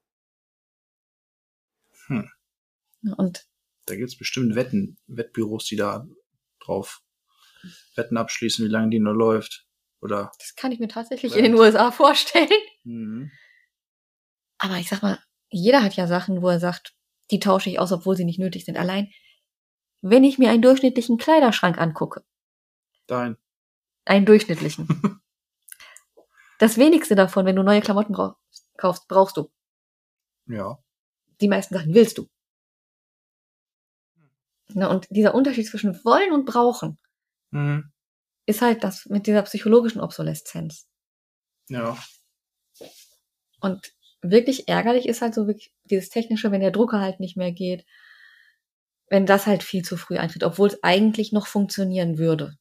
Und 3.18 3.47
Da 3.86 3.95
gibt's 3.95 4.18
bestimmt 4.18 4.56
Wetten, 4.56 4.97
Wettbüros, 5.08 5.66
die 5.66 5.76
da 5.76 6.08
drauf 6.60 7.02
Wetten 7.95 8.18
abschließen, 8.18 8.66
wie 8.66 8.70
lange 8.70 8.89
die 8.89 8.99
nur 8.99 9.16
läuft. 9.16 9.66
Oder. 10.02 10.32
das 10.39 10.56
kann 10.56 10.72
ich 10.72 10.80
mir 10.80 10.88
tatsächlich 10.88 11.32
Brennt. 11.32 11.45
in 11.45 11.52
den 11.52 11.62
USA 11.62 11.91
vorstellen. 11.91 12.49
Mhm. 12.84 13.32
Aber 14.58 14.78
ich 14.78 14.89
sag 14.89 15.04
mal, 15.04 15.20
jeder 15.49 15.84
hat 15.84 15.95
ja 15.95 16.08
Sachen, 16.08 16.41
wo 16.41 16.49
er 16.49 16.60
sagt, 16.60 16.95
die 17.30 17.39
tausche 17.39 17.70
ich 17.70 17.80
aus, 17.80 17.91
obwohl 17.91 18.16
sie 18.16 18.26
nicht 18.26 18.39
nötig 18.39 18.66
sind. 18.66 18.78
Allein, 18.78 19.12
wenn 20.02 20.24
ich 20.24 20.39
mir 20.39 20.49
einen 20.49 20.62
durchschnittlichen 20.62 21.18
Kleiderschrank 21.18 21.78
angucke, 21.78 22.24
Dein. 23.06 23.38
einen 24.06 24.26
durchschnittlichen, 24.26 24.88
das 26.60 26.78
wenigste 26.78 27.14
davon, 27.16 27.45
wenn 27.45 27.56
du 27.56 27.64
neue 27.64 27.82
Klamotten 27.82 28.14
brauchst, 28.14 28.66
kaufst, 28.78 29.08
brauchst 29.08 29.38
du. 29.38 29.52
Ja. 30.47 30.80
Die 31.41 31.47
meisten 31.47 31.76
Sachen 31.76 31.93
willst 31.93 32.18
du. 32.18 32.28
Na, 34.76 34.88
und 34.88 35.07
dieser 35.09 35.34
Unterschied 35.36 35.67
zwischen 35.67 35.93
wollen 36.03 36.32
und 36.32 36.45
brauchen 36.45 36.97
Mhm. 37.51 37.91
ist 38.45 38.61
halt 38.61 38.84
das 38.84 39.05
mit 39.07 39.28
dieser 39.28 39.41
psychologischen 39.43 39.99
Obsoleszenz. 40.01 40.88
Ja. 41.69 41.97
Und 43.59 43.91
wirklich 44.22 44.67
ärgerlich 44.67 45.07
ist 45.07 45.22
halt 45.22 45.34
so 45.34 45.47
wirklich 45.47 45.74
dieses 45.84 46.09
Technische, 46.09 46.51
wenn 46.51 46.61
der 46.61 46.72
Drucker 46.72 46.99
halt 46.99 47.19
nicht 47.19 47.38
mehr 47.38 47.51
geht, 47.51 47.86
wenn 49.09 49.26
das 49.26 49.45
halt 49.47 49.63
viel 49.63 49.84
zu 49.84 49.97
früh 49.97 50.17
eintritt, 50.17 50.43
obwohl 50.43 50.69
es 50.69 50.82
eigentlich 50.84 51.32
noch 51.34 51.47
funktionieren 51.47 52.17
würde. 52.17 52.55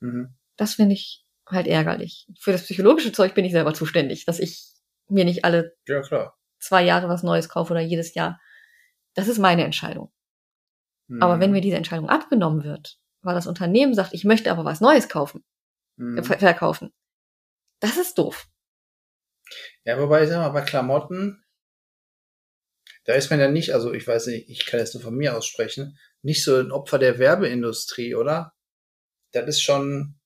Mhm. 0.00 0.34
Das 0.56 0.74
finde 0.74 0.94
ich 0.94 1.24
halt 1.46 1.66
ärgerlich. 1.66 2.28
Für 2.38 2.52
das 2.52 2.62
psychologische 2.62 3.12
Zeug 3.12 3.34
bin 3.34 3.44
ich 3.44 3.52
selber 3.52 3.74
zuständig, 3.74 4.24
dass 4.24 4.38
ich 4.38 4.64
mir 5.08 5.24
nicht 5.24 5.44
alle 5.44 5.76
Ja, 5.86 6.00
klar. 6.00 6.38
zwei 6.60 6.84
Jahre 6.84 7.08
was 7.08 7.22
Neues 7.22 7.48
kaufe 7.48 7.72
oder 7.72 7.80
jedes 7.82 8.14
Jahr. 8.14 8.40
Das 9.14 9.28
ist 9.28 9.38
meine 9.38 9.64
Entscheidung. 9.64 10.12
Mhm. 11.08 11.22
Aber 11.22 11.40
wenn 11.40 11.52
mir 11.52 11.60
diese 11.60 11.76
Entscheidung 11.76 12.08
abgenommen 12.08 12.64
wird, 12.64 12.98
weil 13.22 13.34
das 13.34 13.46
Unternehmen 13.46 13.94
sagt, 13.94 14.14
ich 14.14 14.24
möchte 14.24 14.50
aber 14.50 14.64
was 14.64 14.80
Neues 14.80 15.08
kaufen, 15.08 15.44
Mhm. 15.96 16.24
ver 16.24 16.38
verkaufen, 16.38 16.92
das 17.80 17.96
ist 17.96 18.18
doof. 18.18 18.48
Ja, 19.84 19.98
wobei, 20.00 20.24
ich 20.24 20.28
sag 20.30 20.38
mal, 20.38 20.48
bei 20.48 20.62
Klamotten, 20.62 21.44
da 23.04 23.12
ist 23.14 23.30
man 23.30 23.38
ja 23.38 23.48
nicht, 23.50 23.74
also 23.74 23.92
ich 23.92 24.06
weiß 24.06 24.26
nicht, 24.28 24.48
ich 24.48 24.64
kann 24.66 24.80
jetzt 24.80 24.94
nur 24.94 25.02
von 25.02 25.14
mir 25.14 25.36
aussprechen, 25.36 25.98
nicht 26.22 26.42
so 26.42 26.56
ein 26.56 26.72
Opfer 26.72 26.98
der 26.98 27.18
Werbeindustrie, 27.18 28.14
oder? 28.14 28.54
Das 29.32 29.46
ist 29.46 29.60
schon, 29.62 30.18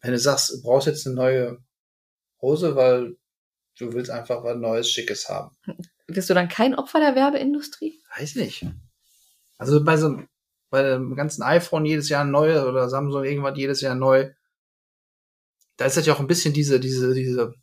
wenn 0.00 0.12
du 0.12 0.18
sagst, 0.18 0.50
du 0.50 0.62
brauchst 0.62 0.86
jetzt 0.86 1.06
eine 1.06 1.16
neue 1.16 1.58
Hose, 2.40 2.76
weil 2.76 3.16
du 3.78 3.92
willst 3.92 4.10
einfach 4.10 4.44
was 4.44 4.56
Neues, 4.56 4.90
Schickes 4.90 5.28
haben. 5.28 5.56
Bist 6.06 6.30
du 6.30 6.34
dann 6.34 6.48
kein 6.48 6.74
Opfer 6.74 7.00
der 7.00 7.14
Werbeindustrie? 7.14 8.02
Weiß 8.16 8.36
nicht. 8.36 8.66
Also 9.62 9.84
bei 9.84 9.96
so 9.96 10.18
bei 10.70 10.82
dem 10.82 11.14
ganzen 11.14 11.44
iPhone 11.44 11.84
jedes 11.84 12.08
Jahr 12.08 12.24
neu 12.24 12.62
oder 12.62 12.88
Samsung 12.88 13.22
irgendwas 13.22 13.56
jedes 13.56 13.80
Jahr 13.80 13.94
neu. 13.94 14.30
Da 15.76 15.84
ist 15.84 16.04
ja 16.04 16.12
auch 16.12 16.18
ein 16.18 16.26
bisschen 16.26 16.52
diese, 16.52 16.80
diese, 16.80 17.14
diese, 17.14 17.54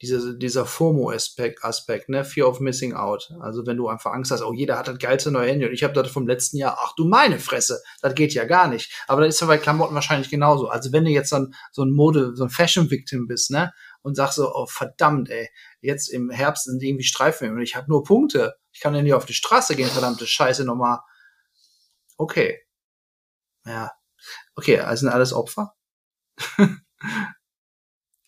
diese, 0.00 0.38
dieser 0.38 0.64
FOMO-Aspekt, 0.64 1.62
Aspekt, 1.62 2.08
ne? 2.08 2.24
Fear 2.24 2.48
of 2.48 2.60
Missing 2.60 2.94
Out. 2.94 3.30
Also 3.40 3.66
wenn 3.66 3.76
du 3.76 3.88
einfach 3.88 4.12
Angst 4.12 4.30
hast, 4.30 4.42
oh, 4.42 4.54
jeder 4.54 4.78
hat 4.78 4.88
das 4.88 4.98
geilste 4.98 5.30
neue 5.30 5.50
Handy 5.50 5.66
und 5.66 5.74
ich 5.74 5.84
habe 5.84 5.92
das 5.92 6.10
vom 6.10 6.26
letzten 6.26 6.56
Jahr, 6.56 6.78
ach 6.80 6.94
du 6.96 7.04
meine 7.04 7.38
Fresse, 7.38 7.82
das 8.00 8.14
geht 8.14 8.32
ja 8.32 8.44
gar 8.44 8.68
nicht. 8.68 8.90
Aber 9.06 9.20
das 9.20 9.34
ist 9.34 9.40
ja 9.42 9.46
bei 9.46 9.58
Klamotten 9.58 9.94
wahrscheinlich 9.94 10.30
genauso. 10.30 10.68
Also 10.68 10.92
wenn 10.92 11.04
du 11.04 11.10
jetzt 11.10 11.34
ein, 11.34 11.54
so 11.72 11.82
ein 11.84 11.90
Mode, 11.90 12.34
so 12.36 12.44
ein 12.44 12.50
Fashion-Victim 12.50 13.26
bist, 13.26 13.50
ne? 13.50 13.70
Und 14.00 14.14
sagst 14.14 14.36
so, 14.36 14.50
oh 14.50 14.64
verdammt, 14.66 15.28
ey, 15.28 15.50
jetzt 15.82 16.08
im 16.08 16.30
Herbst 16.30 16.64
sind 16.64 16.82
irgendwie 16.82 17.04
Streifen 17.04 17.50
und 17.50 17.60
ich 17.60 17.76
habe 17.76 17.90
nur 17.90 18.02
Punkte. 18.02 18.54
Ich 18.72 18.80
kann 18.80 18.94
ja 18.94 19.02
nicht 19.02 19.14
auf 19.14 19.26
die 19.26 19.34
Straße 19.34 19.76
gehen, 19.76 19.88
verdammte 19.88 20.26
Scheiße 20.26 20.64
nochmal. 20.64 21.00
Okay. 22.16 22.60
Ja. 23.64 23.92
Okay, 24.56 24.78
also 24.80 25.00
sind 25.00 25.10
alles 25.10 25.32
Opfer? 25.32 25.74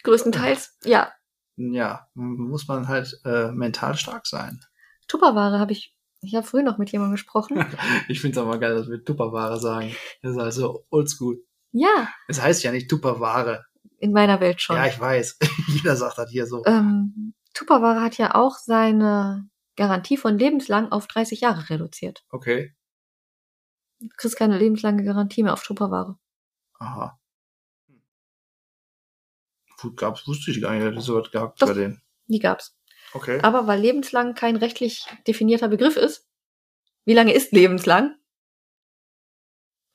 Größtenteils, 0.02 0.76
ja. 0.84 1.12
Ja, 1.56 2.08
muss 2.14 2.68
man 2.68 2.86
halt 2.88 3.18
äh, 3.24 3.50
mental 3.50 3.96
stark 3.96 4.26
sein. 4.26 4.60
Tupperware 5.08 5.58
habe 5.58 5.72
ich, 5.72 5.96
ich 6.20 6.34
habe 6.34 6.46
früher 6.46 6.62
noch 6.62 6.78
mit 6.78 6.92
jemandem 6.92 7.14
gesprochen. 7.14 7.64
ich 8.08 8.20
finde 8.20 8.38
es 8.38 8.44
aber 8.46 8.58
geil, 8.58 8.74
dass 8.74 8.88
wir 8.88 9.02
Tupperware 9.02 9.58
sagen. 9.58 9.94
Das 10.22 10.32
ist 10.32 10.38
also 10.38 10.86
oldschool. 10.90 11.42
Ja, 11.72 12.08
Es 12.28 12.40
heißt 12.40 12.62
ja 12.62 12.72
nicht 12.72 12.88
Tupperware. 12.90 13.64
in 13.98 14.12
meiner 14.12 14.40
Welt 14.40 14.60
schon. 14.60 14.76
Ja, 14.76 14.86
ich 14.86 14.98
weiß. 15.00 15.38
Jeder 15.68 15.96
sagt 15.96 16.18
das 16.18 16.30
hier 16.30 16.46
so. 16.46 16.64
ähm, 16.66 17.34
Tupperware 17.54 18.02
hat 18.02 18.18
ja 18.18 18.34
auch 18.34 18.56
seine 18.58 19.48
Garantie 19.76 20.16
von 20.18 20.38
lebenslang 20.38 20.92
auf 20.92 21.06
30 21.06 21.40
Jahre 21.40 21.68
reduziert. 21.70 22.24
Okay. 22.30 22.74
Du 24.00 24.08
kriegst 24.16 24.36
keine 24.36 24.58
lebenslange 24.58 25.04
Garantie 25.04 25.42
mehr 25.42 25.52
auf 25.52 25.62
Tupperware. 25.62 26.18
Aha. 26.78 27.18
Gut, 29.80 29.96
gab's, 29.96 30.26
wusste 30.26 30.50
ich 30.50 30.60
gar 30.60 30.72
nicht, 30.72 30.84
dass 30.84 30.96
es 30.96 31.04
sowas 31.04 31.30
gehabt 31.30 31.60
Doch. 31.60 31.68
bei 31.68 31.74
denen. 31.74 32.02
Die 32.28 32.38
gab's. 32.38 32.76
Okay. 33.12 33.40
Aber 33.42 33.66
weil 33.66 33.80
lebenslang 33.80 34.34
kein 34.34 34.56
rechtlich 34.56 35.06
definierter 35.26 35.68
Begriff 35.68 35.96
ist, 35.96 36.26
wie 37.04 37.14
lange 37.14 37.32
ist 37.32 37.52
lebenslang, 37.52 38.16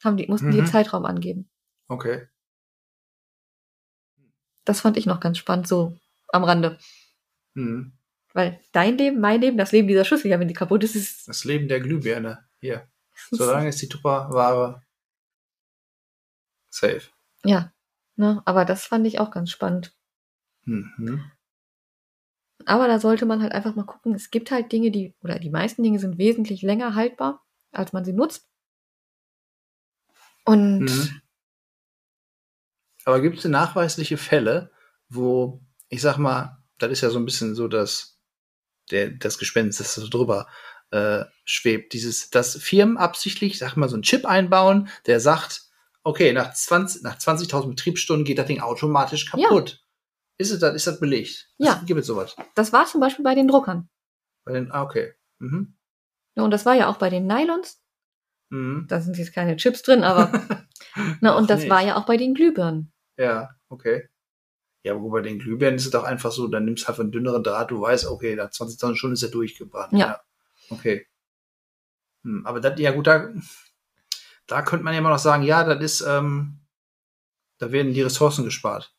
haben 0.04 0.18
die, 0.18 0.28
mussten 0.28 0.52
die 0.52 0.58
Mhm. 0.58 0.64
den 0.66 0.72
Zeitraum 0.72 1.06
angeben. 1.06 1.50
Okay. 1.88 2.28
Das 4.66 4.82
fand 4.82 4.98
ich 4.98 5.06
noch 5.06 5.20
ganz 5.20 5.38
spannend, 5.38 5.68
so 5.68 5.98
am 6.30 6.44
Rande. 6.44 6.78
Hm. 7.56 7.94
Weil 8.34 8.62
dein 8.72 8.98
Leben, 8.98 9.20
mein 9.20 9.42
Leben, 9.42 9.58
das 9.58 9.72
Leben 9.72 9.88
dieser 9.88 10.06
Schüssel, 10.06 10.32
ja, 10.32 10.40
wenn 10.40 10.48
die 10.48 10.54
kaputt 10.54 10.84
ist, 10.84 10.96
ist 10.96 11.28
Das 11.28 11.44
Leben 11.44 11.68
der 11.68 11.82
Glühbirne. 11.82 12.48
Hier. 12.60 12.88
Solange 13.32 13.70
ist 13.70 13.82
die 13.82 13.90
Tupperware 13.90 14.84
safe. 16.70 17.10
Ja, 17.44 17.72
ne, 18.16 18.42
aber 18.46 18.66
das 18.66 18.86
fand 18.86 19.08
ich 19.08 19.20
auch 19.20 19.32
ganz 19.32 19.50
spannend. 19.50 19.96
Mhm. 20.64 21.32
Aber 22.66 22.88
da 22.88 23.00
sollte 23.00 23.26
man 23.26 23.42
halt 23.42 23.54
einfach 23.54 23.76
mal 23.76 23.86
gucken, 23.86 24.14
es 24.14 24.30
gibt 24.30 24.52
halt 24.52 24.72
Dinge, 24.72 24.92
die, 24.92 25.16
oder 25.24 25.40
die 25.40 25.50
meisten 25.50 25.82
Dinge 25.82 26.00
sind 26.00 26.18
wesentlich 26.18 26.62
länger 26.62 26.94
haltbar, 26.96 27.44
als 27.72 27.92
man 27.92 28.06
sie 28.06 28.14
nutzt. 28.14 28.48
Und 30.46 30.82
Mhm. 30.82 31.22
Aber 33.06 33.22
gibt 33.22 33.40
es 33.40 33.46
nachweisliche 33.46 34.18
Fälle, 34.18 34.72
wo, 35.10 35.62
ich 35.90 36.02
sag 36.02 36.18
mal, 36.18 36.64
das 36.78 36.92
ist 36.92 37.02
ja 37.02 37.10
so 37.10 37.18
ein 37.18 37.26
bisschen 37.26 37.56
so, 37.56 37.68
dass 37.68 38.20
der, 38.92 39.10
das 39.10 39.38
Gespenst, 39.38 39.80
das 39.80 39.96
so 39.96 40.08
drüber 40.08 40.48
äh, 40.92 41.26
schwebt, 41.46 41.94
dieses, 41.94 42.30
dass 42.30 42.58
Firmen 42.58 42.98
absichtlich, 42.98 43.58
sag 43.58 43.76
mal, 43.76 43.90
so 43.90 43.96
einen 43.96 44.04
Chip 44.04 44.26
einbauen, 44.26 44.90
der 45.06 45.20
sagt, 45.20 45.64
okay, 46.04 46.34
nach 46.34 46.54
20, 46.54 47.04
nach 47.04 47.18
20.000 47.18 47.70
Betriebsstunden 47.70 48.26
geht 48.26 48.38
das 48.38 48.48
Ding 48.48 48.62
automatisch 48.62 49.30
kaputt. 49.30 49.84
Ist 50.38 50.52
es 50.52 50.60
das, 50.60 50.76
ist 50.76 50.88
das 50.88 51.00
belegt? 51.00 51.50
Ja. 51.58 51.82
Gibt 51.86 52.00
es 52.00 52.08
sowas? 52.08 52.36
das 52.56 52.74
war 52.74 52.86
zum 52.86 53.00
Beispiel 53.00 53.24
bei 53.24 53.36
den 53.36 53.48
Druckern. 53.48 53.90
Bei 54.44 54.54
den, 54.54 54.72
ah, 54.72 54.84
okay. 54.84 55.14
Mhm. 55.40 55.76
Ja, 56.36 56.44
und 56.44 56.52
das 56.52 56.66
war 56.66 56.74
ja 56.74 56.88
auch 56.88 56.98
bei 56.98 57.10
den 57.10 57.28
Nylons. 57.28 57.80
Mhm. 58.50 58.86
Da 58.88 59.02
sind 59.02 59.18
jetzt 59.18 59.34
keine 59.34 59.56
Chips 59.58 59.82
drin, 59.82 60.04
aber. 60.04 60.32
Na, 61.22 61.38
und 61.38 61.50
das 61.50 61.62
nicht. 61.62 61.70
war 61.70 61.82
ja 61.82 61.96
auch 61.96 62.06
bei 62.06 62.18
den 62.18 62.34
Glühbirnen. 62.34 62.92
Ja, 63.18 63.52
okay. 63.70 64.10
Ja, 64.84 64.96
aber 64.96 65.10
bei 65.10 65.22
den 65.22 65.38
Glühbirnen 65.38 65.76
ist 65.76 65.86
es 65.86 65.92
doch 65.92 66.04
einfach 66.04 66.32
so, 66.32 66.48
dann 66.48 66.66
nimmst 66.66 66.84
du 66.84 66.88
halt 66.88 67.00
einen 67.00 67.12
dünneren 67.12 67.44
Draht, 67.44 67.70
du 67.70 67.80
weißt, 67.80 68.08
okay, 68.08 68.36
nach 68.36 68.50
20.000 68.50 68.96
Stunden 68.96 69.14
ist 69.14 69.24
er 69.24 69.30
durchgebrannt. 69.30 69.94
Ja. 69.94 70.22
Okay. 70.72 71.06
Hm, 72.24 72.46
aber 72.46 72.60
das, 72.60 72.80
ja 72.80 72.92
gut, 72.92 73.08
da, 73.08 73.30
da 74.48 74.62
könnte 74.62 74.84
man 74.84 74.94
ja 74.94 75.00
immer 75.00 75.10
noch 75.10 75.20
sagen, 75.20 75.44
ja, 75.44 75.64
das 75.64 75.82
ist, 75.82 76.02
ähm, 76.02 76.60
da 77.60 77.72
werden 77.72 77.94
die 77.94 78.02
Ressourcen 78.02 78.46
gespart. 78.46 78.96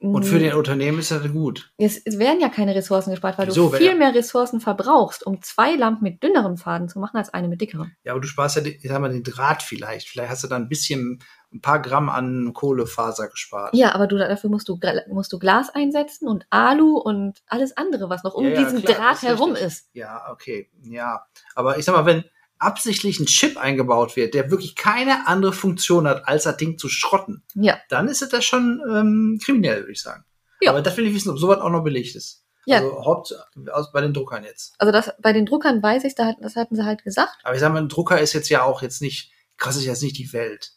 Und 0.00 0.22
für 0.22 0.36
Mhm. 0.36 0.40
den 0.40 0.54
Unternehmen 0.54 1.00
ist 1.00 1.10
das 1.10 1.28
gut. 1.32 1.72
Es, 1.76 2.00
es 2.04 2.20
werden 2.20 2.40
ja 2.40 2.48
keine 2.48 2.72
Ressourcen 2.72 3.10
gespart, 3.10 3.36
weil 3.36 3.48
Wieso? 3.48 3.68
du 3.70 3.76
viel 3.76 3.86
ja- 3.88 3.94
mehr 3.96 4.14
Ressourcen 4.14 4.60
verbrauchst, 4.60 5.26
um 5.26 5.42
zwei 5.42 5.74
Lampen 5.74 6.04
mit 6.04 6.22
dünneren 6.22 6.56
Faden 6.56 6.88
zu 6.88 7.00
machen, 7.00 7.16
als 7.16 7.34
eine 7.34 7.48
mit 7.48 7.60
dickeren. 7.60 7.92
Ja, 8.04 8.12
aber 8.12 8.20
du 8.20 8.28
sparst 8.28 8.54
ja, 8.56 8.62
den- 8.62 8.76
ich 8.80 8.88
sag 8.88 9.00
mal, 9.00 9.10
den 9.10 9.24
Draht 9.24 9.60
vielleicht. 9.62 10.08
Vielleicht 10.08 10.30
hast 10.30 10.44
du 10.44 10.48
da 10.48 10.54
ein 10.54 10.68
bisschen, 10.68 11.18
ein 11.52 11.60
paar 11.62 11.82
Gramm 11.82 12.08
an 12.10 12.52
Kohlefaser 12.54 13.28
gespart. 13.28 13.74
Ja, 13.74 13.92
aber 13.94 14.06
du, 14.06 14.18
dafür 14.18 14.50
musst 14.50 14.68
du, 14.68 14.78
musst 15.08 15.32
du 15.32 15.38
Glas 15.40 15.68
einsetzen 15.70 16.28
und 16.28 16.46
Alu 16.50 16.96
und 16.98 17.42
alles 17.48 17.76
andere, 17.76 18.08
was 18.08 18.22
noch 18.22 18.34
um 18.34 18.44
Ja, 18.44 18.50
ja, 18.52 18.64
diesen 18.64 18.82
klar, 18.84 18.98
Draht 18.98 19.14
ist 19.16 19.22
herum 19.22 19.50
richtig. 19.50 19.66
ist. 19.66 19.88
Ja, 19.94 20.30
okay, 20.30 20.70
ja. 20.84 21.22
Aber 21.56 21.76
ich 21.78 21.84
sag 21.84 21.94
mal, 21.96 22.06
wenn 22.06 22.22
absichtlich 22.58 23.20
ein 23.20 23.26
Chip 23.26 23.56
eingebaut 23.56 24.16
wird, 24.16 24.34
der 24.34 24.50
wirklich 24.50 24.74
keine 24.74 25.26
andere 25.28 25.52
Funktion 25.52 26.06
hat, 26.08 26.26
als 26.26 26.44
das 26.44 26.56
Ding 26.56 26.78
zu 26.78 26.88
schrotten, 26.88 27.44
Ja. 27.54 27.78
dann 27.88 28.08
ist 28.08 28.22
es 28.22 28.28
das 28.30 28.44
schon 28.44 28.82
ähm, 28.90 29.38
kriminell, 29.44 29.80
würde 29.80 29.92
ich 29.92 30.02
sagen. 30.02 30.24
Ja. 30.60 30.70
Aber 30.72 30.82
das 30.82 30.96
will 30.96 31.06
ich 31.06 31.14
wissen, 31.14 31.30
ob 31.30 31.38
sowas 31.38 31.58
auch 31.60 31.70
noch 31.70 31.84
belegt 31.84 32.16
ist. 32.16 32.44
Ja. 32.66 32.78
Also 32.78 33.04
Haupt 33.04 33.34
aus, 33.72 33.92
bei 33.92 34.00
den 34.00 34.12
Druckern 34.12 34.44
jetzt. 34.44 34.74
Also 34.78 34.92
das, 34.92 35.10
bei 35.22 35.32
den 35.32 35.46
Druckern 35.46 35.82
weiß 35.82 36.04
ich, 36.04 36.14
da 36.14 36.26
hat, 36.26 36.36
das 36.40 36.56
hatten 36.56 36.74
sie 36.76 36.84
halt 36.84 37.04
gesagt. 37.04 37.36
Aber 37.44 37.54
ich 37.54 37.60
sag 37.60 37.72
mal, 37.72 37.80
ein 37.80 37.88
Drucker 37.88 38.20
ist 38.20 38.32
jetzt 38.34 38.48
ja 38.50 38.62
auch 38.64 38.82
jetzt 38.82 39.00
nicht, 39.00 39.32
krass 39.56 39.76
ist 39.76 39.84
jetzt 39.84 40.02
nicht 40.02 40.18
die 40.18 40.32
Welt. 40.32 40.72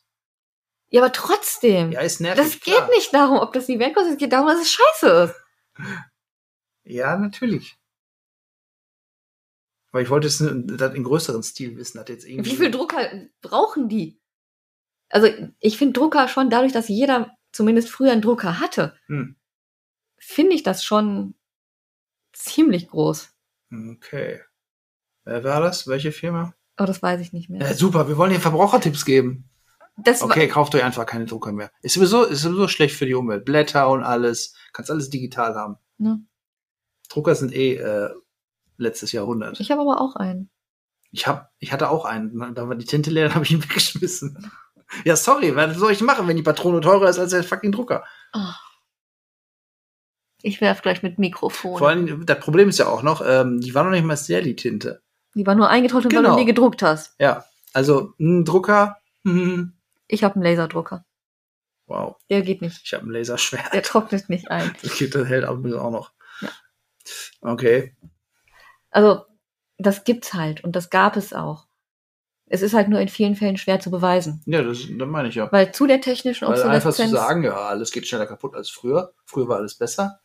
Ja, 0.89 1.01
aber 1.01 1.11
trotzdem. 1.11 1.91
Ja, 1.91 2.01
ist 2.01 2.21
nervig. 2.21 2.43
das 2.43 2.59
klar. 2.59 2.86
geht 2.88 2.95
nicht 2.95 3.13
darum, 3.13 3.39
ob 3.39 3.53
das 3.53 3.65
die 3.65 3.79
Welt 3.79 3.93
kostet, 3.95 4.13
es 4.13 4.17
geht 4.19 4.32
darum, 4.34 4.47
dass 4.47 4.61
es 4.61 4.71
scheiße 4.71 5.34
ist. 5.34 5.36
Ja, 6.84 7.17
natürlich. 7.17 7.77
Aber 9.91 10.01
ich 10.01 10.09
wollte 10.09 10.27
es 10.27 10.39
n- 10.41 10.67
das 10.77 10.93
in 10.93 11.03
größeren 11.03 11.43
Stil 11.43 11.75
wissen, 11.77 11.99
hat 11.99 12.09
jetzt 12.09 12.25
irgendwie. 12.25 12.51
Wie 12.51 12.55
viel 12.55 12.71
Drucker 12.71 13.09
brauchen 13.41 13.89
die? 13.89 14.19
Also 15.09 15.27
ich 15.59 15.77
finde 15.77 15.93
Drucker 15.99 16.27
schon, 16.27 16.49
dadurch, 16.49 16.71
dass 16.71 16.87
jeder 16.87 17.35
zumindest 17.51 17.89
früher 17.89 18.11
einen 18.13 18.21
Drucker 18.21 18.59
hatte, 18.59 18.95
Hm. 19.07 19.35
finde 20.17 20.55
ich 20.55 20.63
das 20.63 20.83
schon 20.83 21.35
ziemlich 22.33 22.87
groß. 22.87 23.33
Okay. 23.91 24.41
Wer 25.25 25.43
war 25.43 25.59
das? 25.61 25.87
Welche 25.87 26.11
Firma? 26.11 26.53
Aber 26.77 26.87
das 26.87 27.01
weiß 27.03 27.19
ich 27.21 27.33
nicht 27.33 27.49
mehr. 27.49 27.61
Ja, 27.61 27.73
super, 27.73 28.07
wir 28.07 28.17
wollen 28.17 28.31
hier 28.31 28.39
Verbrauchertipps 28.39 29.03
geben. 29.05 29.49
Das 29.97 30.21
Okay, 30.21 30.47
kauft 30.47 30.73
euch 30.73 30.83
einfach 30.83 31.05
keine 31.05 31.25
Drucker 31.25 31.51
mehr. 31.51 31.69
Ist 31.81 31.93
sowieso, 31.95 32.23
ist 32.23 32.41
sowieso 32.41 32.67
schlecht 32.69 32.95
für 32.95 33.05
die 33.05 33.13
Umwelt. 33.13 33.43
Blätter 33.45 33.89
und 33.89 34.03
alles. 34.03 34.55
Kannst 34.71 34.89
alles 34.89 35.09
digital 35.09 35.53
haben. 35.55 35.75
ne? 35.97 36.25
Drucker 37.09 37.35
sind 37.35 37.53
eh 37.53 37.75
äh, 37.75 38.09
letztes 38.82 39.11
Jahrhundert. 39.11 39.59
Ich 39.59 39.71
habe 39.71 39.82
aber 39.82 40.01
auch 40.01 40.15
einen. 40.15 40.49
Ich 41.11 41.27
hab, 41.27 41.51
ich 41.59 41.71
hatte 41.73 41.89
auch 41.89 42.05
einen. 42.05 42.53
Da 42.55 42.67
war 42.67 42.75
die 42.75 42.86
Tinte 42.86 43.09
leer, 43.11 43.25
dann 43.27 43.36
habe 43.36 43.45
ich 43.45 43.51
ihn 43.51 43.63
weggeschmissen. 43.63 44.51
Ja, 45.05 45.15
sorry, 45.15 45.55
was 45.55 45.77
soll 45.77 45.91
ich 45.93 46.01
machen, 46.01 46.27
wenn 46.27 46.36
die 46.36 46.43
Patrone 46.43 46.82
teurer 46.82 47.09
ist 47.09 47.17
als 47.19 47.32
der 47.32 47.43
fucking 47.43 47.71
Drucker? 47.71 48.03
Oh. 48.34 48.39
Ich 50.43 50.59
werf 50.59 50.82
gleich 50.82 51.03
mit 51.03 51.19
Mikrofon. 51.19 51.77
Vor 51.77 51.88
allem, 51.89 52.25
das 52.25 52.39
Problem 52.39 52.69
ist 52.69 52.79
ja 52.79 52.88
auch 52.88 53.03
noch, 53.03 53.21
ähm, 53.25 53.61
die 53.61 53.73
war 53.75 53.84
noch 53.84 53.91
nicht 53.91 54.03
mal 54.03 54.17
sehr, 54.17 54.41
die 54.41 54.55
Tinte. 54.55 55.01
Die 55.36 55.45
war 55.45 55.55
nur 55.55 55.69
eingetrocknet, 55.69 56.11
weil 56.13 56.21
Genau. 56.23 56.34
du 56.36 56.39
die 56.41 56.45
gedruckt 56.47 56.82
hast. 56.82 57.15
Ja, 57.19 57.45
also 57.73 58.13
ein 58.19 58.43
Drucker, 58.43 58.97
hm, 59.23 59.73
Ich 60.07 60.23
habe 60.23 60.36
einen 60.36 60.43
Laserdrucker. 60.43 61.05
wow, 61.86 62.15
Der 62.29 62.41
geht 62.41 62.61
nicht. 62.61 62.82
ich 62.84 62.93
habe 62.93 63.05
ein 63.05 63.11
Laserschwert. 63.11 63.71
Der 63.71 63.84
trocknet 63.84 64.27
nicht 64.29 64.49
ein. 64.49 64.75
Das, 64.82 64.97
geht, 64.97 65.13
das 65.15 65.27
hält 65.27 65.45
auch 65.45 65.57
noch. 65.57 66.11
Ja. 66.41 66.49
Okay. 67.41 67.95
Also, 68.91 69.25
das 69.77 70.03
gibt's 70.03 70.33
halt 70.33 70.63
und 70.63 70.75
das 70.75 70.89
gab 70.89 71.17
es 71.17 71.33
auch. 71.33 71.65
Es 72.45 72.61
ist 72.61 72.73
halt 72.73 72.89
nur 72.89 72.99
in 72.99 73.07
vielen 73.07 73.35
Fällen 73.35 73.57
schwer 73.57 73.79
zu 73.79 73.89
beweisen. 73.89 74.43
Ja, 74.45 74.61
das, 74.61 74.79
das 74.89 75.07
meine 75.07 75.29
ich 75.29 75.35
ja. 75.35 75.49
Weil 75.51 75.73
zu 75.73 75.87
der 75.87 76.01
technischen 76.01 76.47
Weil 76.47 76.55
einfach 76.55 76.91
zu 76.91 77.03
Obsoleszenz. 77.03 77.11
sagen, 77.11 77.43
ja, 77.43 77.55
alles 77.55 77.91
geht 77.91 78.05
schneller 78.07 78.25
kaputt 78.25 78.55
als 78.55 78.69
früher. 78.69 79.13
Früher 79.25 79.47
war 79.47 79.57
alles 79.57 79.75
besser. 79.75 80.19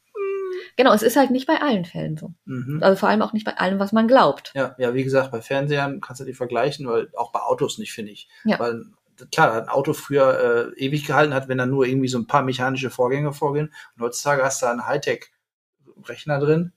Genau, 0.76 0.92
es 0.92 1.02
ist 1.02 1.16
halt 1.16 1.30
nicht 1.30 1.46
bei 1.46 1.60
allen 1.60 1.84
Fällen 1.84 2.16
so. 2.16 2.34
Mhm. 2.44 2.82
Also 2.82 2.98
vor 2.98 3.08
allem 3.08 3.22
auch 3.22 3.32
nicht 3.32 3.46
bei 3.46 3.56
allem, 3.56 3.78
was 3.78 3.92
man 3.92 4.08
glaubt. 4.08 4.52
Ja, 4.54 4.74
ja, 4.78 4.92
wie 4.94 5.04
gesagt, 5.04 5.30
bei 5.30 5.40
Fernsehern 5.40 6.00
kannst 6.00 6.20
du 6.20 6.24
die 6.24 6.34
vergleichen, 6.34 6.86
weil 6.86 7.08
auch 7.16 7.30
bei 7.32 7.40
Autos 7.40 7.78
nicht, 7.78 7.92
finde 7.92 8.12
ich. 8.12 8.28
Ja. 8.44 8.58
Weil 8.58 8.84
klar, 9.30 9.62
ein 9.62 9.68
Auto 9.68 9.92
früher 9.92 10.72
äh, 10.76 10.84
ewig 10.84 11.06
gehalten 11.06 11.32
hat, 11.32 11.48
wenn 11.48 11.58
da 11.58 11.66
nur 11.66 11.86
irgendwie 11.86 12.08
so 12.08 12.18
ein 12.18 12.26
paar 12.26 12.42
mechanische 12.42 12.90
Vorgänge 12.90 13.32
vorgehen. 13.32 13.72
Und 13.96 14.02
heutzutage 14.02 14.42
hast 14.42 14.62
du 14.62 14.66
einen 14.66 14.86
Hightech-Rechner 14.86 16.40
drin. 16.40 16.72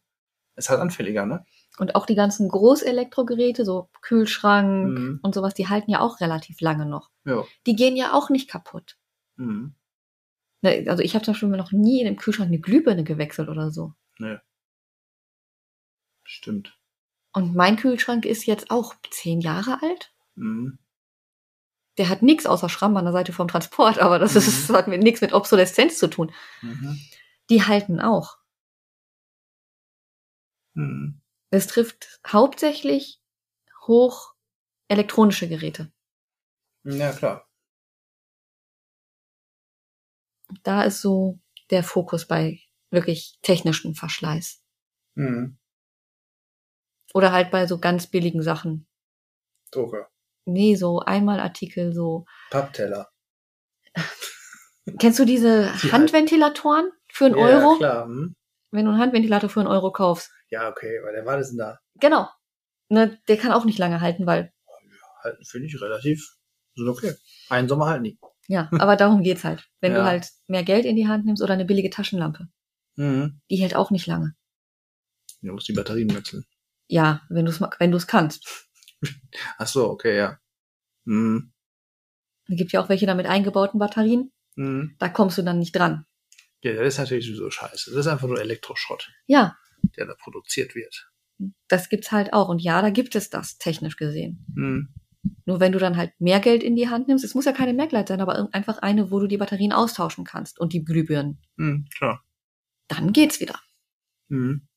Ist 0.55 0.69
halt 0.69 0.79
anfälliger, 0.79 1.25
ne? 1.25 1.45
Und 1.80 1.95
auch 1.95 2.05
die 2.05 2.15
ganzen 2.15 2.49
Großelektrogeräte, 2.49 3.63
so 3.65 3.89
Kühlschrank 4.01 4.97
Mhm. 4.99 5.19
und 5.23 5.34
sowas, 5.34 5.53
die 5.53 5.67
halten 5.69 5.89
ja 5.91 6.01
auch 6.01 6.19
relativ 6.19 6.59
lange 6.61 6.86
noch. 6.86 7.09
Ja. 7.25 7.43
Die 7.65 7.75
gehen 7.75 7.95
ja 7.95 8.13
auch 8.13 8.30
nicht 8.30 8.49
kaputt. 8.49 8.97
Mhm. 9.38 9.73
Ne, 10.61 10.86
Also 10.89 11.01
ich 11.03 11.15
habe 11.15 11.23
zum 11.23 11.34
Beispiel 11.34 11.49
noch 11.49 11.71
nie 11.71 11.99
in 12.01 12.05
dem 12.05 12.17
Kühlschrank 12.17 12.49
eine 12.49 12.59
Glühbirne 12.59 13.03
gewechselt 13.05 13.47
oder 13.49 13.71
so. 13.71 13.93
Stimmt. 16.23 16.77
Und 17.34 17.55
mein 17.55 17.75
Kühlschrank 17.77 18.25
ist 18.25 18.45
jetzt 18.45 18.69
auch 18.71 18.93
zehn 19.09 19.39
Jahre 19.41 19.82
alt. 19.82 20.13
Mhm. 20.36 20.80
Der 21.97 22.09
hat 22.09 22.21
nichts 22.21 22.45
außer 22.45 22.69
Schramm 22.69 22.95
an 22.97 23.05
der 23.05 23.13
Seite 23.13 23.34
vom 23.34 23.47
Transport, 23.47 23.99
aber 23.99 24.19
das, 24.19 24.36
ist, 24.36 24.69
Mhm. 24.69 24.75
hat 24.75 24.88
mit 24.88 25.01
nichts 25.01 25.21
mit 25.21 25.34
Obsoleszenz 25.34 25.97
zu 25.97 26.07
tun. 26.09 26.32
Mhm. 26.61 26.99
Die 27.49 27.63
halten 27.63 27.99
auch. 27.99 28.38
Mhm. 30.75 31.21
Es 31.51 31.67
trifft 31.67 32.19
hauptsächlich 32.27 33.21
hoch 33.87 34.33
elektronische 34.87 35.47
Geräte. 35.47 35.91
Ja, 36.83 37.11
klar. 37.11 37.47
Da 40.63 40.83
ist 40.83 41.01
so 41.01 41.39
der 41.69 41.83
Fokus 41.83 42.27
bei 42.27 42.59
wirklich 42.91 43.39
technischem 43.41 43.93
Verschleiß. 43.95 44.61
Mhm. 45.15 45.57
Oder 47.13 47.31
halt 47.31 47.51
bei 47.51 47.67
so 47.67 47.79
ganz 47.79 48.07
billigen 48.07 48.41
Sachen. 48.41 48.87
Drucker. 49.71 50.09
Nee, 50.45 50.75
so 50.75 50.99
Einmalartikel, 50.99 51.93
so. 51.93 52.25
Pappteller. 52.49 53.11
Kennst 54.99 55.19
du 55.19 55.25
diese 55.25 55.71
Die 55.83 55.91
Handventilatoren 55.91 56.91
für 57.11 57.25
einen 57.25 57.37
Ja, 57.37 57.41
Euro? 57.41 57.77
klar. 57.77 58.05
Hm? 58.05 58.35
Wenn 58.71 58.85
du 58.85 58.91
einen 58.91 58.99
Handventilator 58.99 59.49
für 59.49 59.59
einen 59.59 59.69
Euro 59.69 59.91
kaufst. 59.91 60.31
Ja, 60.51 60.69
okay, 60.69 60.99
weil 61.03 61.13
der 61.13 61.25
war 61.25 61.37
das 61.37 61.49
denn 61.49 61.57
da? 61.59 61.79
Genau. 61.95 62.27
Ne, 62.89 63.19
der 63.27 63.37
kann 63.37 63.51
auch 63.51 63.65
nicht 63.65 63.77
lange 63.77 64.01
halten, 64.01 64.25
weil, 64.25 64.51
Halten 65.23 65.43
finde 65.45 65.67
ich 65.67 65.79
relativ 65.81 66.35
sind 66.75 66.87
okay. 66.87 67.13
Einen 67.49 67.67
Sommer 67.67 67.87
halten 67.87 68.05
die. 68.05 68.19
ja, 68.47 68.69
aber 68.79 68.95
darum 68.95 69.21
geht's 69.21 69.43
halt. 69.43 69.67
Wenn 69.81 69.91
Ja. 69.91 69.99
du 69.99 70.03
halt 70.05 70.29
mehr 70.47 70.63
Geld 70.63 70.85
in 70.85 70.95
die 70.95 71.07
Hand 71.07 71.25
nimmst 71.25 71.43
oder 71.43 71.53
eine 71.53 71.65
billige 71.65 71.89
Taschenlampe. 71.89 72.47
Mhm. 72.95 73.41
Die 73.49 73.57
hält 73.57 73.75
auch 73.75 73.91
nicht 73.91 74.07
lange. 74.07 74.33
Du 75.41 75.51
musst 75.53 75.67
die 75.67 75.73
Batterien 75.73 76.13
wechseln. 76.15 76.45
Ja, 76.87 77.21
wenn 77.29 77.45
du 77.45 77.51
es 77.51 77.61
wenn 77.61 77.91
du's 77.91 78.07
kannst. 78.07 78.67
Ach 79.57 79.67
so, 79.67 79.89
okay, 79.89 80.17
ja. 80.17 80.39
Mhm. 81.05 81.53
Es 82.49 82.57
gibt 82.57 82.71
ja 82.71 82.81
auch 82.81 82.89
welche 82.89 83.05
da 83.05 83.13
mit 83.13 83.27
eingebauten 83.27 83.79
Batterien. 83.79 84.31
Mhm. 84.55 84.95
Da 84.99 85.09
kommst 85.09 85.37
du 85.37 85.41
dann 85.43 85.59
nicht 85.59 85.75
dran. 85.75 86.05
Ja, 86.61 86.73
das 86.73 86.93
ist 86.95 86.97
natürlich 86.99 87.25
sowieso 87.25 87.49
scheiße. 87.51 87.91
Das 87.91 87.99
ist 87.99 88.07
einfach 88.07 88.27
nur 88.27 88.39
Elektroschrott, 88.41 89.09
Ja, 89.27 89.55
der 89.97 90.05
da 90.05 90.13
produziert 90.15 90.75
wird. 90.75 91.09
das 91.69 91.87
gibt's 91.89 92.11
halt 92.11 92.33
auch. 92.33 92.49
Und 92.49 92.61
ja, 92.61 92.81
da 92.81 92.89
gibt 92.89 93.15
es 93.15 93.29
das, 93.29 93.57
technisch 93.57 93.95
gesehen. 93.97 94.45
Mhm. 94.55 94.89
Nur 95.45 95.59
wenn 95.59 95.71
du 95.71 95.79
dann 95.79 95.97
halt 95.97 96.11
mehr 96.19 96.39
Geld 96.39 96.63
in 96.63 96.75
die 96.75 96.89
Hand 96.89 97.07
nimmst, 97.07 97.23
es 97.25 97.35
muss 97.35 97.45
ja 97.45 97.51
keine 97.53 97.73
Merkleit 97.73 98.07
sein, 98.07 98.21
aber 98.21 98.49
einfach 98.53 98.77
eine, 98.79 99.11
wo 99.11 99.19
du 99.19 99.27
die 99.27 99.37
Batterien 99.37 99.71
austauschen 99.73 100.23
kannst 100.25 100.59
und 100.59 100.73
die 100.73 100.83
Glühbirnen, 100.83 101.41
Mhm, 101.57 101.87
klar. 101.95 102.23
dann 102.87 103.11
geht's 103.13 103.39
wieder. 103.39 103.59
Mhm. 104.29 104.67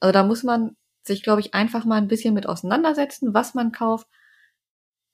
Also 0.00 0.12
da 0.12 0.24
muss 0.24 0.42
man 0.42 0.76
sich, 1.04 1.22
glaube 1.22 1.40
ich, 1.40 1.54
einfach 1.54 1.84
mal 1.84 1.96
ein 1.98 2.08
bisschen 2.08 2.34
mit 2.34 2.46
auseinandersetzen, 2.48 3.34
was 3.34 3.54
man 3.54 3.70
kauft 3.72 4.06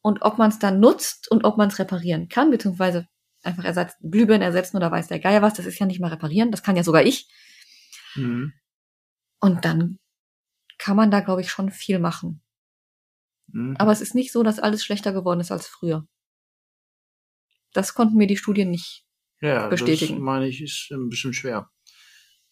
und 0.02 0.22
ob 0.22 0.38
man 0.38 0.50
es 0.50 0.58
dann 0.58 0.80
nutzt 0.80 1.30
und 1.30 1.44
ob 1.44 1.56
man 1.58 1.68
es 1.68 1.78
reparieren 1.78 2.28
kann, 2.28 2.50
beziehungsweise 2.50 3.06
einfach 3.42 3.64
Ersatz, 3.64 3.96
Glühbirnen 4.02 4.42
ersetzen 4.42 4.76
oder 4.76 4.90
weiß 4.90 5.08
der 5.08 5.20
Geier 5.20 5.42
was, 5.42 5.54
das 5.54 5.66
ist 5.66 5.78
ja 5.78 5.86
nicht 5.86 6.00
mal 6.00 6.08
reparieren, 6.10 6.50
das 6.50 6.62
kann 6.62 6.76
ja 6.76 6.82
sogar 6.84 7.02
ich. 7.04 7.28
Mhm. 8.16 8.52
Und 9.40 9.64
dann 9.64 9.98
kann 10.78 10.96
man 10.96 11.10
da, 11.10 11.20
glaube 11.20 11.40
ich, 11.40 11.50
schon 11.50 11.70
viel 11.70 11.98
machen. 11.98 12.42
Mhm. 13.48 13.76
Aber 13.78 13.92
es 13.92 14.00
ist 14.00 14.14
nicht 14.14 14.32
so, 14.32 14.42
dass 14.42 14.58
alles 14.58 14.84
schlechter 14.84 15.12
geworden 15.12 15.40
ist 15.40 15.52
als 15.52 15.66
früher. 15.66 16.06
Das 17.72 17.94
konnten 17.94 18.16
mir 18.16 18.26
die 18.26 18.36
Studien 18.36 18.70
nicht. 18.70 19.04
ja, 19.40 19.68
bestätigen. 19.68 20.14
Das 20.16 20.22
meine 20.22 20.48
ich, 20.48 20.60
ist 20.60 20.90
ein 20.90 21.08
bisschen 21.08 21.32
schwer. 21.32 21.70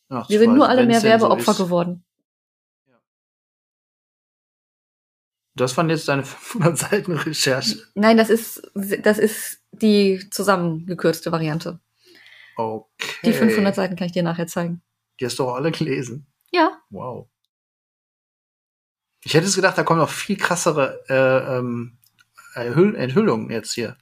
Wir 0.09 0.39
sind 0.39 0.55
nur 0.55 0.69
alle 0.69 0.87
mehr 0.87 1.01
so 1.01 1.07
Werbeopfer 1.07 1.53
ist. 1.53 1.59
geworden. 1.59 2.05
Das 5.55 5.77
waren 5.77 5.89
jetzt 5.89 6.07
deine 6.07 6.23
500 6.25 6.79
Seiten 6.79 7.13
Recherche. 7.13 7.83
Nein, 7.95 8.17
das 8.17 8.31
ist, 8.31 8.71
das 8.75 9.19
ist 9.19 9.63
die 9.73 10.29
zusammengekürzte 10.31 11.33
Variante. 11.33 11.81
Okay. 12.57 13.17
Die 13.25 13.33
500 13.33 13.75
Seiten 13.75 13.97
kann 13.97 14.07
ich 14.07 14.13
dir 14.13 14.23
nachher 14.23 14.47
zeigen. 14.47 14.83
Die 15.19 15.25
hast 15.25 15.39
du 15.39 15.45
auch 15.45 15.55
alle 15.55 15.73
gelesen. 15.73 16.27
Wow. 16.91 17.29
Ich 19.25 19.35
hätte 19.35 19.47
es 19.47 19.57
gedacht, 19.57 19.77
da 19.77 19.83
kommen 19.83 20.01
noch 20.01 20.11
viel 20.11 20.37
krassere 20.37 21.05
äh, 21.09 21.59
ähm, 21.59 21.99
Enthüllungen 22.55 23.51
jetzt 23.51 23.73
hier. 23.73 23.97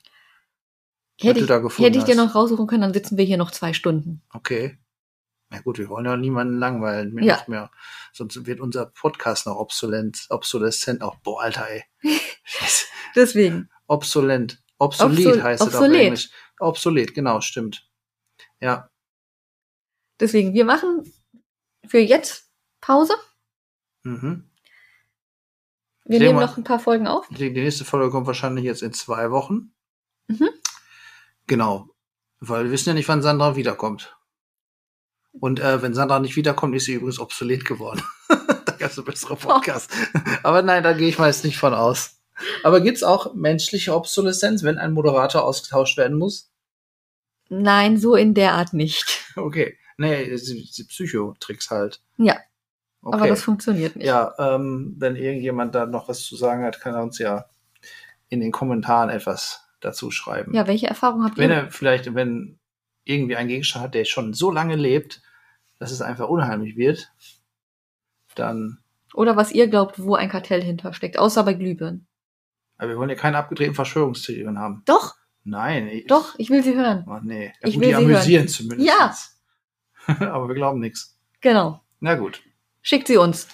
Hätte 1.20 1.40
ich, 1.40 1.46
da 1.46 1.58
gefunden 1.58 1.84
hätte 1.86 1.98
ich 1.98 2.04
dir 2.04 2.16
noch 2.16 2.34
raussuchen 2.34 2.66
können, 2.66 2.82
dann 2.82 2.92
sitzen 2.94 3.16
wir 3.16 3.24
hier 3.24 3.36
noch 3.36 3.50
zwei 3.50 3.72
Stunden. 3.72 4.22
Okay. 4.32 4.78
Na 5.50 5.60
gut, 5.60 5.78
wir 5.78 5.88
wollen 5.88 6.06
ja 6.06 6.16
niemanden 6.16 6.58
langweilen. 6.58 7.16
Ja. 7.22 7.36
nicht 7.36 7.48
mehr. 7.48 7.70
Sonst 8.12 8.44
wird 8.46 8.60
unser 8.60 8.86
Podcast 8.86 9.46
noch 9.46 9.56
obsolent, 9.56 10.26
obsolescent. 10.30 11.02
Auch, 11.02 11.16
boah, 11.16 11.42
Alter, 11.42 11.68
ey. 11.70 11.84
Deswegen. 13.14 13.70
Obsolent. 13.86 14.62
Obsolet 14.78 15.26
Obsol- 15.26 15.42
heißt 15.42 15.62
es 15.62 15.68
auf 15.68 15.74
obsolet. 15.74 16.00
Englisch. 16.00 16.30
Obsolet, 16.58 17.14
genau, 17.14 17.40
stimmt. 17.40 17.88
Ja. 18.60 18.90
Deswegen, 20.20 20.54
wir 20.54 20.64
machen 20.64 21.12
für 21.86 21.98
jetzt 21.98 22.43
Pause. 22.84 23.14
Mhm. 24.02 24.50
Wir 26.04 26.18
nehmen 26.18 26.38
wir- 26.38 26.46
noch 26.46 26.58
ein 26.58 26.64
paar 26.64 26.78
Folgen 26.78 27.06
auf. 27.06 27.26
Die, 27.30 27.48
nächste 27.48 27.86
Folge 27.86 28.10
kommt 28.10 28.26
wahrscheinlich 28.26 28.64
jetzt 28.64 28.82
in 28.82 28.92
zwei 28.92 29.30
Wochen. 29.30 29.72
Mhm. 30.28 30.50
Genau. 31.46 31.88
Weil 32.40 32.64
wir 32.64 32.70
wissen 32.72 32.90
ja 32.90 32.94
nicht, 32.94 33.08
wann 33.08 33.22
Sandra 33.22 33.56
wiederkommt. 33.56 34.14
Und 35.32 35.60
äh, 35.60 35.80
wenn 35.80 35.94
Sandra 35.94 36.20
nicht 36.20 36.36
wiederkommt, 36.36 36.76
ist 36.76 36.84
sie 36.84 36.92
übrigens 36.94 37.18
obsolet 37.18 37.64
geworden. 37.64 38.02
da 38.28 38.72
gab 38.78 38.90
es 38.90 38.98
eine 38.98 39.06
bessere 39.06 39.36
Podcast. 39.36 39.90
Aber 40.42 40.60
nein, 40.60 40.82
da 40.82 40.92
gehe 40.92 41.08
ich 41.08 41.18
mal 41.18 41.28
jetzt 41.28 41.44
nicht 41.44 41.56
von 41.56 41.72
aus. 41.72 42.20
Aber 42.64 42.82
gibt's 42.82 43.02
auch 43.02 43.32
menschliche 43.34 43.94
Obsoleszenz, 43.94 44.62
wenn 44.62 44.76
ein 44.76 44.92
Moderator 44.92 45.42
ausgetauscht 45.44 45.96
werden 45.96 46.18
muss? 46.18 46.50
Nein, 47.48 47.96
so 47.96 48.14
in 48.14 48.34
der 48.34 48.52
Art 48.52 48.74
nicht. 48.74 49.24
Okay. 49.36 49.78
Nee, 49.96 50.26
die 50.36 50.84
Psychotricks 50.84 51.70
halt. 51.70 52.02
Ja, 52.18 52.36
Okay. 53.04 53.16
aber 53.18 53.28
das 53.28 53.42
funktioniert 53.42 53.96
nicht. 53.96 54.06
ja, 54.06 54.32
ähm, 54.38 54.94
wenn 54.98 55.14
irgendjemand 55.16 55.74
da 55.74 55.84
noch 55.86 56.08
was 56.08 56.22
zu 56.22 56.36
sagen 56.36 56.64
hat, 56.64 56.80
kann 56.80 56.94
er 56.94 57.02
uns 57.02 57.18
ja 57.18 57.44
in 58.30 58.40
den 58.40 58.50
Kommentaren 58.50 59.10
etwas 59.10 59.60
dazu 59.80 60.10
schreiben. 60.10 60.54
Ja, 60.54 60.66
welche 60.66 60.86
Erfahrung 60.86 61.22
habt 61.24 61.36
Wenn 61.36 61.50
ihr? 61.50 61.56
er 61.56 61.70
vielleicht, 61.70 62.14
wenn 62.14 62.58
irgendwie 63.04 63.36
ein 63.36 63.48
Gegenstand 63.48 63.84
hat, 63.84 63.94
der 63.94 64.06
schon 64.06 64.32
so 64.32 64.50
lange 64.50 64.76
lebt, 64.76 65.20
dass 65.78 65.92
es 65.92 66.00
einfach 66.00 66.28
unheimlich 66.28 66.76
wird, 66.76 67.12
dann, 68.34 68.78
Oder 69.12 69.36
was 69.36 69.52
ihr 69.52 69.68
glaubt, 69.68 70.02
wo 70.02 70.14
ein 70.14 70.28
Kartell 70.30 70.62
hintersteckt, 70.62 71.18
außer 71.18 71.42
bei 71.44 71.54
Glühbirnen. 71.54 72.06
aber 72.78 72.88
wir 72.88 72.96
wollen 72.96 73.10
ja 73.10 73.16
keine 73.16 73.36
abgedrehten 73.38 73.74
Verschwörungstheorien 73.74 74.58
haben. 74.58 74.82
Doch, 74.86 75.16
Nein, 75.46 75.88
ich, 75.88 76.06
doch, 76.06 76.34
ich 76.38 76.48
will 76.48 76.62
sie 76.62 76.74
hören. 76.74 77.04
Ach, 77.06 77.20
nee. 77.22 77.52
Ja, 77.60 77.68
Ich 77.68 77.74
gut, 77.74 77.82
will 77.82 77.90
die 77.90 77.96
sie 77.96 78.02
amüsieren 78.02 78.48
zumindest. 78.48 78.88
Ja. 78.88 79.14
aber 80.32 80.48
wir 80.48 80.54
glauben 80.54 80.80
nichts. 80.80 81.18
Genau. 81.42 81.82
Na 82.00 82.14
gut. 82.14 82.42
Schickt 82.84 83.08
sie 83.08 83.16
uns. 83.16 83.48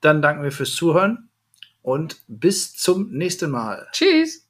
Dann 0.00 0.22
danken 0.22 0.42
wir 0.42 0.50
fürs 0.50 0.74
Zuhören 0.74 1.28
und 1.82 2.22
bis 2.26 2.74
zum 2.74 3.10
nächsten 3.10 3.50
Mal. 3.50 3.86
Tschüss. 3.92 4.47